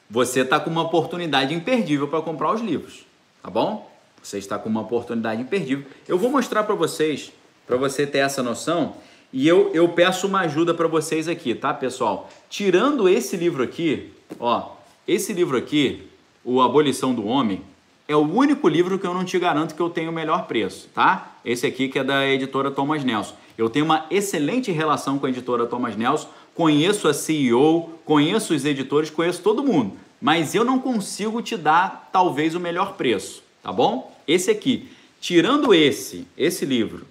você 0.10 0.42
está 0.42 0.60
com 0.60 0.70
uma 0.70 0.84
oportunidade 0.84 1.54
imperdível 1.54 2.08
para 2.08 2.22
comprar 2.22 2.54
os 2.54 2.62
livros, 2.62 3.06
tá 3.42 3.50
bom? 3.50 3.90
Você 4.28 4.38
está 4.38 4.60
com 4.60 4.68
uma 4.68 4.82
oportunidade 4.82 5.42
imperdível. 5.42 5.86
Eu 6.06 6.18
vou 6.18 6.30
mostrar 6.30 6.64
para 6.64 6.76
vocês, 6.76 7.32
para 7.66 7.78
você 7.78 8.06
ter 8.06 8.18
essa 8.18 8.44
noção, 8.44 8.96
e 9.32 9.48
eu, 9.48 9.72
eu 9.74 9.88
peço 9.88 10.28
uma 10.28 10.42
ajuda 10.42 10.74
para 10.74 10.86
vocês 10.86 11.30
aqui, 11.30 11.56
tá, 11.56 11.74
pessoal? 11.74 12.30
Tirando 12.50 13.08
esse 13.08 13.38
livro 13.38 13.64
aqui, 13.64 14.12
ó, 14.38 14.72
esse 15.08 15.32
livro 15.32 15.58
aqui, 15.58 16.10
O 16.44 16.62
Abolição 16.62 17.16
do 17.16 17.26
Homem, 17.26 17.62
é 18.06 18.18
o 18.18 18.20
único 18.20 18.68
livro 18.68 19.00
que 19.00 19.08
eu 19.08 19.14
não 19.14 19.24
te 19.24 19.40
garanto 19.40 19.74
que 19.74 19.82
eu 19.82 19.90
tenho 19.90 20.12
o 20.12 20.14
melhor 20.14 20.46
preço, 20.46 20.90
tá? 20.94 21.38
Esse 21.46 21.66
aqui 21.66 21.88
que 21.88 21.98
é 21.98 22.04
da 22.04 22.28
editora 22.28 22.70
Thomas 22.70 23.06
Nelson. 23.06 23.34
Eu 23.58 23.70
tenho 23.70 23.86
uma 23.86 24.08
excelente 24.12 24.72
relação 24.72 25.18
com 25.18 25.26
a 25.26 25.30
editora 25.30 25.66
Thomas 25.66 25.96
Nelson, 25.96 26.28
conheço 26.54 27.08
a 27.08 27.14
CEO, 27.14 27.94
conheço 28.04 28.54
os 28.54 28.66
editores, 28.66 29.10
conheço 29.10 29.42
todo 29.42 29.64
mundo, 29.64 29.94
mas 30.22 30.54
eu 30.54 30.66
não 30.66 30.80
consigo 30.80 31.42
te 31.42 31.56
dar 31.56 32.10
talvez 32.12 32.56
o 32.56 32.60
melhor 32.60 32.96
preço, 32.96 33.47
tá 33.68 33.74
bom? 33.74 34.16
Esse 34.26 34.50
aqui, 34.50 34.90
tirando 35.20 35.74
esse, 35.74 36.26
esse 36.38 36.66
livro, 36.66 37.06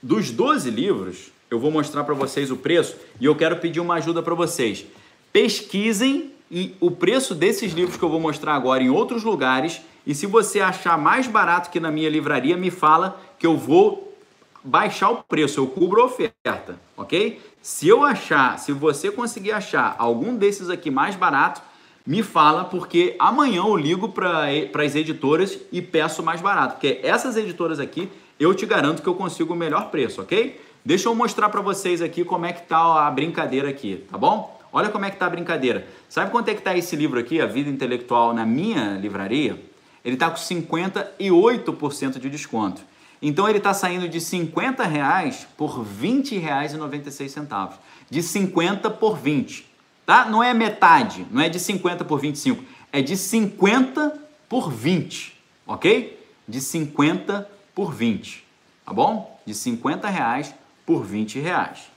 dos 0.00 0.30
12 0.30 0.70
livros, 0.70 1.32
eu 1.50 1.58
vou 1.58 1.72
mostrar 1.72 2.04
para 2.04 2.14
vocês 2.14 2.52
o 2.52 2.56
preço 2.56 2.96
e 3.20 3.24
eu 3.24 3.34
quero 3.34 3.56
pedir 3.56 3.80
uma 3.80 3.94
ajuda 3.94 4.22
para 4.22 4.32
vocês. 4.32 4.86
Pesquisem 5.32 6.30
o 6.78 6.92
preço 6.92 7.34
desses 7.34 7.72
livros 7.72 7.96
que 7.96 8.04
eu 8.04 8.08
vou 8.08 8.20
mostrar 8.20 8.54
agora 8.54 8.80
em 8.80 8.88
outros 8.88 9.24
lugares 9.24 9.80
e 10.06 10.14
se 10.14 10.24
você 10.24 10.60
achar 10.60 10.96
mais 10.96 11.26
barato 11.26 11.68
que 11.68 11.80
na 11.80 11.90
minha 11.90 12.08
livraria, 12.08 12.56
me 12.56 12.70
fala 12.70 13.20
que 13.36 13.44
eu 13.44 13.56
vou 13.56 14.16
baixar 14.62 15.10
o 15.10 15.24
preço, 15.24 15.58
eu 15.58 15.66
cubro 15.66 16.00
a 16.00 16.04
oferta, 16.04 16.78
ok? 16.96 17.40
Se 17.60 17.88
eu 17.88 18.04
achar, 18.04 18.56
se 18.60 18.70
você 18.70 19.10
conseguir 19.10 19.50
achar 19.50 19.96
algum 19.98 20.36
desses 20.36 20.70
aqui 20.70 20.92
mais 20.92 21.16
barato, 21.16 21.60
me 22.08 22.22
fala, 22.22 22.64
porque 22.64 23.14
amanhã 23.18 23.58
eu 23.58 23.76
ligo 23.76 24.08
para 24.08 24.46
as 24.82 24.94
editoras 24.94 25.58
e 25.70 25.82
peço 25.82 26.22
mais 26.22 26.40
barato, 26.40 26.76
porque 26.76 27.00
essas 27.02 27.36
editoras 27.36 27.78
aqui 27.78 28.08
eu 28.40 28.54
te 28.54 28.64
garanto 28.64 29.02
que 29.02 29.08
eu 29.10 29.14
consigo 29.14 29.52
o 29.52 29.56
melhor 29.56 29.90
preço, 29.90 30.22
ok? 30.22 30.58
Deixa 30.82 31.06
eu 31.06 31.14
mostrar 31.14 31.50
para 31.50 31.60
vocês 31.60 32.00
aqui 32.00 32.24
como 32.24 32.46
é 32.46 32.54
que 32.54 32.62
tá 32.62 33.06
a 33.06 33.10
brincadeira 33.10 33.68
aqui, 33.68 34.06
tá 34.10 34.16
bom? 34.16 34.58
Olha 34.72 34.88
como 34.88 35.04
é 35.04 35.10
que 35.10 35.18
tá 35.18 35.26
a 35.26 35.30
brincadeira. 35.30 35.86
Sabe 36.08 36.30
quanto 36.30 36.48
é 36.48 36.54
que 36.54 36.62
tá 36.62 36.74
esse 36.74 36.96
livro 36.96 37.20
aqui, 37.20 37.42
A 37.42 37.46
Vida 37.46 37.68
Intelectual, 37.68 38.32
na 38.32 38.46
minha 38.46 38.96
livraria? 38.96 39.62
Ele 40.02 40.16
tá 40.16 40.30
com 40.30 40.36
58% 40.36 42.18
de 42.18 42.30
desconto. 42.30 42.80
Então 43.20 43.46
ele 43.46 43.58
está 43.58 43.74
saindo 43.74 44.08
de 44.08 44.18
50 44.18 44.82
reais 44.84 45.46
por 45.58 45.84
20 45.84 46.38
reais 46.38 46.72
e 46.72 46.78
96 46.78 47.30
centavos. 47.30 47.76
De 48.08 48.22
50 48.22 48.88
por 48.88 49.18
20, 49.18 49.67
tá? 50.08 50.24
Não 50.24 50.42
é 50.42 50.54
metade, 50.54 51.26
não 51.30 51.42
é 51.42 51.50
de 51.50 51.60
50 51.60 52.02
por 52.02 52.18
25, 52.18 52.64
é 52.90 53.02
de 53.02 53.14
50 53.14 54.18
por 54.48 54.72
20, 54.72 55.38
ok? 55.66 56.18
De 56.48 56.62
50 56.62 57.46
por 57.74 57.92
20, 57.92 58.42
tá 58.86 58.92
bom? 58.94 59.38
De 59.44 59.52
50 59.52 60.08
reais 60.08 60.54
por 60.86 61.04
20 61.04 61.38
reais. 61.40 61.90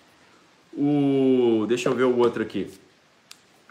O... 0.74 1.64
Deixa 1.70 1.88
eu 1.88 1.96
ver 1.96 2.04
o 2.04 2.18
outro 2.18 2.44
aqui. 2.44 2.70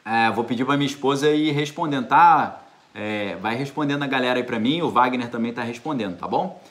É, 0.03 0.31
vou 0.31 0.43
pedir 0.45 0.65
para 0.65 0.79
minha 0.79 0.89
esposa 0.89 1.29
ir 1.29 1.51
respondendo, 1.51 2.09
tá? 2.09 2.63
É, 2.95 3.37
vai 3.43 3.55
respondendo 3.55 4.05
a 4.05 4.07
galera 4.07 4.39
aí 4.39 4.45
para 4.45 4.59
mim, 4.59 4.81
o 4.81 4.89
Wagner 4.89 5.29
também 5.29 5.51
está 5.51 5.63
respondendo, 5.63 6.17
tá 6.17 6.27
bom? 6.27 6.65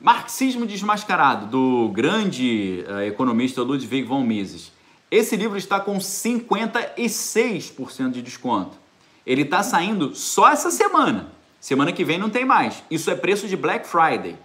Marxismo 0.00 0.66
Desmascarado, 0.66 1.46
do 1.46 1.88
grande 1.90 2.84
uh, 2.88 3.02
economista 3.02 3.62
Ludwig 3.62 4.02
von 4.02 4.24
Mises. 4.24 4.72
Esse 5.12 5.36
livro 5.36 5.56
está 5.58 5.78
com 5.78 5.98
56% 5.98 8.10
de 8.10 8.22
desconto. 8.22 8.78
Ele 9.26 9.42
está 9.42 9.62
saindo 9.62 10.14
só 10.14 10.48
essa 10.48 10.70
semana. 10.70 11.30
Semana 11.60 11.92
que 11.92 12.02
vem 12.02 12.16
não 12.16 12.30
tem 12.30 12.46
mais. 12.46 12.82
Isso 12.90 13.10
é 13.10 13.14
preço 13.14 13.46
de 13.46 13.54
Black 13.54 13.86
Friday. 13.86 14.38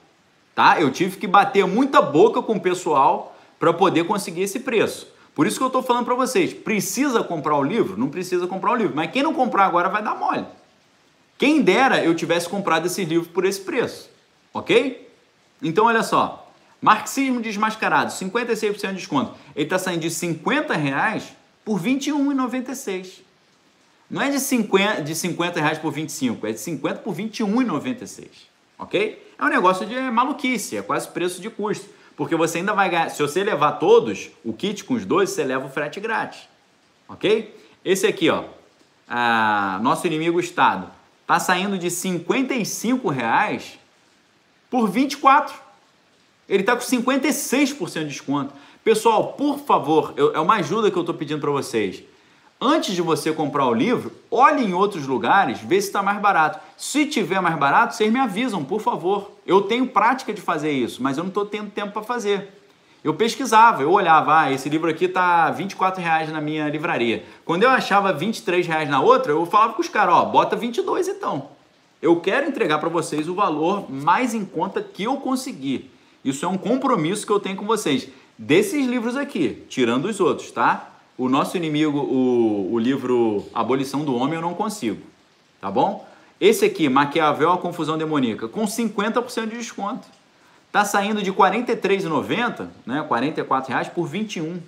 Tá? 0.53 0.81
Eu 0.81 0.91
tive 0.91 1.15
que 1.15 1.25
bater 1.25 1.65
muita 1.65 2.01
boca 2.01 2.41
com 2.41 2.55
o 2.55 2.59
pessoal 2.59 3.33
para 3.57 3.71
poder 3.71 4.03
conseguir 4.03 4.41
esse 4.41 4.59
preço. 4.59 5.07
Por 5.33 5.47
isso 5.47 5.57
que 5.57 5.63
eu 5.63 5.67
estou 5.67 5.81
falando 5.81 6.03
para 6.03 6.15
vocês, 6.15 6.53
precisa 6.53 7.23
comprar 7.23 7.55
o 7.55 7.63
livro? 7.63 7.95
Não 7.95 8.09
precisa 8.09 8.45
comprar 8.45 8.73
o 8.73 8.75
livro, 8.75 8.93
mas 8.93 9.09
quem 9.09 9.23
não 9.23 9.33
comprar 9.33 9.67
agora 9.67 9.87
vai 9.87 10.03
dar 10.03 10.15
mole. 10.15 10.43
Quem 11.37 11.61
dera 11.61 12.03
eu 12.03 12.13
tivesse 12.13 12.49
comprado 12.49 12.87
esse 12.87 13.05
livro 13.05 13.29
por 13.29 13.45
esse 13.45 13.61
preço, 13.61 14.09
ok? 14.53 15.09
Então, 15.61 15.85
olha 15.85 16.03
só. 16.03 16.46
Marxismo 16.81 17.41
desmascarado, 17.41 18.11
56% 18.11 18.89
de 18.89 18.95
desconto. 18.95 19.35
Ele 19.55 19.65
está 19.65 19.79
saindo 19.79 20.01
de 20.01 20.11
50 20.11 20.75
reais 20.75 21.33
por 21.65 21.81
R$ 21.81 21.95
21,96. 21.95 23.21
Não 24.09 24.21
é 24.21 24.29
de 24.29 24.39
50, 24.39 25.01
de 25.01 25.15
50 25.15 25.59
reais 25.59 25.77
por 25.77 25.91
25, 25.91 26.47
é 26.47 26.51
de 26.51 26.59
50 26.59 26.99
por 26.99 27.15
R$ 27.15 27.23
21,96. 27.23 28.27
Ok? 28.79 29.33
É 29.37 29.43
um 29.43 29.49
negócio 29.49 29.85
de 29.85 29.99
maluquice, 30.11 30.77
é 30.77 30.81
quase 30.81 31.07
preço 31.09 31.41
de 31.41 31.49
custo. 31.49 31.87
Porque 32.15 32.35
você 32.35 32.59
ainda 32.59 32.73
vai 32.73 32.89
ganhar, 32.89 33.09
se 33.09 33.21
você 33.21 33.43
levar 33.43 33.73
todos, 33.73 34.29
o 34.43 34.51
kit 34.51 34.83
com 34.83 34.95
os 34.95 35.05
dois, 35.05 35.29
você 35.29 35.43
leva 35.43 35.67
o 35.67 35.69
frete 35.69 35.99
grátis. 35.99 36.47
Ok? 37.07 37.55
Esse 37.85 38.07
aqui, 38.07 38.29
ó, 38.29 38.45
a, 39.07 39.79
nosso 39.83 40.07
inimigo 40.07 40.39
Estado, 40.39 40.89
está 41.21 41.39
saindo 41.39 41.77
de 41.77 41.91
55 41.91 43.09
reais 43.09 43.77
por 44.69 44.89
24. 44.89 45.66
Ele 46.47 46.61
está 46.61 46.75
com 46.75 46.81
56% 46.81 47.99
de 47.99 48.05
desconto. 48.05 48.53
Pessoal, 48.83 49.33
por 49.33 49.59
favor, 49.59 50.13
eu, 50.15 50.33
é 50.33 50.39
uma 50.39 50.55
ajuda 50.55 50.89
que 50.89 50.97
eu 50.97 51.01
estou 51.01 51.15
pedindo 51.15 51.41
para 51.41 51.51
vocês. 51.51 52.03
Antes 52.59 52.95
de 52.95 53.01
você 53.01 53.31
comprar 53.31 53.67
o 53.67 53.73
livro, 53.73 54.11
olhe 54.31 54.65
em 54.65 54.73
outros 54.73 55.05
lugares, 55.05 55.59
vê 55.59 55.79
se 55.79 55.87
está 55.87 56.01
mais 56.01 56.19
barato. 56.19 56.59
Se 56.75 57.05
tiver 57.05 57.39
mais 57.39 57.55
barato, 57.55 57.93
vocês 57.93 58.11
me 58.11 58.19
avisam, 58.19 58.63
por 58.63 58.81
favor. 58.81 59.31
Eu 59.45 59.61
tenho 59.61 59.87
prática 59.87 60.33
de 60.33 60.41
fazer 60.41 60.71
isso, 60.71 61.03
mas 61.03 61.17
eu 61.17 61.23
não 61.23 61.29
estou 61.29 61.45
tendo 61.45 61.69
tempo 61.69 61.91
para 61.91 62.01
fazer. 62.01 62.49
Eu 63.03 63.13
pesquisava, 63.13 63.83
eu 63.83 63.91
olhava, 63.91 64.41
ah, 64.41 64.51
esse 64.51 64.67
livro 64.69 64.89
aqui 64.89 65.05
está 65.05 65.51
24 65.51 66.01
reais 66.01 66.31
na 66.31 66.41
minha 66.41 66.67
livraria. 66.67 67.23
Quando 67.45 67.63
eu 67.63 67.69
achava 67.69 68.11
23 68.11 68.65
reais 68.65 68.89
na 68.89 69.01
outra, 69.01 69.31
eu 69.31 69.45
falava 69.45 69.73
com 69.73 69.81
os 69.81 69.87
caras, 69.87 70.15
ó, 70.15 70.25
bota 70.25 70.55
22 70.55 71.07
então. 71.07 71.49
Eu 72.01 72.19
quero 72.19 72.47
entregar 72.47 72.79
para 72.79 72.89
vocês 72.89 73.29
o 73.29 73.35
valor 73.35 73.91
mais 73.91 74.33
em 74.33 74.43
conta 74.43 74.81
que 74.81 75.03
eu 75.03 75.17
conseguir. 75.17 75.91
Isso 76.23 76.45
é 76.45 76.47
um 76.47 76.57
compromisso 76.57 77.25
que 77.25 77.31
eu 77.31 77.39
tenho 77.39 77.55
com 77.55 77.65
vocês. 77.65 78.07
Desses 78.37 78.85
livros 78.85 79.15
aqui, 79.15 79.63
tirando 79.69 80.05
os 80.05 80.19
outros, 80.19 80.51
tá? 80.51 80.91
O 81.17 81.27
nosso 81.27 81.57
inimigo, 81.57 81.97
o, 81.97 82.73
o 82.73 82.79
livro 82.79 83.45
Abolição 83.53 84.05
do 84.05 84.15
Homem, 84.15 84.35
eu 84.35 84.41
não 84.41 84.53
consigo, 84.53 85.01
tá 85.59 85.71
bom? 85.71 86.07
Esse 86.39 86.65
aqui, 86.65 86.87
Maquiavel, 86.87 87.51
a 87.51 87.57
Confusão 87.57 87.97
Demoníaca, 87.97 88.47
com 88.47 88.65
50% 88.65 89.49
de 89.49 89.57
desconto. 89.57 90.07
Tá 90.71 90.85
saindo 90.85 91.23
de 91.23 91.31
R$ 91.31 91.37
43,90, 91.37 92.67
né? 92.85 93.03
R$ 93.09 93.67
reais 93.67 93.87
por 93.87 94.05
21. 94.05 94.59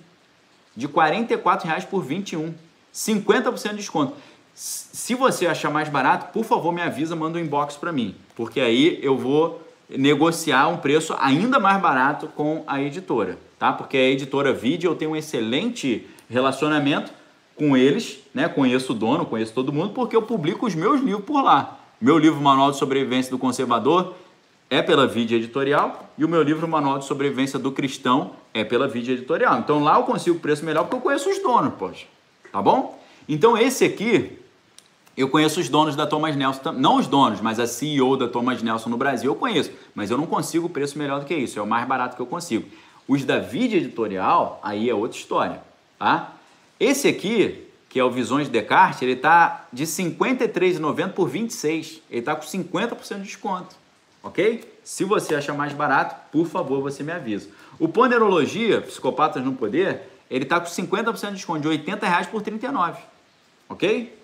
De 0.76 0.86
R$ 0.86 0.92
44,00 0.92 1.86
por 1.86 2.02
21. 2.02 2.52
50% 2.92 3.70
de 3.70 3.76
desconto. 3.76 4.14
Se 4.52 5.14
você 5.14 5.46
achar 5.46 5.70
mais 5.70 5.88
barato, 5.88 6.32
por 6.32 6.44
favor, 6.44 6.72
me 6.72 6.82
avisa, 6.82 7.14
manda 7.14 7.38
um 7.38 7.40
inbox 7.40 7.76
para 7.76 7.92
mim, 7.92 8.14
porque 8.34 8.60
aí 8.60 8.98
eu 9.00 9.16
vou 9.16 9.62
negociar 9.96 10.68
um 10.68 10.76
preço 10.76 11.14
ainda 11.18 11.58
mais 11.58 11.80
barato 11.80 12.28
com 12.28 12.62
a 12.66 12.80
editora, 12.80 13.38
tá? 13.58 13.72
Porque 13.72 13.96
a 13.96 14.10
editora 14.10 14.52
Vídeo 14.52 14.90
eu 14.90 14.94
tenho 14.94 15.12
um 15.12 15.16
excelente 15.16 16.06
relacionamento 16.28 17.12
com 17.56 17.76
eles, 17.76 18.20
né? 18.32 18.48
Conheço 18.48 18.92
o 18.92 18.94
dono, 18.94 19.26
conheço 19.26 19.52
todo 19.52 19.72
mundo, 19.72 19.92
porque 19.92 20.16
eu 20.16 20.22
publico 20.22 20.66
os 20.66 20.74
meus 20.74 21.00
livros 21.00 21.24
por 21.24 21.42
lá. 21.42 21.78
Meu 22.00 22.16
livro 22.16 22.40
Manual 22.40 22.70
de 22.70 22.78
Sobrevivência 22.78 23.30
do 23.30 23.38
Conservador 23.38 24.14
é 24.70 24.80
pela 24.80 25.06
Vídeo 25.06 25.36
Editorial 25.36 26.08
e 26.16 26.24
o 26.24 26.28
meu 26.28 26.42
livro 26.42 26.66
Manual 26.66 26.98
de 26.98 27.04
Sobrevivência 27.04 27.58
do 27.58 27.72
Cristão 27.72 28.32
é 28.54 28.64
pela 28.64 28.88
Vídeo 28.88 29.12
Editorial. 29.12 29.58
Então 29.58 29.82
lá 29.82 29.96
eu 29.98 30.04
consigo 30.04 30.38
preço 30.38 30.64
melhor 30.64 30.84
porque 30.84 30.96
eu 30.96 31.00
conheço 31.00 31.28
os 31.28 31.42
donos, 31.42 31.74
poxa. 31.74 32.06
Tá 32.52 32.62
bom? 32.62 32.98
Então 33.28 33.58
esse 33.58 33.84
aqui 33.84 34.39
eu 35.16 35.28
conheço 35.28 35.60
os 35.60 35.68
donos 35.68 35.96
da 35.96 36.06
Thomas 36.06 36.36
Nelson, 36.36 36.72
não 36.72 36.96
os 36.96 37.06
donos, 37.06 37.40
mas 37.40 37.58
a 37.58 37.66
CEO 37.66 38.16
da 38.16 38.28
Thomas 38.28 38.62
Nelson 38.62 38.90
no 38.90 38.96
Brasil 38.96 39.30
eu 39.30 39.34
conheço, 39.34 39.70
mas 39.94 40.10
eu 40.10 40.16
não 40.16 40.26
consigo 40.26 40.68
preço 40.68 40.98
melhor 40.98 41.20
do 41.20 41.26
que 41.26 41.34
isso, 41.34 41.58
é 41.58 41.62
o 41.62 41.66
mais 41.66 41.86
barato 41.86 42.16
que 42.16 42.22
eu 42.22 42.26
consigo. 42.26 42.68
Os 43.06 43.24
da 43.24 43.38
Vídeo 43.38 43.78
Editorial, 43.78 44.60
aí 44.62 44.88
é 44.88 44.94
outra 44.94 45.18
história, 45.18 45.60
tá? 45.98 46.32
Esse 46.78 47.08
aqui, 47.08 47.66
que 47.88 47.98
é 47.98 48.04
o 48.04 48.10
Visões 48.10 48.46
de 48.46 48.52
Descartes, 48.52 49.02
ele 49.02 49.12
está 49.12 49.66
de 49.72 49.84
R$ 49.84 49.90
53,90 49.90 51.12
por 51.12 51.28
26. 51.28 52.00
Ele 52.08 52.20
está 52.20 52.36
com 52.36 52.46
50% 52.46 53.16
de 53.16 53.22
desconto, 53.22 53.74
ok? 54.22 54.64
Se 54.84 55.04
você 55.04 55.34
achar 55.34 55.54
mais 55.54 55.72
barato, 55.72 56.14
por 56.30 56.46
favor, 56.46 56.80
você 56.80 57.02
me 57.02 57.12
avisa. 57.12 57.48
O 57.78 57.88
Ponerologia, 57.88 58.80
Psicopatas 58.80 59.44
no 59.44 59.52
Poder, 59.54 60.02
ele 60.30 60.44
está 60.44 60.60
com 60.60 60.68
50% 60.68 61.28
de 61.28 61.34
desconto, 61.34 61.60
de 61.60 61.68
80 61.68 62.06
reais 62.06 62.26
por 62.28 62.40
39, 62.40 63.02
ok? 63.68 64.19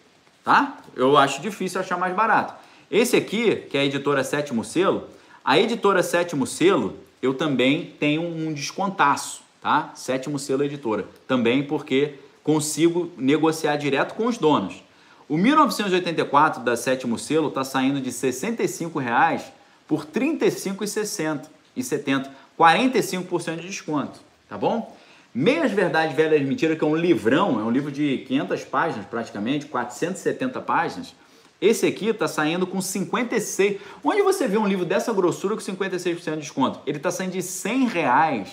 Tá? 0.47 0.77
Eu 0.95 1.17
acho 1.17 1.43
difícil 1.43 1.81
achar 1.81 1.99
mais 1.99 2.15
barato. 2.15 2.55
Esse 2.89 3.17
aqui, 3.17 3.57
que 3.69 3.77
é 3.77 3.81
a 3.81 3.85
editora 3.85 4.23
Sétimo 4.23 4.63
Selo, 4.63 5.09
a 5.45 5.59
editora 5.59 6.05
Sétimo 6.05 6.47
Selo, 6.47 6.97
eu 7.21 7.35
também 7.35 7.93
tenho 7.99 8.23
um 8.23 8.53
descontaço, 8.53 9.43
tá? 9.61 9.91
Sétimo 9.97 10.39
Selo 10.39 10.63
Editora, 10.63 11.05
também 11.27 11.65
porque 11.65 12.15
consigo 12.45 13.11
negociar 13.19 13.75
direto 13.75 14.15
com 14.15 14.29
os 14.29 14.39
donos. 14.39 14.85
O 15.29 15.37
1984 15.37 16.63
da 16.63 16.77
Sétimo 16.77 17.19
Selo 17.19 17.49
está 17.49 17.65
saindo 17.65 18.01
de 18.01 18.13
65 18.13 19.01
reais 19.01 19.53
por 19.89 20.03
R$ 20.03 20.07
35,60 20.15 21.47
e 21.75 21.83
70, 21.83 22.31
45% 22.57 23.57
de 23.57 23.67
desconto, 23.67 24.21
tá 24.49 24.57
bom? 24.57 24.97
Meias 25.39 25.71
Verdades 25.71 26.17
Velhas 26.17 26.41
Mentiras, 26.49 26.79
que 26.79 26.83
é 26.83 26.87
um 26.87 26.97
livrão, 26.97 27.61
é 27.61 27.63
um 27.63 27.71
livro 27.71 27.93
de 27.93 28.25
500 28.27 28.65
páginas 28.65 29.05
praticamente, 29.05 29.67
470 29.67 30.63
páginas. 30.63 31.15
Esse 31.61 31.87
aqui 31.87 32.09
está 32.09 32.27
saindo 32.27 32.67
com 32.67 32.81
56. 32.81 33.79
Onde 34.03 34.23
você 34.23 34.49
vê 34.49 34.57
um 34.57 34.67
livro 34.67 34.87
dessa 34.87 35.13
grossura 35.13 35.55
com 35.55 35.61
56% 35.61 36.37
de 36.37 36.41
desconto? 36.41 36.81
Ele 36.87 36.97
está 36.97 37.11
saindo 37.11 37.33
de 37.33 37.43
100 37.43 37.87
reais. 37.87 38.49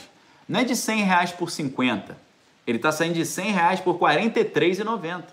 Não 0.45 0.59
é 0.59 0.65
de 0.65 0.75
100 0.75 1.03
reais 1.03 1.31
por 1.31 1.49
50. 1.49 2.17
Ele 2.67 2.77
está 2.77 2.91
saindo 2.91 3.13
de 3.13 3.25
100 3.25 3.51
reais 3.53 3.79
por 3.79 3.93
R$ 3.93 4.17
43,90. 4.17 5.23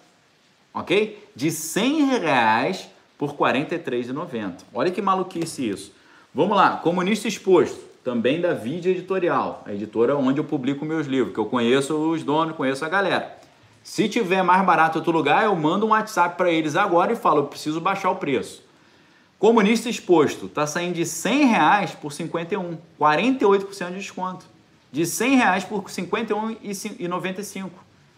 Ok? 0.73 1.31
De 1.35 1.51
100 1.51 2.21
reais 2.21 2.89
por 3.19 3.31
R$ 3.31 3.37
43,90. 3.37 4.59
Olha 4.73 4.93
que 4.93 5.03
maluquice 5.03 5.69
isso. 5.69 5.93
Vamos 6.33 6.57
lá, 6.57 6.77
Comunista 6.77 7.27
Exposto, 7.27 7.90
também 8.05 8.41
da 8.41 8.55
Vídeo 8.55 8.91
Editorial, 8.91 9.63
a 9.67 9.73
editora 9.73 10.17
onde 10.17 10.41
eu 10.41 10.45
publico 10.45 10.85
meus 10.85 11.07
livros, 11.07 11.35
que 11.35 11.41
eu 11.41 11.47
conheço 11.47 11.95
os 11.95 12.23
donos, 12.23 12.57
conheço 12.57 12.85
a 12.85 12.89
galera. 12.89 13.39
Se 13.83 14.09
tiver 14.09 14.43
mais 14.43 14.65
barato 14.65 14.99
outro 14.99 15.13
lugar, 15.13 15.45
eu 15.45 15.55
mando 15.57 15.87
um 15.87 15.91
WhatsApp 15.91 16.37
para 16.37 16.51
eles 16.51 16.77
agora 16.77 17.13
e 17.13 17.17
falo, 17.17 17.41
eu 17.41 17.47
preciso 17.47 17.81
baixar 17.81 18.11
o 18.11 18.17
preço. 18.17 18.63
Comunista 19.39 19.89
Exposto, 19.89 20.47
está 20.47 20.67
saindo 20.67 20.95
de 20.95 21.07
100 21.07 21.45
reais 21.47 21.91
por 21.93 22.13
51, 22.13 22.77
48% 22.99 23.89
de 23.89 23.95
desconto 23.97 24.61
de 24.93 25.07
100 25.07 25.37
reais 25.37 25.65
por 25.65 25.85
51,95. 25.85 27.71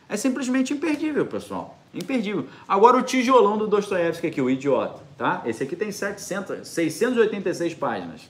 É 0.08 0.16
simplesmente 0.16 0.72
imperdível, 0.72 1.26
pessoal. 1.26 1.78
Imperdível. 1.94 2.46
Agora 2.66 2.96
o 2.96 3.02
tijolão 3.02 3.58
do 3.58 3.66
Dostoiévski 3.66 4.26
aqui, 4.26 4.40
o 4.40 4.48
idiota, 4.48 5.00
tá? 5.18 5.42
Esse 5.44 5.62
aqui 5.62 5.76
tem 5.76 5.92
700, 5.92 6.66
686 6.66 7.74
páginas. 7.74 8.22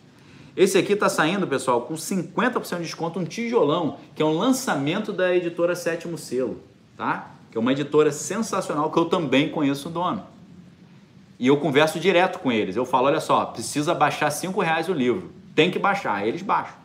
Esse 0.57 0.76
aqui 0.78 0.92
está 0.92 1.09
saindo, 1.09 1.46
pessoal, 1.46 1.80
com 1.82 1.94
50% 1.94 2.78
de 2.78 2.82
desconto, 2.82 3.18
um 3.18 3.24
tijolão, 3.24 3.98
que 4.14 4.22
é 4.22 4.24
um 4.24 4.36
lançamento 4.36 5.12
da 5.12 5.34
editora 5.34 5.74
Sétimo 5.74 6.18
Selo, 6.18 6.61
tá? 6.96 7.30
Que 7.50 7.57
é 7.57 7.61
uma 7.61 7.72
editora 7.72 8.12
sensacional 8.12 8.90
que 8.90 8.98
eu 8.98 9.07
também 9.07 9.48
conheço 9.50 9.88
o 9.88 9.92
dono. 9.92 10.26
E 11.38 11.46
eu 11.46 11.57
converso 11.57 11.98
direto 11.98 12.38
com 12.38 12.53
eles. 12.53 12.76
Eu 12.76 12.84
falo, 12.84 13.07
olha 13.07 13.20
só, 13.20 13.46
precisa 13.46 13.94
baixar 13.94 14.30
5 14.30 14.61
reais 14.61 14.88
o 14.88 14.92
livro. 14.92 15.32
Tem 15.55 15.70
que 15.70 15.78
baixar. 15.78 16.26
Eles 16.26 16.42
baixam 16.42 16.82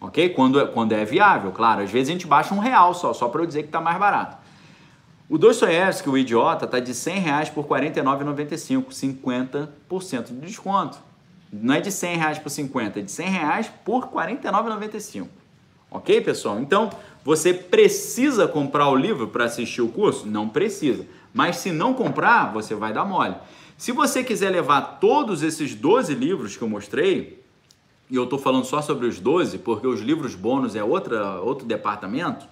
ok? 0.00 0.28
Quando, 0.30 0.60
é, 0.60 0.66
quando 0.66 0.92
é 0.92 1.04
viável, 1.04 1.52
claro. 1.52 1.82
Às 1.82 1.90
vezes 1.90 2.08
a 2.08 2.12
gente 2.12 2.26
baixa 2.26 2.54
um 2.54 2.58
real 2.58 2.94
só, 2.94 3.12
só 3.12 3.28
para 3.28 3.42
eu 3.42 3.46
dizer 3.46 3.62
que 3.62 3.68
está 3.68 3.80
mais 3.80 3.98
barato. 3.98 4.36
O 5.28 5.36
Dostoiévski, 5.36 6.08
o 6.08 6.16
idiota, 6.16 6.64
está 6.64 6.80
de 6.80 6.94
100 6.94 7.18
reais 7.18 7.50
por 7.50 7.64
R$ 7.70 7.90
49,95, 7.90 8.86
50% 8.88 10.26
de 10.26 10.46
desconto. 10.46 10.98
Não 11.52 11.74
é 11.74 11.80
de 11.80 11.90
100 11.90 12.16
reais 12.16 12.38
por 12.38 12.50
50, 12.50 12.98
é 12.98 13.02
de 13.02 13.10
100 13.10 13.28
reais 13.28 13.70
por 13.84 14.04
R$ 14.04 14.30
49,95. 14.32 15.26
Ok, 15.90 16.20
pessoal? 16.20 16.60
Então, 16.60 16.90
você 17.24 17.54
precisa 17.54 18.46
comprar 18.46 18.90
o 18.90 18.96
livro 18.96 19.28
para 19.28 19.44
assistir 19.44 19.80
o 19.80 19.88
curso? 19.88 20.26
Não 20.26 20.48
precisa. 20.48 21.06
Mas 21.32 21.56
se 21.56 21.70
não 21.70 21.94
comprar, 21.94 22.52
você 22.52 22.74
vai 22.74 22.92
dar 22.92 23.04
mole. 23.04 23.34
Se 23.76 23.92
você 23.92 24.22
quiser 24.24 24.50
levar 24.50 24.98
todos 25.00 25.42
esses 25.42 25.74
12 25.74 26.14
livros 26.14 26.56
que 26.56 26.62
eu 26.62 26.68
mostrei, 26.68 27.42
e 28.10 28.16
eu 28.16 28.24
estou 28.24 28.38
falando 28.38 28.64
só 28.64 28.82
sobre 28.82 29.06
os 29.06 29.20
12, 29.20 29.58
porque 29.58 29.86
os 29.86 30.00
livros 30.00 30.34
bônus 30.34 30.74
é 30.74 30.82
outra, 30.82 31.40
outro 31.40 31.66
departamento, 31.66 32.46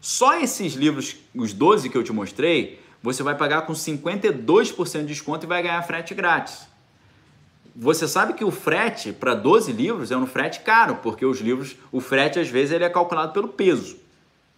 só 0.00 0.38
esses 0.40 0.74
livros, 0.74 1.16
os 1.34 1.52
12 1.52 1.90
que 1.90 1.98
eu 1.98 2.04
te 2.04 2.12
mostrei, 2.12 2.80
você 3.02 3.22
vai 3.22 3.34
pagar 3.34 3.62
com 3.62 3.72
52% 3.72 5.00
de 5.00 5.06
desconto 5.06 5.44
e 5.44 5.48
vai 5.48 5.62
ganhar 5.62 5.82
frete 5.82 6.14
grátis. 6.14 6.69
Você 7.82 8.06
sabe 8.06 8.34
que 8.34 8.44
o 8.44 8.50
frete 8.50 9.10
para 9.10 9.34
12 9.34 9.72
livros 9.72 10.10
é 10.10 10.16
um 10.16 10.26
frete 10.26 10.60
caro, 10.60 10.96
porque 10.96 11.24
os 11.24 11.40
livros, 11.40 11.74
o 11.90 11.98
frete 11.98 12.38
às 12.38 12.50
vezes 12.50 12.72
ele 12.72 12.84
é 12.84 12.90
calculado 12.90 13.32
pelo 13.32 13.48
peso. 13.48 13.96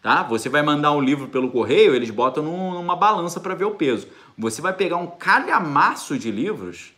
Tá? 0.03 0.25
Você 0.25 0.49
vai 0.49 0.61
mandar 0.61 0.91
um 0.91 1.01
livro 1.01 1.29
pelo 1.29 1.49
correio, 1.49 1.95
eles 1.95 2.11
botam 2.11 2.43
numa 2.43 2.97
balança 2.97 3.39
para 3.39 3.55
ver 3.55 3.67
o 3.67 3.77
peso. 3.77 4.09
Você 4.37 4.61
vai 4.61 4.73
pegar 4.73 4.97
um 4.97 5.07
calhamaço 5.07 6.19
de 6.19 6.33
livros 6.33 6.93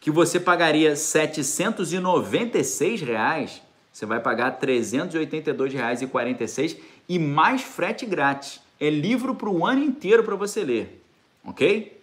que 0.00 0.10
você 0.10 0.40
pagaria 0.40 0.96
796 0.96 3.02
reais, 3.02 3.60
você 3.92 4.06
vai 4.06 4.20
pagar 4.20 4.58
R$ 4.58 4.66
382,46 4.66 6.78
e 7.06 7.18
mais 7.18 7.60
frete 7.60 8.06
grátis. 8.06 8.58
É 8.80 8.88
livro 8.88 9.34
para 9.34 9.50
o 9.50 9.66
ano 9.66 9.84
inteiro 9.84 10.24
para 10.24 10.34
você 10.34 10.64
ler, 10.64 11.04
ok? 11.44 12.00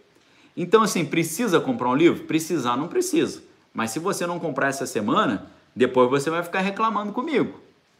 Então, 0.56 0.84
assim, 0.84 1.04
precisa 1.04 1.60
comprar 1.60 1.90
um 1.90 1.96
livro? 1.96 2.26
Precisar, 2.26 2.78
não 2.78 2.88
precisa. 2.88 3.44
Mas 3.76 3.92
se 3.92 4.00
você 4.00 4.26
não 4.26 4.40
comprar 4.40 4.70
essa 4.70 4.88
semana, 4.88 5.48
depois 5.76 6.10
você 6.10 6.30
vai 6.30 6.42
ficar 6.42 6.62
reclamando 6.62 7.12
comigo, 7.12 7.60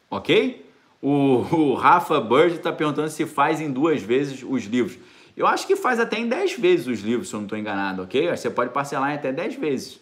ok? 0.10 0.66
O, 1.02 1.46
o 1.52 1.74
Rafa 1.76 2.22
Bird 2.22 2.56
está 2.56 2.72
perguntando 2.72 3.10
se 3.10 3.26
faz 3.26 3.60
em 3.60 3.70
duas 3.70 4.02
vezes 4.02 4.42
os 4.48 4.64
livros. 4.64 4.98
Eu 5.36 5.46
acho 5.46 5.68
que 5.68 5.76
faz 5.76 6.00
até 6.00 6.18
em 6.18 6.30
10 6.30 6.58
vezes 6.58 6.88
os 6.88 7.02
livros, 7.02 7.28
se 7.28 7.36
eu 7.36 7.40
não 7.40 7.46
estou 7.46 7.60
enganado, 7.60 8.02
ok? 8.02 8.30
Você 8.30 8.50
pode 8.50 8.72
parcelar 8.72 9.12
em 9.12 9.16
até 9.16 9.34
10 9.34 9.56
vezes, 9.56 10.00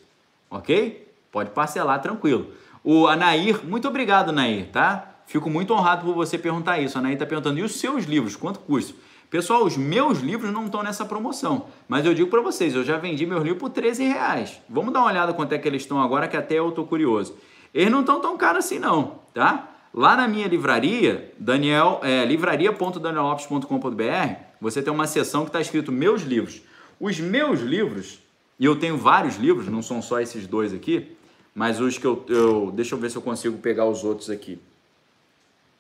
ok? 0.48 1.12
Pode 1.32 1.50
parcelar 1.50 2.00
tranquilo. 2.04 2.54
O 2.84 3.08
Anair, 3.08 3.66
muito 3.66 3.88
obrigado, 3.88 4.32
Nair, 4.32 4.68
tá? 4.72 5.10
Fico 5.26 5.50
muito 5.50 5.74
honrado 5.74 6.06
por 6.06 6.14
você 6.14 6.38
perguntar 6.38 6.78
isso. 6.78 6.98
A 6.98 7.02
Anair 7.02 7.16
está 7.16 7.26
perguntando, 7.26 7.58
e 7.58 7.64
os 7.64 7.80
seus 7.80 8.06
livros, 8.06 8.36
quanto 8.36 8.60
custa? 8.60 8.94
Pessoal, 9.34 9.66
os 9.66 9.76
meus 9.76 10.20
livros 10.20 10.54
não 10.54 10.68
estão 10.68 10.84
nessa 10.84 11.04
promoção, 11.04 11.66
mas 11.88 12.06
eu 12.06 12.14
digo 12.14 12.30
para 12.30 12.40
vocês, 12.40 12.76
eu 12.76 12.84
já 12.84 13.00
vendi 13.00 13.26
meus 13.26 13.42
livros 13.42 13.60
por 13.60 13.72
13 13.72 14.04
reais. 14.04 14.62
Vamos 14.70 14.94
dar 14.94 15.00
uma 15.00 15.08
olhada 15.08 15.34
quanto 15.34 15.54
é 15.54 15.58
que 15.58 15.68
eles 15.68 15.82
estão 15.82 16.00
agora, 16.00 16.28
que 16.28 16.38
até 16.38 16.60
eu 16.60 16.72
tô 16.72 16.84
curioso. 16.84 17.36
Eles 17.74 17.92
não 17.92 18.02
estão 18.02 18.22
tão 18.22 18.38
caros 18.38 18.64
assim 18.64 18.78
não, 18.78 19.22
tá? 19.34 19.72
Lá 19.92 20.16
na 20.16 20.28
minha 20.28 20.48
livraria, 20.48 21.34
Daniel, 21.40 22.00
é, 22.04 22.24
livraria.danielopes.com.br, 22.26 24.36
você 24.62 24.84
tem 24.84 24.94
uma 24.94 25.08
seção 25.08 25.46
que 25.46 25.50
está 25.50 25.60
escrito 25.60 25.92
meus 25.92 26.22
livros. 26.22 26.62
Os 27.00 27.20
meus 27.20 27.60
livros, 27.60 28.20
e 28.60 28.66
eu 28.66 28.76
tenho 28.76 29.00
vários 29.00 29.38
livros, 29.38 29.68
não 29.68 29.82
são 29.82 30.00
só 30.00 30.22
esses 30.22 30.46
dois 30.46 30.76
aqui, 30.76 31.18
mas 31.56 31.82
os 31.82 31.98
que 31.98 32.06
eu, 32.06 32.24
eu 32.30 32.72
deixa 32.72 32.94
eu 32.94 33.00
ver 33.00 33.10
se 33.10 33.18
eu 33.18 33.22
consigo 33.24 33.58
pegar 33.58 33.86
os 33.86 34.04
outros 34.04 34.30
aqui. 34.30 34.60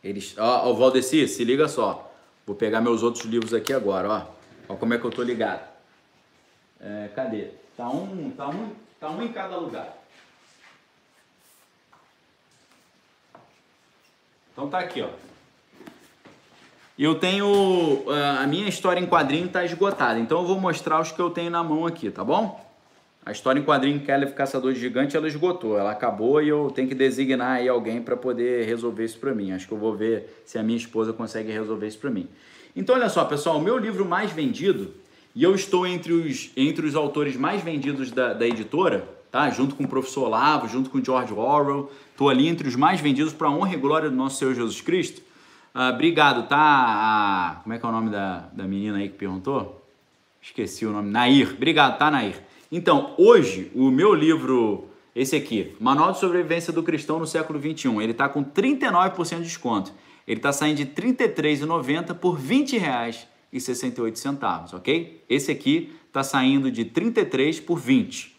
Eles, 0.03 0.33
ó, 0.39 0.71
ó 0.71 0.73
Valdeci, 0.73 1.27
se 1.27 1.43
liga 1.43 1.67
só. 1.67 2.09
Vou 2.45 2.55
pegar 2.55 2.81
meus 2.81 3.03
outros 3.03 3.25
livros 3.25 3.53
aqui 3.53 3.71
agora, 3.73 4.09
ó. 4.09 4.73
Ó 4.73 4.75
como 4.75 4.93
é 4.93 4.97
que 4.97 5.05
eu 5.05 5.11
tô 5.11 5.23
ligado. 5.23 5.67
É, 6.79 7.09
cadê? 7.15 7.51
Tá 7.77 7.89
um, 7.89 8.31
tá 8.31 8.49
um, 8.49 8.71
tá 8.99 9.09
um 9.09 9.21
em 9.21 9.31
cada 9.31 9.55
lugar. 9.55 9.97
Então 14.51 14.69
tá 14.69 14.79
aqui, 14.79 15.01
ó. 15.01 15.09
Eu 16.97 17.15
tenho 17.15 18.05
a 18.39 18.45
minha 18.45 18.67
história 18.69 18.99
em 18.99 19.07
quadrinho 19.07 19.49
tá 19.49 19.65
esgotada, 19.65 20.19
então 20.19 20.41
eu 20.41 20.45
vou 20.45 20.59
mostrar 20.59 21.01
os 21.01 21.11
que 21.11 21.19
eu 21.19 21.31
tenho 21.31 21.49
na 21.49 21.63
mão 21.63 21.87
aqui, 21.87 22.11
tá 22.11 22.23
bom? 22.23 22.63
A 23.25 23.31
história 23.31 23.59
em 23.59 23.63
quadrinho 23.63 24.01
Kelly 24.01 24.31
Caçador 24.33 24.73
de 24.73 24.79
Gigante, 24.79 25.15
ela 25.15 25.27
esgotou, 25.27 25.77
ela 25.77 25.91
acabou 25.91 26.41
e 26.41 26.49
eu 26.49 26.69
tenho 26.71 26.89
que 26.89 26.95
designar 26.95 27.57
aí 27.57 27.69
alguém 27.69 28.01
para 28.01 28.17
poder 28.17 28.65
resolver 28.65 29.05
isso 29.05 29.17
para 29.17 29.33
mim. 29.33 29.53
Acho 29.53 29.65
que 29.65 29.73
eu 29.73 29.77
vou 29.77 29.95
ver 29.95 30.41
se 30.45 30.57
a 30.57 30.63
minha 30.63 30.77
esposa 30.77 31.13
consegue 31.13 31.49
resolver 31.49 31.87
isso 31.87 31.99
para 31.99 32.09
mim. 32.09 32.27
Então, 32.75 32.95
olha 32.95 33.07
só, 33.07 33.23
pessoal, 33.23 33.57
o 33.57 33.61
meu 33.61 33.77
livro 33.77 34.03
mais 34.05 34.31
vendido, 34.31 34.91
e 35.33 35.41
eu 35.41 35.55
estou 35.55 35.87
entre 35.87 36.11
os, 36.11 36.51
entre 36.57 36.85
os 36.85 36.95
autores 36.95 37.37
mais 37.37 37.61
vendidos 37.61 38.11
da, 38.11 38.33
da 38.33 38.45
editora, 38.45 39.07
tá? 39.31 39.49
Junto 39.49 39.73
com 39.75 39.83
o 39.83 39.87
professor 39.87 40.25
Olavo, 40.25 40.67
junto 40.67 40.89
com 40.89 40.97
o 40.97 41.05
George 41.05 41.33
Orwell, 41.33 41.89
estou 42.11 42.29
ali 42.29 42.47
entre 42.47 42.67
os 42.67 42.75
mais 42.75 42.99
vendidos 42.99 43.31
para 43.31 43.49
honra 43.49 43.73
e 43.73 43.77
glória 43.77 44.09
do 44.09 44.15
nosso 44.15 44.37
Senhor 44.37 44.53
Jesus 44.53 44.81
Cristo. 44.81 45.21
Ah, 45.73 45.89
obrigado, 45.89 46.47
tá? 46.47 46.57
A, 46.59 47.55
como 47.63 47.73
é 47.73 47.79
que 47.79 47.85
é 47.85 47.89
o 47.89 47.91
nome 47.91 48.09
da, 48.09 48.49
da 48.51 48.65
menina 48.65 48.97
aí 48.97 49.07
que 49.07 49.17
perguntou? 49.17 49.83
Esqueci 50.41 50.85
o 50.85 50.91
nome. 50.91 51.09
Nair. 51.09 51.53
Obrigado, 51.55 51.97
tá, 51.97 52.11
Nair? 52.11 52.35
Então, 52.75 53.13
hoje, 53.19 53.71
o 53.75 53.91
meu 53.91 54.15
livro, 54.15 54.85
esse 55.15 55.35
aqui, 55.35 55.75
Manual 55.79 56.11
de 56.11 56.17
Sobrevivência 56.17 56.73
do 56.73 56.81
Cristão 56.81 57.19
no 57.19 57.27
Século 57.27 57.59
XXI, 57.59 58.01
ele 58.01 58.13
está 58.13 58.27
com 58.27 58.43
39% 58.43 59.37
de 59.37 59.43
desconto. 59.43 59.93
Ele 60.27 60.39
está 60.39 60.51
saindo 60.51 60.77
de 60.77 60.83
R$ 60.85 61.13
33,90 61.13 62.15
por 62.15 62.35
R$ 62.35 62.41
20,68, 62.41 64.73
ok? 64.73 65.23
Esse 65.29 65.51
aqui 65.51 65.93
está 66.07 66.23
saindo 66.23 66.71
de 66.71 66.85
33 66.85 67.59
por 67.59 67.77
20. 67.77 68.35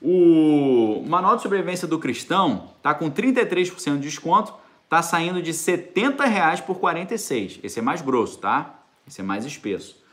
O 0.00 1.02
Manual 1.08 1.34
de 1.34 1.42
Sobrevivência 1.42 1.88
do 1.88 1.98
Cristão 1.98 2.70
está 2.76 2.94
com 2.94 3.10
33% 3.10 3.94
de 3.94 4.02
desconto, 4.02 4.54
está 4.84 5.02
saindo 5.02 5.42
de 5.42 5.52
70 5.52 6.24
reais 6.26 6.60
por 6.60 6.78
46. 6.78 7.58
Esse 7.60 7.80
é 7.80 7.82
mais 7.82 8.02
grosso, 8.02 8.38
tá? 8.38 8.84
Esse 9.04 9.20
é 9.20 9.24
mais 9.24 9.44
espesso. 9.44 10.03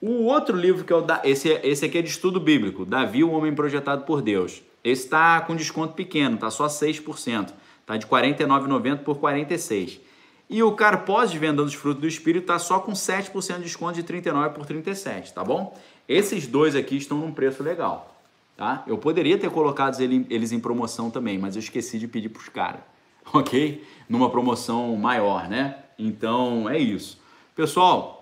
O 0.00 0.24
outro 0.24 0.56
livro 0.56 0.82
que 0.82 0.92
eu 0.92 1.02
da 1.02 1.20
esse 1.24 1.48
esse 1.62 1.84
aqui 1.84 1.98
é 1.98 2.02
de 2.02 2.08
estudo 2.08 2.40
bíblico, 2.40 2.86
Davi, 2.86 3.22
o 3.22 3.32
homem 3.32 3.54
projetado 3.54 4.04
por 4.04 4.22
Deus. 4.22 4.62
Esse 4.82 5.04
está 5.04 5.38
com 5.42 5.54
desconto 5.54 5.92
pequeno, 5.92 6.38
tá 6.38 6.50
só 6.50 6.68
6%, 6.68 7.52
tá 7.84 7.96
de 7.98 8.06
R$ 8.06 8.10
49,90 8.10 8.98
por 9.00 9.18
46. 9.18 10.00
E 10.48 10.62
o 10.62 10.72
Carpós 10.72 11.30
de 11.30 11.38
Vendando 11.38 11.68
os 11.68 11.74
Frutos 11.74 12.00
do 12.00 12.08
Espírito 12.08 12.46
tá 12.46 12.58
só 12.58 12.80
com 12.80 12.92
7% 12.92 13.58
de 13.58 13.64
desconto 13.64 13.94
de 13.94 14.02
39 14.02 14.54
por 14.54 14.64
37, 14.64 15.34
tá 15.34 15.44
bom? 15.44 15.78
Esses 16.08 16.46
dois 16.46 16.74
aqui 16.74 16.96
estão 16.96 17.18
num 17.18 17.30
preço 17.30 17.62
legal, 17.62 18.16
tá? 18.56 18.82
Eu 18.86 18.96
poderia 18.96 19.36
ter 19.36 19.50
colocado 19.50 20.00
eles 20.00 20.50
em 20.50 20.58
promoção 20.58 21.10
também, 21.10 21.38
mas 21.38 21.56
eu 21.56 21.60
esqueci 21.60 21.98
de 21.98 22.08
pedir 22.08 22.30
para 22.30 22.40
os 22.40 22.48
caras, 22.48 22.80
ok? 23.34 23.84
Numa 24.08 24.30
promoção 24.30 24.96
maior, 24.96 25.46
né? 25.46 25.76
Então 25.98 26.70
é 26.70 26.78
isso. 26.78 27.20
Pessoal, 27.54 28.19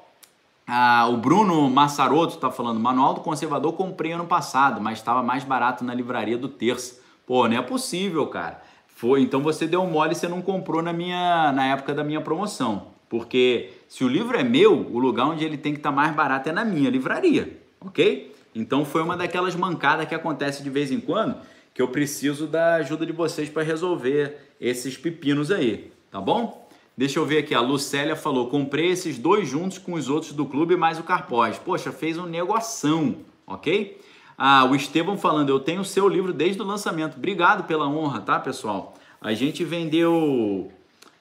ah, 0.71 1.09
o 1.09 1.17
Bruno 1.17 1.71
Massaroto 1.71 2.35
está 2.35 2.51
falando, 2.51 2.79
manual 2.79 3.15
do 3.15 3.23
conservador 3.23 3.73
comprei 3.73 4.13
ano 4.13 4.27
passado, 4.27 4.83
mas 4.83 4.99
estava 4.99 5.23
mais 5.23 5.43
barato 5.43 5.83
na 5.83 5.95
livraria 5.95 6.37
do 6.37 6.47
terça. 6.47 7.01
Pô, 7.27 7.49
não 7.49 7.57
é 7.57 7.63
possível, 7.63 8.27
cara. 8.27 8.61
Foi, 8.87 9.23
então 9.23 9.41
você 9.41 9.67
deu 9.67 9.87
mole 9.87 10.13
e 10.13 10.15
você 10.15 10.29
não 10.29 10.43
comprou 10.43 10.83
na 10.83 10.93
minha 10.93 11.53
na 11.53 11.69
época 11.69 11.95
da 11.95 12.05
minha 12.05 12.21
promoção. 12.21 12.89
Porque 13.09 13.71
se 13.89 14.05
o 14.05 14.09
livro 14.09 14.37
é 14.37 14.45
meu, 14.45 14.75
o 14.93 14.99
lugar 14.99 15.29
onde 15.29 15.43
ele 15.43 15.57
tem 15.57 15.73
que 15.73 15.79
estar 15.79 15.89
tá 15.89 15.97
mais 15.97 16.15
barato 16.15 16.51
é 16.51 16.53
na 16.53 16.67
minha 16.67 16.91
livraria, 16.91 17.59
ok? 17.81 18.35
Então 18.55 18.85
foi 18.85 19.01
uma 19.03 19.17
daquelas 19.17 19.57
mancadas 19.57 20.07
que 20.07 20.15
acontece 20.15 20.63
de 20.63 20.69
vez 20.69 20.93
em 20.93 21.01
quando 21.01 21.37
que 21.73 21.81
eu 21.81 21.89
preciso 21.89 22.47
da 22.47 22.75
ajuda 22.75 23.07
de 23.07 23.13
vocês 23.13 23.49
para 23.49 23.63
resolver 23.63 24.37
esses 24.61 24.99
pepinos 24.99 25.51
aí, 25.51 25.91
tá 26.11 26.21
bom? 26.21 26.68
Deixa 26.99 27.21
eu 27.21 27.25
ver 27.25 27.39
aqui, 27.39 27.55
a 27.55 27.61
Lucélia 27.61 28.17
falou: 28.17 28.49
comprei 28.49 28.91
esses 28.91 29.17
dois 29.19 29.49
juntos 29.49 29.79
com 29.79 29.93
os 29.93 30.09
outros 30.09 30.33
do 30.33 30.45
clube 30.45 30.77
mais 30.77 30.99
o 30.99 31.05
Carpós. 31.05 31.57
Poxa, 31.57 31.93
fez 31.93 32.19
um 32.19 32.27
negoção, 32.27 33.19
ok? 33.47 34.01
Ah, 34.37 34.65
o 34.65 34.75
Estevão 34.75 35.17
falando: 35.17 35.49
eu 35.49 35.61
tenho 35.61 35.83
o 35.83 35.85
seu 35.85 36.09
livro 36.09 36.33
desde 36.33 36.61
o 36.61 36.65
lançamento. 36.65 37.17
Obrigado 37.17 37.69
pela 37.69 37.89
honra, 37.89 38.21
tá, 38.21 38.41
pessoal? 38.41 38.95
A 39.21 39.33
gente 39.33 39.63
vendeu. 39.63 40.73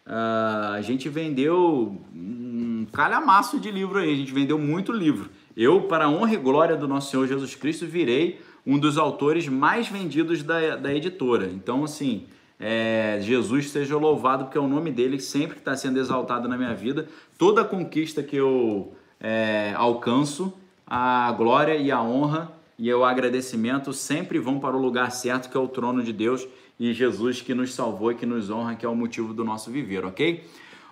Uh, 0.07 0.73
a 0.73 0.81
gente 0.81 1.09
vendeu 1.09 2.01
um 2.11 2.87
calhamaço 2.91 3.59
de 3.59 3.69
livro 3.69 3.99
aí, 3.99 4.11
a 4.11 4.15
gente 4.15 4.33
vendeu 4.33 4.57
muito 4.57 4.91
livro. 4.91 5.29
Eu, 5.55 5.81
para 5.81 6.05
a 6.05 6.09
honra 6.09 6.33
e 6.33 6.37
glória 6.37 6.75
do 6.75 6.87
nosso 6.87 7.11
Senhor 7.11 7.27
Jesus 7.27 7.53
Cristo, 7.53 7.85
virei 7.85 8.41
um 8.65 8.79
dos 8.79 8.97
autores 8.97 9.47
mais 9.47 9.87
vendidos 9.87 10.41
da, 10.41 10.75
da 10.75 10.91
editora. 10.91 11.45
Então, 11.53 11.83
assim, 11.83 12.25
é, 12.59 13.19
Jesus 13.21 13.69
seja 13.69 13.97
louvado, 13.97 14.45
porque 14.45 14.57
é 14.57 14.61
o 14.61 14.67
nome 14.67 14.91
dele 14.91 15.19
sempre 15.19 15.57
está 15.57 15.75
sendo 15.75 15.99
exaltado 15.99 16.47
na 16.47 16.57
minha 16.57 16.73
vida. 16.73 17.07
Toda 17.37 17.63
conquista 17.63 18.23
que 18.23 18.35
eu 18.35 18.93
é, 19.19 19.73
alcanço, 19.75 20.53
a 20.85 21.31
glória 21.33 21.75
e 21.75 21.91
a 21.91 22.01
honra 22.01 22.51
e 22.79 22.91
o 22.93 23.03
agradecimento 23.03 23.91
sempre 23.93 24.39
vão 24.39 24.59
para 24.59 24.75
o 24.75 24.81
lugar 24.81 25.11
certo, 25.11 25.49
que 25.49 25.57
é 25.57 25.59
o 25.59 25.67
trono 25.67 26.03
de 26.03 26.13
Deus 26.13 26.47
e 26.79 26.93
Jesus 26.93 27.41
que 27.41 27.53
nos 27.53 27.73
salvou 27.73 28.11
e 28.11 28.15
que 28.15 28.25
nos 28.25 28.49
honra, 28.49 28.75
que 28.75 28.85
é 28.85 28.89
o 28.89 28.95
motivo 28.95 29.33
do 29.33 29.43
nosso 29.43 29.71
viver, 29.71 30.05
ok? 30.05 30.43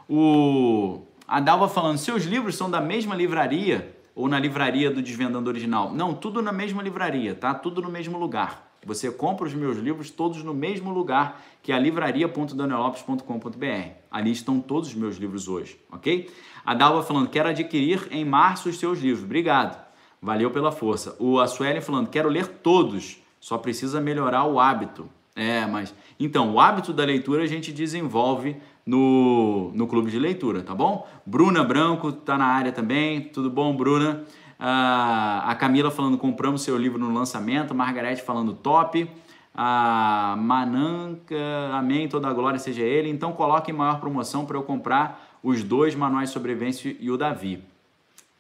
O 0.10 1.02
a 1.28 1.40
Dalva 1.40 1.68
falando, 1.68 1.98
seus 1.98 2.24
livros 2.24 2.56
são 2.56 2.70
da 2.70 2.80
mesma 2.80 3.16
livraria 3.16 3.96
ou 4.14 4.28
na 4.28 4.40
livraria 4.40 4.92
do 4.92 5.02
Desvendando 5.02 5.50
Original? 5.50 5.92
Não, 5.92 6.14
tudo 6.14 6.42
na 6.42 6.52
mesma 6.52 6.84
livraria, 6.84 7.34
tá? 7.34 7.54
Tudo 7.54 7.82
no 7.82 7.90
mesmo 7.90 8.18
lugar. 8.18 8.65
Você 8.86 9.12
compra 9.12 9.48
os 9.48 9.54
meus 9.54 9.78
livros 9.78 10.10
todos 10.12 10.44
no 10.44 10.54
mesmo 10.54 10.92
lugar, 10.92 11.42
que 11.64 11.72
é 11.72 11.76
a 11.76 11.80
livraria.danielopes.com.br. 11.80 13.90
Ali 14.12 14.32
estão 14.32 14.60
todos 14.62 14.90
os 14.90 14.96
meus 14.96 15.16
livros 15.18 15.48
hoje, 15.48 15.80
ok? 15.92 16.30
A 16.64 16.76
Dalva 16.76 17.02
falando, 17.02 17.28
quero 17.28 17.50
adquirir 17.50 18.08
em 18.12 18.24
março 18.24 18.70
os 18.70 18.78
seus 18.78 19.00
livros. 19.00 19.24
Obrigado. 19.24 19.84
Valeu 20.22 20.52
pela 20.52 20.72
força. 20.72 21.16
O 21.20 21.40
a 21.40 21.48
falando, 21.82 22.10
quero 22.10 22.30
ler 22.30 22.46
todos, 22.48 23.18
só 23.40 23.58
precisa 23.58 24.00
melhorar 24.00 24.46
o 24.46 24.60
hábito. 24.60 25.10
É, 25.36 25.66
mas. 25.66 25.92
Então, 26.20 26.54
o 26.54 26.60
hábito 26.60 26.94
da 26.94 27.04
leitura 27.04 27.42
a 27.44 27.48
gente 27.48 27.74
desenvolve 27.74 28.56
no, 28.86 29.72
no 29.74 29.88
clube 29.88 30.10
de 30.10 30.18
leitura, 30.18 30.62
tá 30.62 30.74
bom? 30.74 31.06
Bruna 31.26 31.64
Branco 31.64 32.12
tá 32.12 32.38
na 32.38 32.46
área 32.46 32.72
também. 32.72 33.22
Tudo 33.22 33.50
bom, 33.50 33.76
Bruna? 33.76 34.24
A 34.60 35.56
Camila 35.60 35.92
falando 35.92 36.18
compramos 36.18 36.62
seu 36.62 36.78
livro 36.78 36.98
no 36.98 37.14
lançamento, 37.14 37.76
Margarete 37.76 38.22
falando 38.22 38.54
top, 38.54 39.10
a 39.54 40.36
Mananca, 40.38 41.36
amém, 41.74 42.08
toda 42.08 42.28
a 42.28 42.34
glória 42.34 42.60
seja 42.60 42.82
ele. 42.82 43.10
Então 43.10 43.32
coloque 43.34 43.72
em 43.72 43.74
maior 43.74 44.00
promoção 44.00 44.46
para 44.46 44.58
eu 44.58 44.64
comprar 44.64 45.40
os 45.42 45.64
dois 45.64 45.96
manuais 45.96 46.30
sobrevivência 46.30 46.96
e 47.00 47.10
o 47.12 47.18
Davi. 47.18 47.64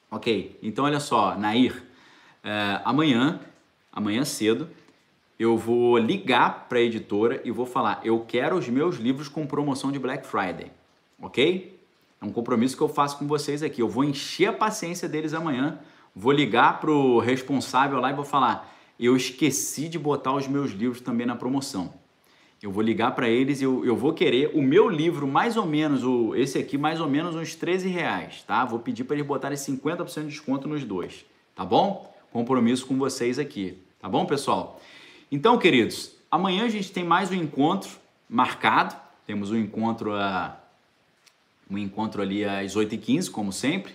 Ok, 0.09 0.57
então 0.61 0.86
olha 0.86 0.99
só, 0.99 1.38
Nair, 1.38 1.84
é, 2.43 2.82
amanhã, 2.86 3.39
amanhã 3.91 4.24
cedo, 4.24 4.70
eu 5.38 5.57
vou 5.57 5.97
ligar 5.97 6.68
para 6.70 6.78
a 6.78 6.82
editora 6.82 7.41
e 7.43 7.51
vou 7.51 7.66
falar, 7.66 7.99
eu 8.03 8.20
quero 8.26 8.55
os 8.55 8.70
meus 8.70 8.95
livros 8.97 9.28
com 9.28 9.45
promoção 9.45 9.91
de 9.91 9.99
Black 9.99 10.26
Friday, 10.26 10.72
ok? 11.22 11.78
É 12.22 12.26
um 12.26 12.32
compromisso 12.32 12.78
que 12.78 12.84
eu 12.84 12.88
faço 12.88 13.18
com 13.18 13.28
vocês 13.28 13.61
aqui. 13.61 13.82
Eu 13.82 13.89
vou 13.89 14.03
encher 14.03 14.47
a 14.47 14.53
paciência 14.53 15.07
deles 15.09 15.34
amanhã 15.34 15.80
Vou 16.16 16.32
ligar 16.32 16.80
pro 16.80 17.20
responsável 17.20 17.99
lá 17.99 18.09
e 18.09 18.13
vou 18.13 18.24
falar: 18.24 18.74
eu 18.99 19.16
esqueci 19.16 19.89
de 19.89 19.99
botar 19.99 20.34
os 20.34 20.47
meus 20.47 20.72
livros 20.72 21.01
também 21.01 21.28
na 21.28 21.36
promoção. 21.36 21.93
Eu 22.63 22.72
vou 22.72 22.82
ligar 22.82 23.13
para 23.13 23.30
eles 23.30 23.59
e 23.61 23.66
eu, 23.66 23.86
eu 23.86 23.95
vou 23.95 24.13
querer 24.13 24.51
o 24.55 24.61
meu 24.61 24.89
livro, 24.89 25.28
mais 25.28 25.57
ou 25.57 25.66
menos, 25.66 26.03
o, 26.03 26.34
esse 26.36 26.57
aqui, 26.57 26.78
mais 26.78 27.01
ou 27.01 27.07
menos 27.07 27.36
uns 27.36 27.53
13 27.53 27.89
reais, 27.89 28.43
tá? 28.43 28.63
Vou 28.63 28.80
pedir 28.80 29.03
para 29.03 29.18
eles 29.18 29.28
botarem 29.28 29.57
50% 29.57 30.22
de 30.22 30.28
desconto 30.30 30.68
nos 30.68 30.84
dois, 30.84 31.26
tá 31.53 31.66
bom? 31.66 32.11
Compromisso 32.32 32.88
com 32.88 32.97
vocês 32.97 33.38
aqui, 33.38 33.78
tá 33.99 34.07
bom, 34.07 34.26
pessoal? 34.26 34.82
Então, 35.32 35.57
queridos, 35.57 36.16
amanhã 36.32 36.63
a 36.66 36.70
gente 36.70 36.91
tem 36.91 37.03
mais 37.03 37.30
um 37.30 37.36
encontro 37.36 37.91
marcado. 38.30 38.95
Temos 39.28 39.51
um 39.51 39.57
encontro, 39.57 40.13
a, 40.13 40.57
um 41.70 41.78
encontro 41.78 42.22
ali 42.22 42.45
às 42.45 42.76
8h15, 42.76 43.30
como 43.30 43.51
sempre. 43.51 43.93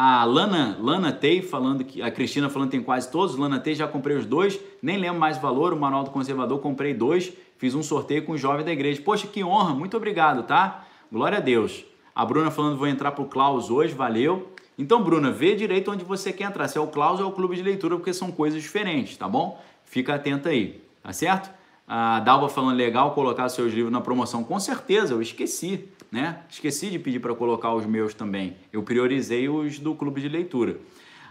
A 0.00 0.24
Lana, 0.24 0.78
Lana 0.80 1.10
Tei 1.10 1.42
falando 1.42 1.82
que 1.82 2.00
a 2.00 2.08
Cristina 2.08 2.48
falando 2.48 2.70
que 2.70 2.76
tem 2.76 2.84
quase 2.84 3.10
todos. 3.10 3.34
Lana 3.34 3.58
Tei 3.58 3.74
já 3.74 3.88
comprei 3.88 4.16
os 4.16 4.24
dois, 4.24 4.56
nem 4.80 4.96
lembro 4.96 5.18
mais 5.18 5.36
o 5.36 5.40
valor. 5.40 5.72
O 5.72 5.76
Manual 5.76 6.04
do 6.04 6.10
Conservador 6.12 6.60
comprei 6.60 6.94
dois. 6.94 7.32
Fiz 7.56 7.74
um 7.74 7.82
sorteio 7.82 8.24
com 8.24 8.30
o 8.30 8.38
jovem 8.38 8.64
da 8.64 8.70
igreja. 8.70 9.02
Poxa, 9.02 9.26
que 9.26 9.42
honra, 9.42 9.74
muito 9.74 9.96
obrigado, 9.96 10.44
tá? 10.44 10.84
Glória 11.10 11.38
a 11.38 11.40
Deus. 11.40 11.84
A 12.14 12.24
Bruna 12.24 12.48
falando 12.48 12.76
vou 12.76 12.86
entrar 12.86 13.10
pro 13.10 13.24
Klaus 13.24 13.70
hoje, 13.70 13.92
valeu. 13.92 14.52
Então, 14.78 15.02
Bruna, 15.02 15.32
vê 15.32 15.56
direito 15.56 15.90
onde 15.90 16.04
você 16.04 16.32
quer 16.32 16.44
entrar. 16.44 16.68
Se 16.68 16.78
é 16.78 16.80
o 16.80 16.86
Klaus 16.86 17.18
ou 17.18 17.26
é 17.26 17.28
o 17.28 17.32
clube 17.32 17.56
de 17.56 17.64
leitura, 17.64 17.96
porque 17.96 18.14
são 18.14 18.30
coisas 18.30 18.62
diferentes, 18.62 19.16
tá 19.16 19.28
bom? 19.28 19.60
Fica 19.82 20.14
atento 20.14 20.48
aí, 20.48 20.80
tá 21.02 21.12
certo? 21.12 21.50
A 21.88 22.20
Dalva 22.20 22.50
falando 22.50 22.76
legal 22.76 23.12
colocar 23.14 23.48
seus 23.48 23.72
livros 23.72 23.90
na 23.90 24.02
promoção. 24.02 24.44
Com 24.44 24.60
certeza, 24.60 25.14
eu 25.14 25.22
esqueci, 25.22 25.88
né? 26.12 26.40
Esqueci 26.50 26.90
de 26.90 26.98
pedir 26.98 27.18
para 27.18 27.34
colocar 27.34 27.72
os 27.72 27.86
meus 27.86 28.12
também. 28.12 28.56
Eu 28.70 28.82
priorizei 28.82 29.48
os 29.48 29.78
do 29.78 29.94
clube 29.94 30.20
de 30.20 30.28
leitura. 30.28 30.76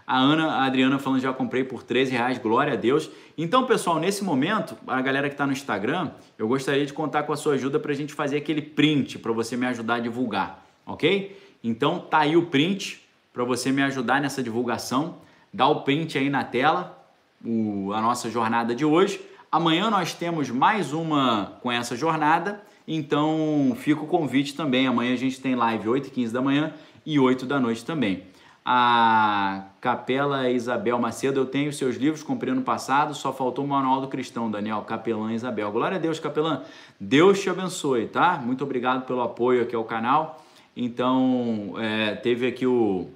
A 0.04 0.18
Ana, 0.18 0.46
a 0.54 0.64
Adriana 0.64 0.98
falando 0.98 1.20
já 1.20 1.32
comprei 1.32 1.62
por 1.62 1.84
13 1.84 2.10
reais, 2.10 2.38
glória 2.38 2.72
a 2.72 2.76
Deus. 2.76 3.08
Então, 3.36 3.66
pessoal, 3.66 4.00
nesse 4.00 4.24
momento, 4.24 4.76
a 4.86 5.00
galera 5.00 5.28
que 5.28 5.34
está 5.34 5.46
no 5.46 5.52
Instagram, 5.52 6.10
eu 6.36 6.48
gostaria 6.48 6.84
de 6.84 6.92
contar 6.92 7.22
com 7.22 7.32
a 7.32 7.36
sua 7.36 7.54
ajuda 7.54 7.78
para 7.78 7.92
a 7.92 7.94
gente 7.94 8.12
fazer 8.12 8.38
aquele 8.38 8.62
print 8.62 9.18
para 9.18 9.30
você 9.32 9.56
me 9.56 9.66
ajudar 9.66 9.96
a 9.96 10.00
divulgar, 10.00 10.66
ok? 10.84 11.38
Então, 11.62 12.00
tá 12.00 12.20
aí 12.20 12.36
o 12.36 12.46
print 12.46 13.06
para 13.32 13.44
você 13.44 13.70
me 13.70 13.82
ajudar 13.82 14.20
nessa 14.20 14.42
divulgação. 14.42 15.18
Dá 15.52 15.68
o 15.68 15.82
print 15.82 16.18
aí 16.18 16.28
na 16.28 16.42
tela, 16.42 16.98
o, 17.44 17.92
a 17.92 18.00
nossa 18.00 18.28
jornada 18.28 18.74
de 18.74 18.84
hoje. 18.84 19.20
Amanhã 19.50 19.88
nós 19.88 20.12
temos 20.12 20.50
mais 20.50 20.92
uma 20.92 21.54
com 21.62 21.72
essa 21.72 21.96
jornada, 21.96 22.62
então 22.86 23.74
fica 23.78 24.02
o 24.02 24.06
convite 24.06 24.54
também. 24.54 24.86
Amanhã 24.86 25.14
a 25.14 25.16
gente 25.16 25.40
tem 25.40 25.54
live 25.54 25.88
8 25.88 26.08
e 26.08 26.10
15 26.10 26.32
da 26.34 26.42
manhã 26.42 26.74
e 27.06 27.18
8 27.18 27.46
da 27.46 27.58
noite 27.58 27.82
também. 27.82 28.24
A 28.62 29.64
Capela 29.80 30.50
Isabel 30.50 30.98
Macedo, 30.98 31.40
eu 31.40 31.46
tenho 31.46 31.72
seus 31.72 31.96
livros, 31.96 32.22
comprei 32.22 32.52
ano 32.52 32.60
passado, 32.60 33.14
só 33.14 33.32
faltou 33.32 33.64
o 33.64 33.68
Manual 33.68 34.02
do 34.02 34.08
Cristão, 34.08 34.50
Daniel, 34.50 34.82
Capelã 34.82 35.32
Isabel. 35.32 35.72
Glória 35.72 35.96
a 35.96 35.98
Deus, 35.98 36.20
Capelã. 36.20 36.60
Deus 37.00 37.40
te 37.40 37.48
abençoe, 37.48 38.06
tá? 38.06 38.36
Muito 38.36 38.62
obrigado 38.62 39.06
pelo 39.06 39.22
apoio 39.22 39.62
aqui 39.62 39.74
ao 39.74 39.84
canal. 39.84 40.44
Então, 40.76 41.72
é, 41.78 42.16
teve 42.16 42.46
aqui 42.46 42.66
o 42.66 43.08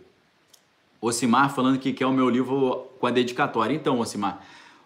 Ocimar 0.98 1.54
falando 1.54 1.78
que 1.78 1.92
quer 1.92 2.06
o 2.06 2.12
meu 2.12 2.30
livro 2.30 2.86
com 2.98 3.06
a 3.06 3.10
dedicatória. 3.10 3.74
Então, 3.74 3.98
Ocimar, 4.00 4.42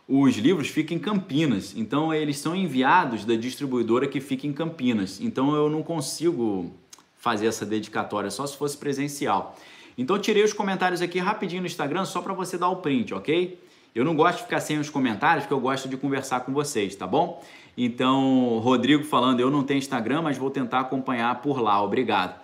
os 0.09 0.37
livros 0.37 0.69
ficam 0.69 0.97
em 0.97 1.01
Campinas, 1.01 1.75
então 1.77 2.15
eles 2.15 2.39
são 2.39 2.55
enviados 2.55 3.25
da 3.25 3.35
distribuidora 3.35 4.07
que 4.07 4.21
fica 4.21 4.47
em 4.47 4.53
Campinas. 4.53 5.21
Então 5.21 5.55
eu 5.55 5.69
não 5.69 5.83
consigo 5.83 6.73
fazer 7.17 7.47
essa 7.47 7.67
dedicatória 7.67 8.31
só 8.31 8.47
se 8.47 8.57
fosse 8.57 8.77
presencial. 8.77 9.57
Então 9.99 10.19
tirei 10.19 10.45
os 10.45 10.53
comentários 10.53 11.03
aqui 11.03 11.19
rapidinho 11.19 11.63
no 11.63 11.67
Instagram 11.67 12.05
só 12.05 12.23
para 12.23 12.35
você 12.35 12.57
dar 12.57 12.69
o 12.69 12.77
print, 12.77 13.15
ok? 13.15 13.61
Eu 13.95 14.05
não 14.05 14.15
gosto 14.15 14.39
de 14.39 14.45
ficar 14.45 14.61
sem 14.61 14.79
os 14.79 14.91
comentários, 14.91 15.45
porque 15.45 15.55
eu 15.55 15.61
gosto 15.61 15.89
de 15.89 15.97
conversar 15.97 16.41
com 16.41 16.53
vocês, 16.53 16.95
tá 16.95 17.07
bom? 17.07 17.43
Então, 17.77 18.59
Rodrigo 18.59 19.03
falando, 19.03 19.41
eu 19.41 19.51
não 19.51 19.65
tenho 19.65 19.79
Instagram, 19.79 20.23
mas 20.23 20.37
vou 20.37 20.51
tentar 20.51 20.81
acompanhar 20.81 21.35
por 21.41 21.61
lá, 21.61 21.83
obrigado. 21.83 22.39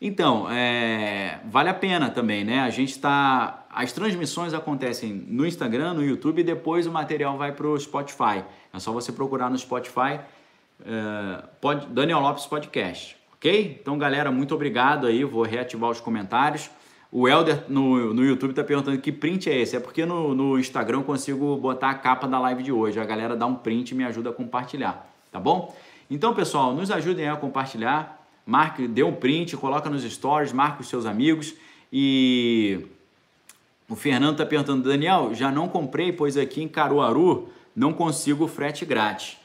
Então, 0.00 0.48
é, 0.50 1.40
vale 1.44 1.68
a 1.68 1.74
pena 1.74 2.10
também, 2.10 2.44
né? 2.44 2.60
A 2.60 2.70
gente 2.70 2.90
está. 2.90 3.64
As 3.78 3.92
transmissões 3.92 4.54
acontecem 4.54 5.12
no 5.28 5.46
Instagram, 5.46 5.94
no 5.94 6.04
YouTube 6.04 6.40
e 6.40 6.42
depois 6.42 6.84
o 6.84 6.90
material 6.90 7.38
vai 7.38 7.52
para 7.52 7.64
o 7.64 7.78
Spotify. 7.78 8.42
É 8.74 8.78
só 8.80 8.90
você 8.90 9.12
procurar 9.12 9.48
no 9.48 9.56
Spotify 9.56 10.18
é, 10.84 11.44
pod, 11.60 11.86
Daniel 11.86 12.18
Lopes 12.18 12.44
Podcast, 12.44 13.16
ok? 13.34 13.78
Então, 13.80 13.96
galera, 13.96 14.32
muito 14.32 14.52
obrigado 14.52 15.06
aí. 15.06 15.22
Vou 15.22 15.44
reativar 15.44 15.90
os 15.90 16.00
comentários. 16.00 16.68
O 17.12 17.28
Helder 17.28 17.66
no, 17.68 18.12
no 18.12 18.24
YouTube 18.24 18.50
está 18.50 18.64
perguntando 18.64 18.98
que 18.98 19.12
print 19.12 19.48
é 19.48 19.60
esse. 19.60 19.76
É 19.76 19.78
porque 19.80 20.04
no, 20.04 20.34
no 20.34 20.58
Instagram 20.58 20.98
eu 20.98 21.04
consigo 21.04 21.56
botar 21.56 21.90
a 21.90 21.94
capa 21.94 22.26
da 22.26 22.40
live 22.40 22.64
de 22.64 22.72
hoje. 22.72 22.98
A 22.98 23.04
galera 23.04 23.36
dá 23.36 23.46
um 23.46 23.54
print 23.54 23.92
e 23.92 23.94
me 23.94 24.02
ajuda 24.02 24.30
a 24.30 24.32
compartilhar, 24.32 25.08
tá 25.30 25.38
bom? 25.38 25.72
Então, 26.10 26.34
pessoal, 26.34 26.74
nos 26.74 26.90
ajudem 26.90 27.28
a 27.28 27.36
compartilhar 27.36 28.26
marque, 28.44 28.88
dê 28.88 29.04
um 29.04 29.14
print, 29.14 29.56
coloca 29.56 29.88
nos 29.88 30.02
stories, 30.02 30.52
marque 30.52 30.80
os 30.80 30.88
seus 30.88 31.06
amigos 31.06 31.54
e 31.92 32.84
o 33.88 33.96
Fernando 33.96 34.32
está 34.32 34.46
perguntando, 34.46 34.88
Daniel, 34.88 35.34
já 35.34 35.50
não 35.50 35.68
comprei, 35.68 36.12
pois 36.12 36.36
aqui 36.36 36.62
em 36.62 36.68
Caruaru 36.68 37.48
não 37.74 37.92
consigo 37.92 38.46
frete 38.46 38.84
grátis. 38.84 39.38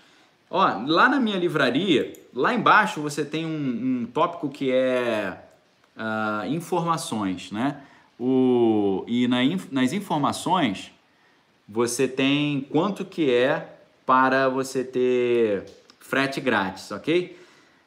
Ó, 0.50 0.60
lá 0.86 1.08
na 1.08 1.20
minha 1.20 1.38
livraria, 1.38 2.14
lá 2.34 2.54
embaixo 2.54 3.02
você 3.02 3.24
tem 3.24 3.46
um, 3.46 4.02
um 4.02 4.06
tópico 4.06 4.50
que 4.50 4.72
é 4.72 5.42
uh, 5.96 6.48
informações, 6.48 7.52
né? 7.52 7.82
O, 8.20 9.04
e 9.08 9.28
na, 9.28 9.38
nas 9.72 9.94
informações 9.94 10.92
você 11.68 12.08
tem 12.08 12.62
quanto 12.62 13.04
que 13.06 13.32
é 13.32 13.78
para 14.06 14.50
você 14.50 14.84
ter 14.84 15.66
frete 16.00 16.42
grátis, 16.42 16.92
ok? 16.92 17.40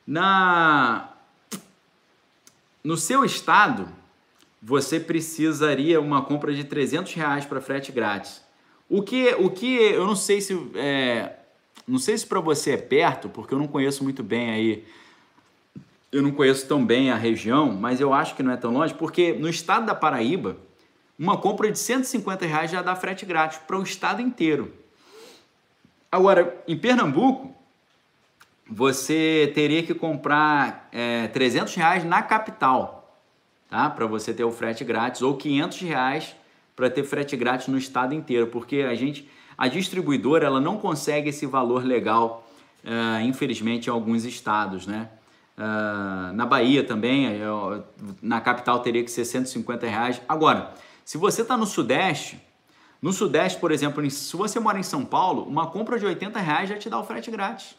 Na 0.06 1.10
no 2.82 2.96
seu 2.96 3.24
estado, 3.24 3.88
você 4.68 4.98
precisaria 4.98 6.00
uma 6.00 6.22
compra 6.22 6.52
de 6.52 6.64
300 6.64 7.14
reais 7.14 7.44
para 7.44 7.60
frete 7.60 7.92
grátis. 7.92 8.42
O 8.88 9.00
que, 9.00 9.32
o 9.38 9.48
que 9.48 9.76
eu 9.76 10.04
não 10.04 10.16
sei 10.16 10.40
se 10.40 10.58
é, 10.74 11.34
não 11.86 12.00
sei 12.00 12.18
se 12.18 12.26
para 12.26 12.40
você 12.40 12.72
é 12.72 12.76
perto, 12.76 13.28
porque 13.28 13.54
eu 13.54 13.60
não 13.60 13.68
conheço 13.68 14.02
muito 14.02 14.24
bem 14.24 14.50
aí, 14.50 14.84
eu 16.10 16.20
não 16.20 16.32
conheço 16.32 16.66
tão 16.66 16.84
bem 16.84 17.12
a 17.12 17.14
região, 17.14 17.72
mas 17.72 18.00
eu 18.00 18.12
acho 18.12 18.34
que 18.34 18.42
não 18.42 18.50
é 18.50 18.56
tão 18.56 18.72
longe, 18.72 18.92
porque 18.92 19.34
no 19.34 19.48
estado 19.48 19.86
da 19.86 19.94
Paraíba, 19.94 20.56
uma 21.16 21.36
compra 21.36 21.70
de 21.70 21.78
150 21.78 22.44
reais 22.44 22.68
já 22.68 22.82
dá 22.82 22.96
frete 22.96 23.24
grátis 23.24 23.58
para 23.58 23.78
o 23.78 23.84
estado 23.84 24.20
inteiro. 24.20 24.74
Agora, 26.10 26.60
em 26.66 26.76
Pernambuco, 26.76 27.54
você 28.68 29.52
teria 29.54 29.84
que 29.84 29.94
comprar 29.94 30.88
é, 30.90 31.28
300 31.28 31.72
reais 31.76 32.02
na 32.02 32.20
capital, 32.20 32.95
tá? 33.68 33.90
Para 33.90 34.06
você 34.06 34.32
ter 34.32 34.44
o 34.44 34.50
frete 34.50 34.84
grátis, 34.84 35.22
ou 35.22 35.36
500 35.36 35.80
reais 35.80 36.36
para 36.74 36.90
ter 36.90 37.04
frete 37.04 37.36
grátis 37.36 37.68
no 37.68 37.78
estado 37.78 38.14
inteiro, 38.14 38.48
porque 38.48 38.80
a 38.82 38.94
gente, 38.94 39.28
a 39.56 39.68
distribuidora, 39.68 40.46
ela 40.46 40.60
não 40.60 40.76
consegue 40.76 41.30
esse 41.30 41.46
valor 41.46 41.84
legal, 41.84 42.48
uh, 42.84 43.20
infelizmente, 43.22 43.86
em 43.86 43.90
alguns 43.90 44.24
estados, 44.24 44.86
né? 44.86 45.08
Uh, 45.56 46.34
na 46.34 46.44
Bahia 46.44 46.84
também, 46.84 47.24
eu, 47.36 47.82
na 48.20 48.42
capital 48.42 48.80
teria 48.80 49.02
que 49.02 49.10
ser 49.10 49.24
150 49.24 49.86
reais. 49.86 50.20
Agora, 50.28 50.74
se 51.02 51.16
você 51.16 51.40
está 51.40 51.56
no 51.56 51.64
Sudeste, 51.64 52.38
no 53.00 53.10
Sudeste, 53.12 53.58
por 53.58 53.72
exemplo, 53.72 54.08
se 54.10 54.36
você 54.36 54.60
mora 54.60 54.78
em 54.78 54.82
São 54.82 55.02
Paulo, 55.02 55.44
uma 55.44 55.68
compra 55.68 55.98
de 55.98 56.04
80 56.04 56.38
reais 56.40 56.68
já 56.68 56.76
te 56.76 56.90
dá 56.90 56.98
o 56.98 57.04
frete 57.04 57.30
grátis 57.30 57.74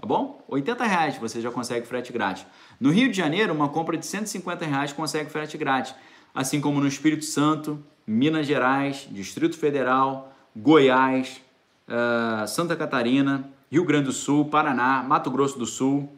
tá 0.00 0.06
bom? 0.06 0.42
80 0.48 0.84
reais 0.84 1.18
você 1.18 1.40
já 1.40 1.50
consegue 1.50 1.86
frete 1.86 2.10
grátis. 2.12 2.46
No 2.80 2.90
Rio 2.90 3.10
de 3.10 3.16
Janeiro, 3.16 3.52
uma 3.52 3.68
compra 3.68 3.98
de 3.98 4.06
150 4.06 4.64
reais 4.64 4.92
consegue 4.92 5.28
frete 5.30 5.58
grátis. 5.58 5.94
Assim 6.34 6.60
como 6.60 6.80
no 6.80 6.86
Espírito 6.86 7.24
Santo, 7.24 7.82
Minas 8.06 8.46
Gerais, 8.46 9.06
Distrito 9.10 9.58
Federal, 9.58 10.32
Goiás, 10.56 11.42
uh, 11.86 12.46
Santa 12.48 12.74
Catarina, 12.74 13.50
Rio 13.70 13.84
Grande 13.84 14.06
do 14.06 14.12
Sul, 14.12 14.46
Paraná, 14.46 15.02
Mato 15.02 15.30
Grosso 15.30 15.58
do 15.58 15.66
Sul. 15.66 16.10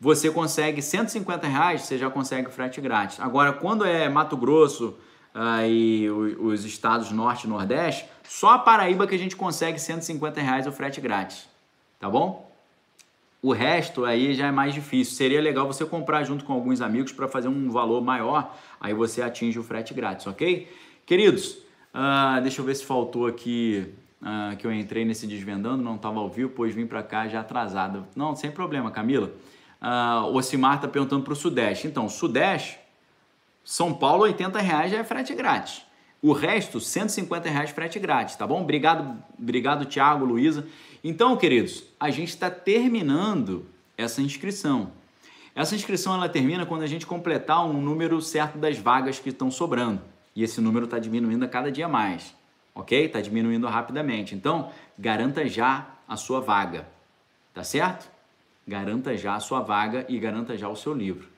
Você 0.00 0.30
consegue 0.30 0.82
150 0.82 1.46
reais, 1.46 1.82
você 1.82 1.96
já 1.96 2.10
consegue 2.10 2.50
frete 2.50 2.80
grátis. 2.80 3.20
Agora, 3.20 3.52
quando 3.52 3.84
é 3.84 4.08
Mato 4.08 4.36
Grosso 4.36 4.96
uh, 5.34 5.64
e 5.68 6.10
os 6.10 6.64
estados 6.64 7.12
Norte 7.12 7.44
e 7.44 7.48
Nordeste, 7.48 8.06
só 8.24 8.54
a 8.54 8.58
Paraíba 8.58 9.06
que 9.06 9.14
a 9.14 9.18
gente 9.18 9.36
consegue 9.36 9.78
150 9.78 10.40
reais 10.40 10.66
o 10.66 10.72
frete 10.72 11.00
grátis. 11.00 11.48
Tá 12.00 12.08
bom? 12.08 12.49
O 13.42 13.52
resto 13.52 14.04
aí 14.04 14.34
já 14.34 14.48
é 14.48 14.50
mais 14.50 14.74
difícil. 14.74 15.14
Seria 15.14 15.40
legal 15.40 15.66
você 15.66 15.84
comprar 15.86 16.24
junto 16.24 16.44
com 16.44 16.52
alguns 16.52 16.80
amigos 16.80 17.12
para 17.12 17.26
fazer 17.26 17.48
um 17.48 17.70
valor 17.70 18.02
maior, 18.02 18.54
aí 18.78 18.92
você 18.92 19.22
atinge 19.22 19.58
o 19.58 19.62
frete 19.62 19.94
grátis, 19.94 20.26
ok? 20.26 20.70
Queridos, 21.06 21.54
uh, 21.94 22.40
deixa 22.42 22.60
eu 22.60 22.64
ver 22.64 22.74
se 22.74 22.84
faltou 22.84 23.26
aqui 23.26 23.86
uh, 24.20 24.56
que 24.56 24.66
eu 24.66 24.72
entrei 24.72 25.04
nesse 25.06 25.26
desvendando, 25.26 25.82
não 25.82 25.96
estava 25.96 26.20
ao 26.20 26.28
vivo, 26.28 26.50
pois 26.54 26.74
vim 26.74 26.86
para 26.86 27.02
cá 27.02 27.26
já 27.28 27.40
atrasado. 27.40 28.06
Não, 28.14 28.36
sem 28.36 28.50
problema, 28.50 28.90
Camila. 28.90 29.32
Uh, 29.80 30.36
Ocimar 30.36 30.76
está 30.76 30.86
perguntando 30.86 31.24
para 31.24 31.32
o 31.32 31.36
Sudeste. 31.36 31.86
Então, 31.86 32.10
Sudeste, 32.10 32.78
São 33.64 33.94
Paulo, 33.94 34.24
80 34.24 34.58
reais 34.58 34.90
já 34.90 34.98
é 34.98 35.04
frete 35.04 35.34
grátis. 35.34 35.82
O 36.22 36.32
resto, 36.32 36.78
150 36.78 37.48
reais 37.48 37.70
frete 37.70 37.98
grátis, 37.98 38.36
tá 38.36 38.46
bom? 38.46 38.60
Obrigado, 38.60 39.16
obrigado 39.38 39.86
Thiago, 39.86 40.26
Luísa. 40.26 40.66
Então, 41.02 41.36
queridos, 41.36 41.84
a 41.98 42.10
gente 42.10 42.28
está 42.28 42.50
terminando 42.50 43.66
essa 43.96 44.20
inscrição. 44.20 44.92
Essa 45.54 45.74
inscrição 45.74 46.14
ela 46.14 46.28
termina 46.28 46.66
quando 46.66 46.82
a 46.82 46.86
gente 46.86 47.06
completar 47.06 47.66
um 47.66 47.80
número 47.80 48.20
certo 48.20 48.58
das 48.58 48.78
vagas 48.78 49.18
que 49.18 49.30
estão 49.30 49.50
sobrando. 49.50 50.00
E 50.34 50.42
esse 50.42 50.60
número 50.60 50.84
está 50.84 50.98
diminuindo 50.98 51.44
a 51.44 51.48
cada 51.48 51.72
dia 51.72 51.88
mais, 51.88 52.34
ok? 52.74 53.06
Está 53.06 53.20
diminuindo 53.20 53.66
rapidamente. 53.66 54.34
Então, 54.34 54.70
garanta 54.98 55.46
já 55.48 55.88
a 56.06 56.16
sua 56.16 56.40
vaga, 56.40 56.88
tá 57.52 57.64
certo? 57.64 58.10
garanta 58.70 59.16
já 59.16 59.34
a 59.34 59.40
sua 59.40 59.60
vaga 59.60 60.06
e 60.08 60.16
garanta 60.18 60.56
já 60.56 60.68
o 60.68 60.76
seu 60.76 60.94
livro. 60.94 61.28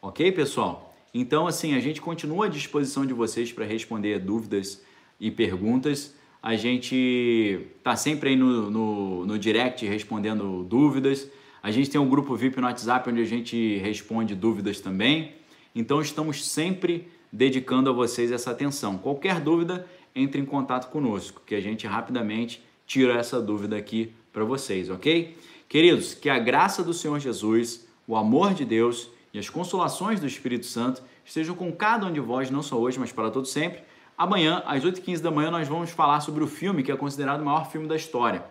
Ok, 0.00 0.30
pessoal? 0.32 0.94
Então, 1.14 1.46
assim, 1.46 1.74
a 1.74 1.80
gente 1.80 2.02
continua 2.02 2.46
à 2.46 2.48
disposição 2.48 3.06
de 3.06 3.14
vocês 3.14 3.50
para 3.50 3.64
responder 3.64 4.18
dúvidas 4.18 4.82
e 5.18 5.30
perguntas. 5.30 6.14
A 6.42 6.56
gente 6.56 7.60
está 7.78 7.94
sempre 7.94 8.30
aí 8.30 8.36
no, 8.36 8.68
no, 8.68 9.26
no 9.26 9.38
direct 9.38 9.86
respondendo 9.86 10.64
dúvidas. 10.64 11.30
A 11.62 11.70
gente 11.70 11.88
tem 11.88 12.00
um 12.00 12.08
grupo 12.08 12.34
VIP 12.34 12.60
no 12.60 12.66
WhatsApp 12.66 13.08
onde 13.08 13.20
a 13.20 13.24
gente 13.24 13.78
responde 13.78 14.34
dúvidas 14.34 14.80
também. 14.80 15.34
Então, 15.72 16.00
estamos 16.00 16.44
sempre 16.44 17.08
dedicando 17.30 17.88
a 17.88 17.92
vocês 17.92 18.32
essa 18.32 18.50
atenção. 18.50 18.98
Qualquer 18.98 19.40
dúvida, 19.40 19.86
entre 20.16 20.40
em 20.40 20.44
contato 20.44 20.90
conosco, 20.90 21.40
que 21.46 21.54
a 21.54 21.60
gente 21.60 21.86
rapidamente 21.86 22.60
tira 22.86 23.14
essa 23.14 23.40
dúvida 23.40 23.76
aqui 23.76 24.12
para 24.32 24.44
vocês, 24.44 24.90
ok? 24.90 25.36
Queridos, 25.68 26.12
que 26.12 26.28
a 26.28 26.38
graça 26.40 26.82
do 26.82 26.92
Senhor 26.92 27.20
Jesus, 27.20 27.86
o 28.06 28.16
amor 28.16 28.52
de 28.52 28.64
Deus 28.64 29.08
e 29.32 29.38
as 29.38 29.48
consolações 29.48 30.18
do 30.18 30.26
Espírito 30.26 30.66
Santo 30.66 31.02
estejam 31.24 31.54
com 31.54 31.72
cada 31.72 32.06
um 32.06 32.12
de 32.12 32.20
vós, 32.20 32.50
não 32.50 32.62
só 32.62 32.78
hoje, 32.78 32.98
mas 32.98 33.12
para 33.12 33.30
todo 33.30 33.46
sempre. 33.46 33.80
Amanhã, 34.22 34.62
às 34.66 34.84
8h15 34.84 35.18
da 35.18 35.32
manhã, 35.32 35.50
nós 35.50 35.66
vamos 35.66 35.90
falar 35.90 36.20
sobre 36.20 36.44
o 36.44 36.46
filme 36.46 36.84
que 36.84 36.92
é 36.92 36.96
considerado 36.96 37.40
o 37.40 37.44
maior 37.44 37.68
filme 37.68 37.88
da 37.88 37.96
história. 37.96 38.44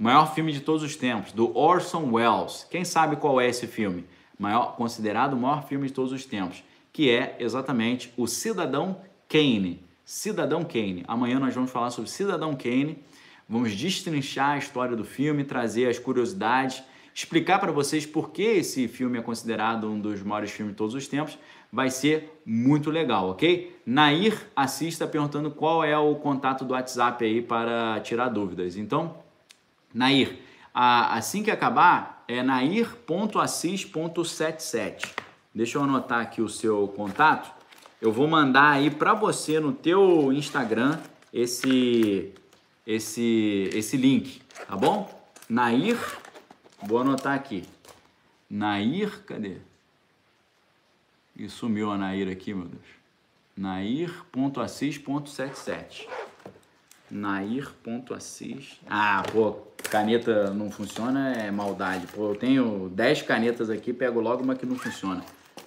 O 0.00 0.02
maior 0.02 0.34
filme 0.34 0.50
de 0.52 0.60
todos 0.60 0.82
os 0.82 0.96
tempos, 0.96 1.32
do 1.32 1.54
Orson 1.54 2.10
Welles. 2.12 2.66
Quem 2.70 2.82
sabe 2.82 3.16
qual 3.16 3.38
é 3.38 3.46
esse 3.46 3.66
filme? 3.66 4.06
Maior, 4.38 4.74
considerado 4.74 5.34
o 5.34 5.36
maior 5.36 5.68
filme 5.68 5.88
de 5.88 5.92
todos 5.92 6.12
os 6.12 6.24
tempos 6.24 6.64
que 6.90 7.10
é 7.10 7.36
exatamente 7.38 8.10
o 8.16 8.26
Cidadão 8.26 9.02
Kane. 9.28 9.84
Cidadão 10.02 10.64
Kane. 10.64 11.04
Amanhã 11.06 11.38
nós 11.38 11.54
vamos 11.54 11.70
falar 11.70 11.90
sobre 11.90 12.08
Cidadão 12.08 12.56
Kane. 12.56 13.04
Vamos 13.46 13.76
destrinchar 13.76 14.52
a 14.52 14.58
história 14.58 14.96
do 14.96 15.04
filme, 15.04 15.44
trazer 15.44 15.90
as 15.90 15.98
curiosidades, 15.98 16.82
explicar 17.14 17.58
para 17.58 17.70
vocês 17.70 18.06
por 18.06 18.30
que 18.30 18.42
esse 18.42 18.88
filme 18.88 19.18
é 19.18 19.22
considerado 19.22 19.90
um 19.90 20.00
dos 20.00 20.22
maiores 20.22 20.50
filmes 20.50 20.72
de 20.72 20.78
todos 20.78 20.94
os 20.94 21.06
tempos. 21.06 21.38
Vai 21.72 21.90
ser 21.90 22.42
muito 22.44 22.90
legal, 22.90 23.30
ok? 23.30 23.80
Nair 23.86 24.46
assista 24.54 25.06
perguntando 25.06 25.50
qual 25.50 25.82
é 25.82 25.96
o 25.96 26.14
contato 26.16 26.66
do 26.66 26.74
WhatsApp 26.74 27.24
aí 27.24 27.40
para 27.40 27.98
tirar 28.00 28.28
dúvidas. 28.28 28.76
Então, 28.76 29.16
Nair, 29.94 30.38
assim 30.74 31.42
que 31.42 31.50
acabar, 31.50 32.24
é 32.26 32.42
nair.assis.77. 32.42 35.14
Deixa 35.54 35.78
eu 35.78 35.82
anotar 35.82 36.20
aqui 36.20 36.40
o 36.40 36.48
seu 36.48 36.88
contato. 36.88 37.52
Eu 38.00 38.10
vou 38.10 38.26
mandar 38.26 38.70
aí 38.70 38.90
para 38.90 39.12
você 39.14 39.60
no 39.60 39.72
teu 39.72 40.32
Instagram 40.32 40.98
esse 41.32 42.32
esse 42.86 43.70
esse 43.72 43.96
link, 43.96 44.42
tá 44.66 44.76
bom? 44.76 45.08
Nair, 45.48 45.96
vou 46.82 46.98
anotar 46.98 47.34
aqui. 47.34 47.64
Nair, 48.50 49.22
cadê? 49.24 49.58
E 51.36 51.48
sumiu 51.48 51.90
a 51.90 51.98
Nair 51.98 52.30
aqui, 52.30 52.54
meu 52.54 52.66
Deus. 52.66 52.84
Nair.assis.77 53.56 56.06
Nair.assis. 57.10 58.80
Ah, 58.88 59.24
pô, 59.30 59.58
caneta 59.90 60.50
não 60.50 60.70
funciona, 60.70 61.34
é 61.34 61.50
maldade. 61.50 62.06
Pô, 62.06 62.30
eu 62.30 62.36
tenho 62.36 62.88
10 62.88 63.22
canetas 63.22 63.68
aqui, 63.68 63.92
pego 63.92 64.20
logo 64.20 64.42
uma 64.42 64.54
que 64.54 64.64
não 64.64 64.76
funciona 64.76 65.22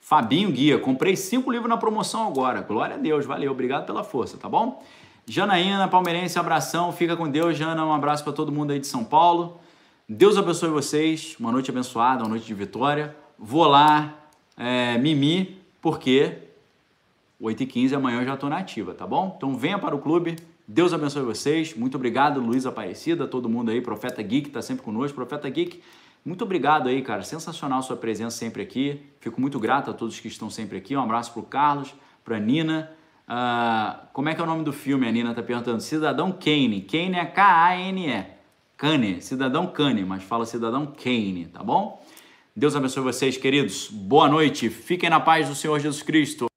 Fabinho 0.01 0.51
Guia, 0.51 0.79
comprei 0.79 1.15
cinco 1.15 1.51
livros 1.51 1.69
na 1.69 1.77
promoção 1.77 2.27
agora. 2.27 2.61
Glória 2.61 2.95
a 2.95 2.97
Deus, 2.97 3.25
valeu, 3.25 3.51
obrigado 3.51 3.85
pela 3.85 4.03
força, 4.03 4.37
tá 4.37 4.49
bom? 4.49 4.83
Janaína, 5.25 5.87
palmeirense, 5.87 6.39
abração, 6.39 6.91
fica 6.91 7.15
com 7.15 7.29
Deus, 7.29 7.55
Jana, 7.55 7.85
um 7.85 7.93
abraço 7.93 8.23
para 8.23 8.33
todo 8.33 8.51
mundo 8.51 8.71
aí 8.71 8.79
de 8.79 8.87
São 8.87 9.03
Paulo. 9.03 9.59
Deus 10.07 10.37
abençoe 10.37 10.69
vocês, 10.69 11.35
uma 11.39 11.51
noite 11.51 11.69
abençoada, 11.69 12.23
uma 12.23 12.29
noite 12.29 12.45
de 12.47 12.53
vitória. 12.55 13.15
Vou 13.37 13.67
lá, 13.67 14.15
é, 14.57 14.97
Mimi, 14.97 15.61
porque 15.79 16.39
8h15 17.39 17.93
amanhã 17.93 18.21
eu 18.21 18.25
já 18.25 18.33
estou 18.33 18.49
na 18.49 18.57
ativa, 18.57 18.95
tá 18.95 19.05
bom? 19.05 19.35
Então 19.37 19.55
venha 19.55 19.77
para 19.77 19.95
o 19.95 19.99
clube. 19.99 20.35
Deus 20.67 20.93
abençoe 20.93 21.21
vocês. 21.21 21.75
Muito 21.75 21.95
obrigado, 21.95 22.39
Luiz 22.39 22.65
Aparecida, 22.65 23.27
todo 23.27 23.47
mundo 23.47 23.69
aí, 23.69 23.81
Profeta 23.81 24.21
Geek 24.23 24.47
está 24.47 24.61
sempre 24.63 24.83
conosco. 24.83 25.15
Profeta 25.15 25.47
Geek, 25.47 25.79
muito 26.23 26.43
obrigado 26.43 26.89
aí, 26.89 27.01
cara. 27.01 27.23
Sensacional 27.23 27.81
sua 27.81 27.95
presença 27.95 28.37
sempre 28.37 28.61
aqui. 28.61 29.01
Fico 29.19 29.39
muito 29.39 29.59
grato 29.59 29.89
a 29.89 29.93
todos 29.93 30.19
que 30.19 30.27
estão 30.27 30.49
sempre 30.49 30.77
aqui. 30.77 30.95
Um 30.95 31.01
abraço 31.01 31.31
para 31.31 31.41
o 31.41 31.45
Carlos, 31.45 31.93
para 32.23 32.37
a 32.37 32.39
Nina. 32.39 32.91
Uh, 33.27 34.07
como 34.11 34.27
é 34.29 34.35
que 34.35 34.41
é 34.41 34.43
o 34.43 34.47
nome 34.47 34.63
do 34.63 34.73
filme? 34.73 35.07
A 35.07 35.11
Nina 35.11 35.29
está 35.29 35.41
perguntando. 35.41 35.79
Cidadão 35.81 36.31
Kane. 36.31 36.81
Kane 36.81 37.15
é 37.15 37.25
K-A-N-E. 37.25 38.25
Kane. 38.75 39.21
Cidadão 39.21 39.67
Kane, 39.67 40.03
mas 40.03 40.23
fala 40.23 40.45
Cidadão 40.45 40.87
Kane, 40.87 41.47
tá 41.53 41.63
bom? 41.63 42.03
Deus 42.55 42.75
abençoe 42.75 43.03
vocês, 43.03 43.37
queridos. 43.37 43.89
Boa 43.89 44.27
noite. 44.27 44.69
Fiquem 44.69 45.09
na 45.09 45.19
paz 45.19 45.47
do 45.47 45.55
Senhor 45.55 45.79
Jesus 45.79 46.03
Cristo. 46.03 46.48